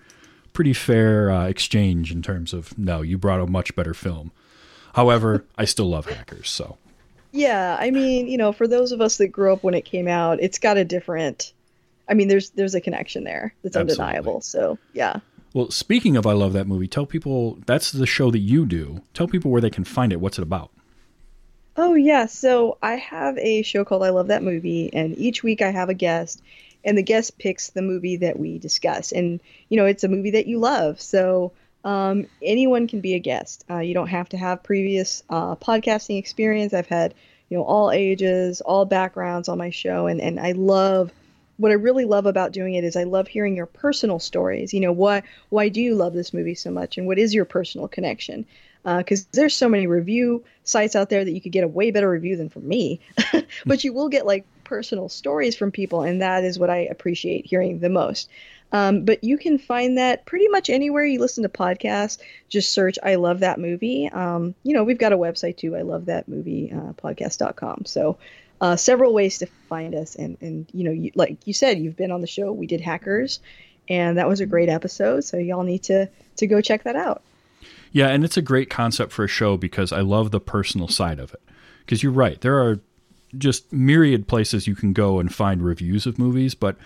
pretty 0.52 0.74
fair 0.74 1.30
uh, 1.30 1.46
exchange 1.46 2.12
in 2.12 2.20
terms 2.20 2.52
of 2.52 2.76
no, 2.76 3.00
you 3.00 3.16
brought 3.16 3.40
a 3.40 3.46
much 3.46 3.74
better 3.74 3.94
film. 3.94 4.30
However, 4.94 5.46
I 5.56 5.64
still 5.64 5.88
love 5.88 6.06
Hackers. 6.06 6.50
So 6.50 6.76
Yeah, 7.32 7.76
I 7.80 7.90
mean, 7.90 8.26
you 8.28 8.36
know, 8.36 8.52
for 8.52 8.68
those 8.68 8.92
of 8.92 9.00
us 9.00 9.16
that 9.18 9.28
grew 9.28 9.52
up 9.52 9.62
when 9.62 9.74
it 9.74 9.86
came 9.86 10.06
out, 10.08 10.38
it's 10.42 10.58
got 10.58 10.76
a 10.76 10.84
different. 10.84 11.52
I 12.08 12.14
mean, 12.14 12.28
there's 12.28 12.50
there's 12.50 12.74
a 12.74 12.80
connection 12.80 13.24
there 13.24 13.54
that's 13.62 13.76
Absolutely. 13.76 14.04
undeniable. 14.04 14.40
So 14.40 14.78
yeah. 14.92 15.20
well, 15.52 15.70
speaking 15.70 16.16
of 16.16 16.26
I 16.26 16.32
love 16.32 16.52
that 16.52 16.66
movie, 16.66 16.88
tell 16.88 17.06
people 17.06 17.58
that's 17.66 17.92
the 17.92 18.06
show 18.06 18.30
that 18.30 18.38
you 18.38 18.66
do. 18.66 19.02
Tell 19.14 19.28
people 19.28 19.50
where 19.50 19.60
they 19.60 19.70
can 19.70 19.84
find 19.84 20.12
it. 20.12 20.20
What's 20.20 20.38
it 20.38 20.42
about? 20.42 20.70
Oh 21.76 21.94
yeah, 21.94 22.26
so 22.26 22.78
I 22.82 22.94
have 22.96 23.36
a 23.38 23.62
show 23.62 23.84
called 23.84 24.04
I 24.04 24.10
Love 24.10 24.28
That 24.28 24.44
Movie, 24.44 24.90
and 24.92 25.16
each 25.18 25.42
week 25.42 25.60
I 25.60 25.70
have 25.70 25.88
a 25.88 25.94
guest, 25.94 26.40
and 26.84 26.96
the 26.96 27.02
guest 27.02 27.36
picks 27.38 27.70
the 27.70 27.82
movie 27.82 28.16
that 28.18 28.38
we 28.38 28.58
discuss, 28.58 29.10
and 29.10 29.40
you 29.68 29.76
know 29.76 29.86
it's 29.86 30.04
a 30.04 30.08
movie 30.08 30.30
that 30.32 30.46
you 30.46 30.60
love, 30.60 31.00
so 31.00 31.52
um, 31.84 32.26
anyone 32.42 32.86
can 32.86 33.00
be 33.00 33.14
a 33.14 33.18
guest. 33.18 33.64
Uh, 33.68 33.78
you 33.78 33.92
don't 33.92 34.08
have 34.08 34.28
to 34.30 34.36
have 34.36 34.62
previous 34.62 35.24
uh, 35.30 35.56
podcasting 35.56 36.18
experience. 36.18 36.72
I've 36.72 36.86
had 36.86 37.12
you 37.48 37.56
know 37.56 37.64
all 37.64 37.90
ages, 37.90 38.60
all 38.60 38.84
backgrounds 38.84 39.48
on 39.48 39.58
my 39.58 39.70
show, 39.70 40.06
and 40.06 40.20
and 40.20 40.38
I 40.38 40.52
love 40.52 41.12
what 41.56 41.70
I 41.70 41.74
really 41.74 42.04
love 42.04 42.26
about 42.26 42.52
doing 42.52 42.74
it 42.74 42.84
is 42.84 42.96
I 42.96 43.04
love 43.04 43.28
hearing 43.28 43.56
your 43.56 43.66
personal 43.66 44.18
stories. 44.18 44.74
You 44.74 44.80
know, 44.80 44.92
why 44.92 45.22
why 45.50 45.68
do 45.68 45.80
you 45.80 45.94
love 45.94 46.12
this 46.12 46.34
movie 46.34 46.54
so 46.54 46.70
much, 46.70 46.98
and 46.98 47.06
what 47.06 47.18
is 47.18 47.34
your 47.34 47.44
personal 47.44 47.88
connection? 47.88 48.46
Because 48.84 49.24
there's 49.26 49.56
so 49.56 49.68
many 49.68 49.86
review 49.86 50.44
sites 50.64 50.94
out 50.94 51.08
there 51.08 51.24
that 51.24 51.32
you 51.32 51.40
could 51.40 51.52
get 51.52 51.64
a 51.64 51.68
way 51.68 51.90
better 51.90 52.10
review 52.10 52.36
than 52.36 52.50
from 52.50 52.68
me, 52.68 53.00
but 53.66 53.82
you 53.82 53.94
will 53.94 54.10
get 54.10 54.26
like 54.26 54.44
personal 54.64 55.08
stories 55.08 55.56
from 55.56 55.70
people, 55.70 56.02
and 56.02 56.20
that 56.20 56.44
is 56.44 56.58
what 56.58 56.70
I 56.70 56.78
appreciate 56.78 57.46
hearing 57.46 57.78
the 57.78 57.88
most. 57.88 58.28
Um, 58.72 59.04
but 59.04 59.22
you 59.22 59.38
can 59.38 59.56
find 59.56 59.98
that 59.98 60.26
pretty 60.26 60.48
much 60.48 60.68
anywhere 60.68 61.04
you 61.04 61.20
listen 61.20 61.44
to 61.44 61.48
podcasts. 61.48 62.18
Just 62.48 62.72
search 62.72 62.98
"I 63.02 63.14
love 63.14 63.40
that 63.40 63.60
movie." 63.60 64.08
Um, 64.08 64.54
you 64.64 64.74
know, 64.74 64.82
we've 64.82 64.98
got 64.98 65.12
a 65.12 65.18
website 65.18 65.56
too. 65.56 65.76
I 65.76 65.82
love 65.82 66.06
that 66.06 66.28
movie 66.28 66.72
uh, 66.72 66.92
podcast.com. 66.94 67.84
So 67.86 68.18
uh, 68.64 68.76
several 68.76 69.12
ways 69.12 69.36
to 69.36 69.46
find 69.68 69.94
us, 69.94 70.14
and 70.14 70.38
and 70.40 70.66
you 70.72 70.84
know, 70.84 70.90
you, 70.90 71.12
like 71.14 71.36
you 71.46 71.52
said, 71.52 71.78
you've 71.78 71.98
been 71.98 72.10
on 72.10 72.22
the 72.22 72.26
show. 72.26 72.50
We 72.50 72.66
did 72.66 72.80
hackers, 72.80 73.40
and 73.90 74.16
that 74.16 74.26
was 74.26 74.40
a 74.40 74.46
great 74.46 74.70
episode. 74.70 75.22
So 75.24 75.36
y'all 75.36 75.64
need 75.64 75.82
to 75.82 76.08
to 76.36 76.46
go 76.46 76.62
check 76.62 76.84
that 76.84 76.96
out. 76.96 77.22
Yeah, 77.92 78.08
and 78.08 78.24
it's 78.24 78.38
a 78.38 78.42
great 78.42 78.70
concept 78.70 79.12
for 79.12 79.22
a 79.22 79.28
show 79.28 79.58
because 79.58 79.92
I 79.92 80.00
love 80.00 80.30
the 80.30 80.40
personal 80.40 80.88
side 80.88 81.18
of 81.18 81.34
it. 81.34 81.42
Because 81.80 82.02
you're 82.02 82.10
right, 82.10 82.40
there 82.40 82.58
are 82.58 82.80
just 83.36 83.70
myriad 83.70 84.28
places 84.28 84.66
you 84.66 84.74
can 84.74 84.94
go 84.94 85.20
and 85.20 85.32
find 85.32 85.60
reviews 85.60 86.06
of 86.06 86.18
movies, 86.18 86.54
but 86.54 86.78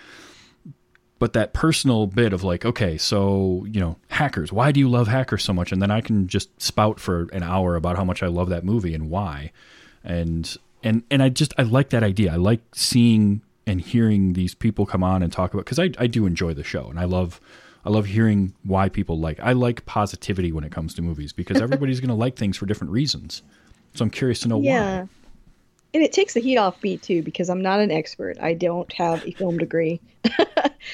but 1.17 1.31
that 1.31 1.53
personal 1.53 2.07
bit 2.07 2.33
of 2.33 2.43
like, 2.43 2.65
okay, 2.65 2.97
so 2.97 3.65
you 3.71 3.79
know, 3.79 3.95
hackers. 4.09 4.51
Why 4.51 4.73
do 4.73 4.81
you 4.81 4.89
love 4.89 5.07
hackers 5.07 5.45
so 5.45 5.53
much? 5.53 5.71
And 5.71 5.81
then 5.81 5.91
I 5.91 6.01
can 6.01 6.27
just 6.27 6.61
spout 6.61 6.99
for 6.99 7.29
an 7.31 7.41
hour 7.43 7.77
about 7.77 7.95
how 7.95 8.03
much 8.03 8.21
I 8.21 8.27
love 8.27 8.49
that 8.49 8.65
movie 8.65 8.93
and 8.93 9.09
why. 9.09 9.53
And 10.03 10.57
and 10.83 11.03
and 11.11 11.21
I 11.23 11.29
just 11.29 11.53
I 11.57 11.63
like 11.63 11.89
that 11.89 12.03
idea. 12.03 12.33
I 12.33 12.37
like 12.37 12.61
seeing 12.73 13.41
and 13.67 13.79
hearing 13.81 14.33
these 14.33 14.55
people 14.55 14.85
come 14.85 15.03
on 15.03 15.21
and 15.21 15.31
talk 15.31 15.53
about 15.53 15.65
because 15.65 15.79
I 15.79 15.91
I 15.97 16.07
do 16.07 16.25
enjoy 16.25 16.53
the 16.53 16.63
show 16.63 16.87
and 16.89 16.99
I 16.99 17.05
love 17.05 17.39
I 17.85 17.89
love 17.89 18.07
hearing 18.07 18.53
why 18.63 18.89
people 18.89 19.19
like. 19.19 19.39
I 19.39 19.53
like 19.53 19.85
positivity 19.85 20.51
when 20.51 20.63
it 20.63 20.71
comes 20.71 20.93
to 20.95 21.01
movies 21.01 21.31
because 21.33 21.61
everybody's 21.61 21.99
going 21.99 22.09
to 22.09 22.13
like 22.15 22.35
things 22.35 22.57
for 22.57 22.65
different 22.65 22.91
reasons. 22.91 23.41
So 23.93 24.03
I'm 24.03 24.09
curious 24.09 24.39
to 24.41 24.47
know 24.49 24.59
Yeah. 24.59 25.01
why. 25.01 25.07
And 25.93 26.03
it 26.03 26.11
takes 26.11 26.33
the 26.33 26.41
heat 26.41 26.57
off 26.57 26.81
me 26.83 26.97
too 26.97 27.23
because 27.23 27.49
I'm 27.49 27.61
not 27.61 27.79
an 27.79 27.89
expert. 27.89 28.37
I 28.39 28.53
don't 28.53 28.91
have 28.93 29.25
a 29.25 29.31
film 29.31 29.57
degree. 29.57 29.99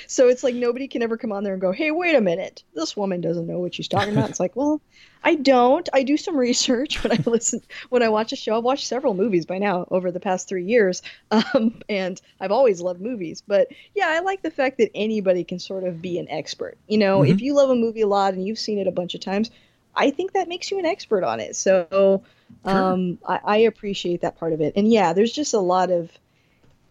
so 0.07 0.27
it's 0.27 0.43
like 0.43 0.55
nobody 0.55 0.87
can 0.87 1.01
ever 1.03 1.17
come 1.17 1.31
on 1.31 1.43
there 1.43 1.53
and 1.53 1.61
go, 1.61 1.71
"Hey, 1.71 1.91
wait 1.91 2.15
a 2.15 2.21
minute, 2.21 2.63
this 2.73 2.95
woman 2.97 3.21
doesn't 3.21 3.47
know 3.47 3.59
what 3.59 3.73
she's 3.75 3.87
talking 3.87 4.13
about." 4.13 4.29
It's 4.29 4.39
like, 4.39 4.55
well, 4.55 4.81
I 5.23 5.35
don't. 5.35 5.87
I 5.93 6.03
do 6.03 6.17
some 6.17 6.37
research 6.37 7.03
when 7.03 7.11
I 7.13 7.19
listen 7.25 7.61
when 7.89 8.03
I 8.03 8.09
watch 8.09 8.31
a 8.31 8.35
show. 8.35 8.57
I've 8.57 8.63
watched 8.63 8.87
several 8.87 9.13
movies 9.13 9.45
by 9.45 9.57
now 9.57 9.87
over 9.91 10.11
the 10.11 10.19
past 10.19 10.47
three 10.47 10.65
years, 10.65 11.01
um, 11.31 11.79
and 11.89 12.21
I've 12.39 12.51
always 12.51 12.81
loved 12.81 13.01
movies. 13.01 13.43
But 13.45 13.67
yeah, 13.95 14.07
I 14.09 14.19
like 14.19 14.41
the 14.41 14.51
fact 14.51 14.77
that 14.79 14.91
anybody 14.95 15.43
can 15.43 15.59
sort 15.59 15.83
of 15.83 16.01
be 16.01 16.19
an 16.19 16.29
expert. 16.29 16.77
You 16.87 16.97
know, 16.97 17.23
Mhm. 17.23 17.29
if 17.29 17.41
you 17.41 17.53
love 17.55 17.69
a 17.69 17.75
movie 17.75 18.01
a 18.01 18.07
lot 18.07 18.33
and 18.33 18.45
you've 18.45 18.59
seen 18.59 18.79
it 18.79 18.87
a 18.87 18.91
bunch 18.91 19.15
of 19.15 19.21
times, 19.21 19.49
I 19.95 20.11
think 20.11 20.33
that 20.33 20.47
makes 20.49 20.71
you 20.71 20.79
an 20.79 20.85
expert 20.85 21.23
on 21.23 21.39
it. 21.39 21.55
So 21.55 22.23
um, 22.65 23.19
I, 23.25 23.39
I 23.43 23.57
appreciate 23.57 24.21
that 24.21 24.37
part 24.37 24.53
of 24.53 24.61
it. 24.61 24.73
And 24.75 24.91
yeah, 24.91 25.13
there's 25.13 25.31
just 25.31 25.53
a 25.53 25.59
lot 25.59 25.91
of 25.91 26.11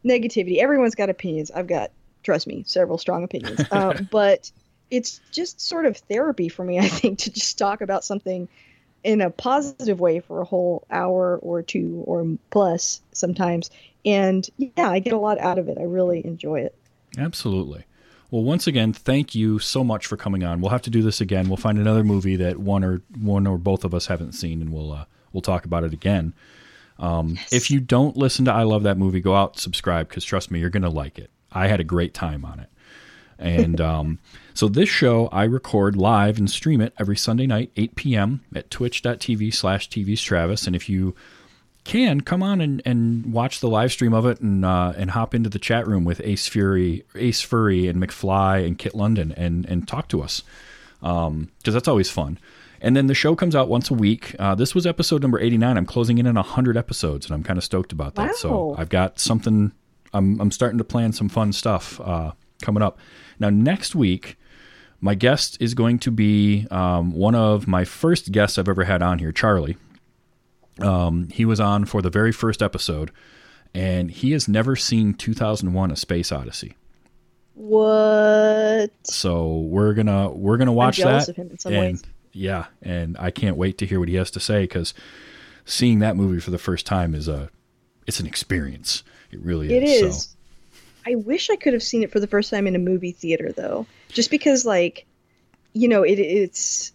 negativity. 0.07 0.59
Everyone's 0.59 0.95
got 0.95 1.11
opinions. 1.11 1.51
I've 1.51 1.67
got, 1.67 1.93
trust 2.25 2.47
me, 2.47 2.65
several 2.67 2.99
strong 2.99 3.23
opinions. 3.25 3.61
Uh, 3.71 4.01
but 4.11 4.51
it's 4.91 5.21
just 5.33 5.61
sort 5.61 5.87
of 5.87 5.97
therapy 5.97 6.49
for 6.49 6.65
me, 6.65 6.79
I 6.79 6.89
think, 6.89 7.21
to 7.21 7.33
just 7.33 7.59
talk 7.59 7.81
about 7.81 8.05
something 8.05 8.49
in 9.03 9.21
a 9.21 9.31
positive 9.31 10.01
way 10.01 10.21
for 10.21 10.41
a 10.41 10.45
whole 10.45 10.87
hour 10.91 11.39
or 11.43 11.63
two 11.63 12.03
or 12.07 12.39
plus 12.51 13.01
sometimes. 13.13 13.71
And 14.05 14.49
yeah, 14.57 14.91
I 14.91 14.99
get 14.99 15.13
a 15.13 15.19
lot 15.19 15.39
out 15.39 15.59
of 15.59 15.69
it. 15.69 15.79
I 15.79 15.83
really 15.83 16.25
enjoy 16.25 16.61
it. 16.61 16.75
Absolutely. 17.19 17.85
Well, 18.31 18.43
once 18.43 18.67
again, 18.67 18.93
thank 18.93 19.35
you 19.35 19.59
so 19.59 19.85
much 19.85 20.07
for 20.07 20.17
coming 20.17 20.43
on. 20.43 20.61
We'll 20.61 20.71
have 20.71 20.83
to 20.83 20.91
do 20.91 21.03
this 21.03 21.21
again. 21.21 21.49
We'll 21.49 21.57
find 21.57 21.79
another 21.79 22.03
movie 22.03 22.37
that 22.37 22.59
one 22.59 22.83
or 22.83 23.03
one 23.21 23.47
or 23.47 23.59
both 23.59 23.85
of 23.85 23.95
us 23.95 24.07
haven't 24.07 24.33
seen, 24.33 24.61
and 24.61 24.73
we'll 24.73 24.93
uh, 24.93 25.05
we'll 25.33 25.41
talk 25.41 25.65
about 25.65 25.85
it 25.85 25.93
again. 25.93 26.35
Um, 26.99 27.39
If 27.53 27.71
you 27.71 27.81
don't 27.81 28.17
listen 28.17 28.45
to 28.47 28.53
I 28.53 28.63
Love 28.63 28.85
That 28.85 28.99
Movie, 28.99 29.21
go 29.21 29.35
out 29.35 29.59
subscribe 29.59 30.09
because 30.09 30.25
trust 30.25 30.51
me, 30.51 30.59
you're 30.61 30.71
gonna 30.71 30.91
like 30.91 31.19
it. 31.19 31.31
I 31.55 31.69
had 31.69 31.81
a 31.81 31.85
great 31.85 32.13
time 32.13 32.45
on 32.45 32.61
it, 32.61 32.69
and 33.39 33.81
um, 33.81 34.19
so 34.53 34.69
this 34.69 34.89
show 34.89 35.29
I 35.29 35.45
record 35.45 35.97
live 35.97 36.39
and 36.39 36.51
stream 36.51 36.81
it 36.81 36.93
every 36.99 37.17
Sunday 37.17 37.47
night, 37.47 37.71
8 37.77 37.95
p.m. 37.97 38.43
at 38.55 38.71
Twitch.tv/slash 38.71 39.89
TV's 39.89 40.23
Travis. 40.23 40.67
And 40.67 40.77
if 40.77 40.89
you 40.89 41.15
can 41.85 42.23
come 42.23 42.43
on 42.43 42.61
and, 42.61 42.83
and 42.85 43.33
watch 43.33 43.61
the 43.61 43.69
live 43.69 43.93
stream 43.93 44.15
of 44.15 44.27
it 44.27 44.41
and 44.41 44.65
uh, 44.65 44.95
and 44.97 45.11
hop 45.11 45.35
into 45.35 45.51
the 45.51 45.59
chat 45.59 45.87
room 45.87 46.05
with 46.05 46.21
Ace 46.25 46.49
Fury, 46.49 47.05
Ace 47.15 47.41
Furry, 47.41 47.89
and 47.89 48.03
McFly 48.03 48.67
and 48.67 48.79
Kit 48.79 48.95
London 48.95 49.33
and 49.37 49.67
and 49.67 49.87
talk 49.87 50.09
to 50.09 50.23
us 50.23 50.43
because 51.01 51.75
that's 51.75 51.89
always 51.89 52.11
fun. 52.11 52.39
And 52.81 52.97
then 52.97 53.07
the 53.07 53.15
show 53.15 53.35
comes 53.35 53.55
out 53.55 53.69
once 53.69 53.91
a 53.91 53.95
week. 53.95 54.35
Uh, 54.39 54.55
this 54.55 54.75
was 54.75 54.87
episode 54.87 55.23
number 55.23 55.39
eighty 55.39 55.59
nine. 55.59 55.77
I'm 55.77 55.87
closing 55.87 56.19
in 56.19 56.27
on 56.27 56.37
hundred 56.37 56.77
episodes, 56.77 57.27
and 57.27 57.35
I'm 57.35 57.43
kind 57.43 57.59
of 57.59 57.65
stoked 57.65 57.93
about 57.93 58.15
that. 58.17 58.37
So 58.37 58.75
I've 58.79 58.89
got 58.89 59.19
something. 59.19 59.73
I'm 60.15 60.41
I'm 60.41 60.51
starting 60.51 60.79
to 60.79 60.85
plan 60.85 61.13
some 61.13 61.29
fun 61.29 61.53
stuff 61.53 62.01
uh, 62.01 62.33
coming 62.63 62.83
up. 62.83 62.99
Now 63.39 63.51
next 63.51 63.95
week. 63.95 64.37
My 65.01 65.15
guest 65.15 65.59
is 65.61 65.75
going 65.75 65.99
to 65.99 66.11
be 66.11 66.67
um, 66.71 67.11
one 67.11 67.35
of 67.35 67.69
my 67.69 67.85
first 67.85 68.33
guests 68.33 68.57
I've 68.57 68.71
ever 68.71 68.85
had 68.85 69.03
on 69.03 69.19
here, 69.19 69.33
Charlie. 69.33 69.77
Um, 70.81 71.29
he 71.29 71.45
was 71.45 71.61
on 71.61 71.85
for 71.85 72.01
the 72.01 72.09
very 72.09 72.33
first 72.33 72.63
episode, 72.63 73.11
and 73.75 74.11
he 74.11 74.33
has 74.33 74.49
never 74.49 74.77
seen 74.77 75.15
2001: 75.15 75.91
A 75.91 75.97
Space 75.97 76.33
Odyssey. 76.33 76.77
What? 77.55 78.91
So 79.05 79.59
we're 79.59 79.95
gonna 79.95 80.31
we're 80.31 80.57
gonna 80.57 80.73
watch 80.73 80.99
that. 80.99 81.29
of 81.29 81.37
him 81.37 81.51
in 81.51 81.59
some 81.59 81.73
and, 81.73 81.81
ways. 81.81 82.03
Yeah, 82.33 82.67
and 82.83 83.17
I 83.19 83.31
can't 83.31 83.57
wait 83.57 83.79
to 83.79 83.87
hear 83.87 84.01
what 84.01 84.09
he 84.09 84.17
has 84.17 84.31
to 84.33 84.41
say 84.41 84.63
because 84.65 84.93
seeing 85.65 86.01
that 86.01 86.17
movie 86.17 86.41
for 86.41 86.51
the 86.51 86.59
first 86.59 86.85
time 86.85 87.15
is 87.15 87.29
a 87.29 87.51
it's 88.07 88.19
an 88.19 88.27
experience. 88.27 89.05
It 89.35 89.41
really 89.43 89.75
It 89.75 89.83
is. 89.83 90.03
is. 90.03 90.23
So. 90.23 90.29
I 91.07 91.17
wish 91.17 91.51
I 91.51 91.57
could 91.57 91.75
have 91.75 91.83
seen 91.83 92.03
it 92.03 92.11
for 92.11 92.21
the 92.21 92.27
first 92.27 92.51
time 92.51 92.67
in 92.67 92.75
a 92.75 92.79
movie 92.79 93.13
theater, 93.13 93.53
though, 93.53 93.87
just 94.09 94.31
because, 94.31 94.65
like, 94.65 95.07
you 95.75 95.89
know, 95.89 96.03
it 96.03 96.19
it's. 96.19 96.93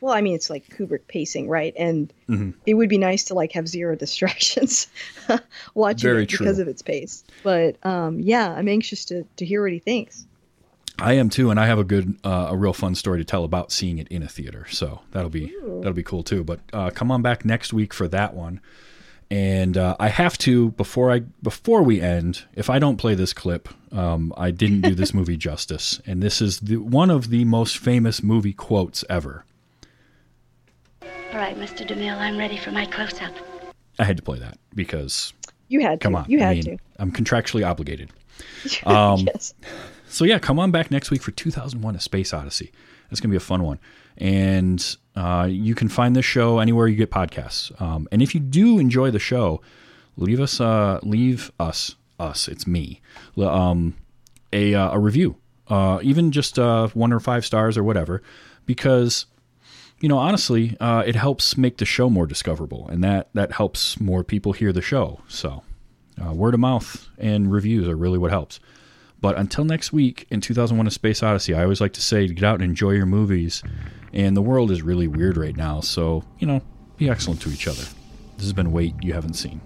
Well, 0.00 0.14
I 0.14 0.22
mean, 0.22 0.34
it's 0.34 0.50
like 0.50 0.68
Kubrick 0.70 1.06
pacing, 1.08 1.48
right? 1.48 1.72
And 1.76 2.12
Mhm. 2.28 2.54
it 2.66 2.74
would 2.74 2.88
be 2.88 2.98
nice 2.98 3.24
to 3.24 3.34
like 3.34 3.52
have 3.52 3.68
zero 3.68 3.96
distractions 4.04 4.86
watching 5.74 6.10
Very 6.10 6.22
it 6.22 6.30
because 6.30 6.56
true. 6.56 6.62
of 6.62 6.68
its 6.68 6.82
pace. 6.82 7.22
But 7.42 7.84
um, 7.84 8.18
yeah, 8.20 8.52
I'm 8.52 8.68
anxious 8.68 9.04
to 9.06 9.24
to 9.36 9.44
hear 9.44 9.62
what 9.62 9.72
he 9.72 9.78
thinks. 9.78 10.26
I 11.00 11.12
am 11.12 11.28
too, 11.30 11.50
and 11.50 11.60
I 11.60 11.66
have 11.66 11.78
a 11.78 11.84
good, 11.84 12.16
uh, 12.24 12.48
a 12.50 12.56
real 12.56 12.72
fun 12.72 12.96
story 12.96 13.18
to 13.18 13.24
tell 13.24 13.44
about 13.44 13.70
seeing 13.70 13.98
it 13.98 14.08
in 14.08 14.22
a 14.24 14.28
theater. 14.28 14.66
So 14.70 15.02
that'll 15.12 15.30
be 15.30 15.52
that'll 15.80 15.92
be 15.92 16.02
cool 16.02 16.22
too. 16.24 16.42
But 16.44 16.60
uh, 16.72 16.90
come 16.90 17.10
on 17.10 17.22
back 17.22 17.44
next 17.44 17.72
week 17.72 17.92
for 17.94 18.08
that 18.08 18.34
one. 18.34 18.60
And 19.30 19.76
uh, 19.76 19.94
I 20.00 20.08
have 20.08 20.38
to 20.38 20.70
before 20.70 21.10
I 21.12 21.20
before 21.42 21.82
we 21.82 22.00
end. 22.00 22.44
If 22.54 22.70
I 22.70 22.78
don't 22.78 22.96
play 22.96 23.14
this 23.14 23.32
clip, 23.34 23.68
um, 23.92 24.32
I 24.38 24.50
didn't 24.50 24.80
do 24.80 24.94
this 24.94 25.12
movie 25.18 25.36
justice. 25.36 26.00
And 26.06 26.22
this 26.22 26.40
is 26.40 26.60
the, 26.60 26.78
one 26.78 27.10
of 27.10 27.28
the 27.28 27.44
most 27.44 27.76
famous 27.78 28.22
movie 28.22 28.54
quotes 28.54 29.04
ever. 29.10 29.44
All 31.02 31.38
right, 31.38 31.56
Mr. 31.58 31.86
DeMille, 31.86 32.16
I'm 32.16 32.38
ready 32.38 32.56
for 32.56 32.70
my 32.70 32.86
close-up. 32.86 33.32
I 33.98 34.04
had 34.04 34.16
to 34.16 34.22
play 34.22 34.38
that 34.38 34.58
because 34.74 35.34
You 35.68 35.80
had 35.80 36.00
to. 36.00 36.04
come 36.04 36.16
on, 36.16 36.24
You 36.26 36.38
had 36.38 36.56
I 36.56 36.60
mean, 36.62 36.80
I'm 36.98 37.12
contractually 37.12 37.66
obligated. 37.66 38.10
Um, 38.86 39.26
yes. 39.32 39.52
So 40.08 40.24
yeah, 40.24 40.38
come 40.38 40.58
on 40.58 40.70
back 40.70 40.90
next 40.90 41.10
week 41.10 41.22
for 41.22 41.32
2001: 41.32 41.96
A 41.96 42.00
Space 42.00 42.32
Odyssey. 42.32 42.72
That's 43.10 43.20
gonna 43.20 43.30
be 43.32 43.36
a 43.36 43.40
fun 43.40 43.62
one, 43.62 43.78
and 44.16 44.96
uh, 45.18 45.46
you 45.46 45.74
can 45.74 45.88
find 45.88 46.14
this 46.14 46.24
show 46.24 46.60
anywhere 46.60 46.86
you 46.86 46.94
get 46.94 47.10
podcasts. 47.10 47.78
Um, 47.82 48.06
and 48.12 48.22
if 48.22 48.34
you 48.34 48.40
do 48.40 48.78
enjoy 48.78 49.10
the 49.10 49.18
show, 49.18 49.60
leave 50.16 50.38
us 50.40 50.60
uh, 50.60 51.00
leave 51.02 51.50
us 51.58 51.96
us 52.20 52.46
it's 52.46 52.66
me, 52.66 53.00
um, 53.36 53.96
a, 54.52 54.74
uh, 54.74 54.92
a 54.92 54.98
review, 54.98 55.36
uh, 55.68 55.98
even 56.02 56.30
just 56.30 56.58
uh, 56.58 56.88
one 56.88 57.12
or 57.12 57.20
five 57.20 57.44
stars 57.44 57.76
or 57.76 57.82
whatever, 57.82 58.22
because 58.64 59.26
you 60.00 60.08
know 60.08 60.18
honestly, 60.18 60.76
uh, 60.78 61.02
it 61.04 61.16
helps 61.16 61.56
make 61.56 61.78
the 61.78 61.84
show 61.84 62.08
more 62.08 62.26
discoverable, 62.26 62.86
and 62.88 63.02
that 63.02 63.28
that 63.34 63.52
helps 63.52 64.00
more 64.00 64.22
people 64.22 64.52
hear 64.52 64.72
the 64.72 64.82
show. 64.82 65.20
So 65.26 65.64
word 66.32 66.54
of 66.54 66.60
mouth 66.60 67.08
and 67.18 67.50
reviews 67.50 67.88
are 67.88 67.96
really 67.96 68.18
what 68.18 68.30
helps. 68.30 68.60
But 69.20 69.36
until 69.36 69.64
next 69.64 69.92
week 69.92 70.26
in 70.30 70.40
2001 70.40 70.86
A 70.86 70.90
Space 70.90 71.22
Odyssey, 71.22 71.54
I 71.54 71.62
always 71.62 71.80
like 71.80 71.92
to 71.94 72.00
say 72.00 72.26
get 72.28 72.44
out 72.44 72.54
and 72.54 72.62
enjoy 72.62 72.92
your 72.92 73.06
movies. 73.06 73.62
And 74.12 74.36
the 74.36 74.42
world 74.42 74.70
is 74.70 74.82
really 74.82 75.08
weird 75.08 75.36
right 75.36 75.56
now, 75.56 75.80
so, 75.80 76.24
you 76.38 76.46
know, 76.46 76.62
be 76.96 77.10
excellent 77.10 77.42
to 77.42 77.50
each 77.50 77.66
other. 77.68 77.82
This 78.36 78.44
has 78.44 78.52
been 78.52 78.72
Wait 78.72 78.94
You 79.02 79.12
Haven't 79.12 79.34
Seen. 79.34 79.60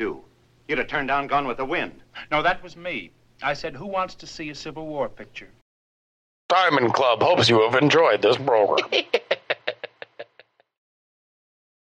Do. 0.00 0.24
You'd 0.66 0.78
have 0.78 0.88
turned 0.88 1.08
down 1.08 1.26
Gone 1.26 1.46
with 1.46 1.58
the 1.58 1.64
Wind. 1.64 2.00
No, 2.30 2.42
that 2.42 2.62
was 2.62 2.74
me. 2.74 3.10
I 3.42 3.52
said, 3.52 3.76
who 3.76 3.86
wants 3.86 4.14
to 4.16 4.26
see 4.26 4.48
a 4.48 4.54
Civil 4.54 4.86
War 4.86 5.08
picture? 5.08 5.48
Diamond 6.48 6.94
Club 6.94 7.22
hopes 7.22 7.48
you 7.50 7.60
have 7.60 7.80
enjoyed 7.80 8.22
this 8.22 8.36
program. 8.36 8.88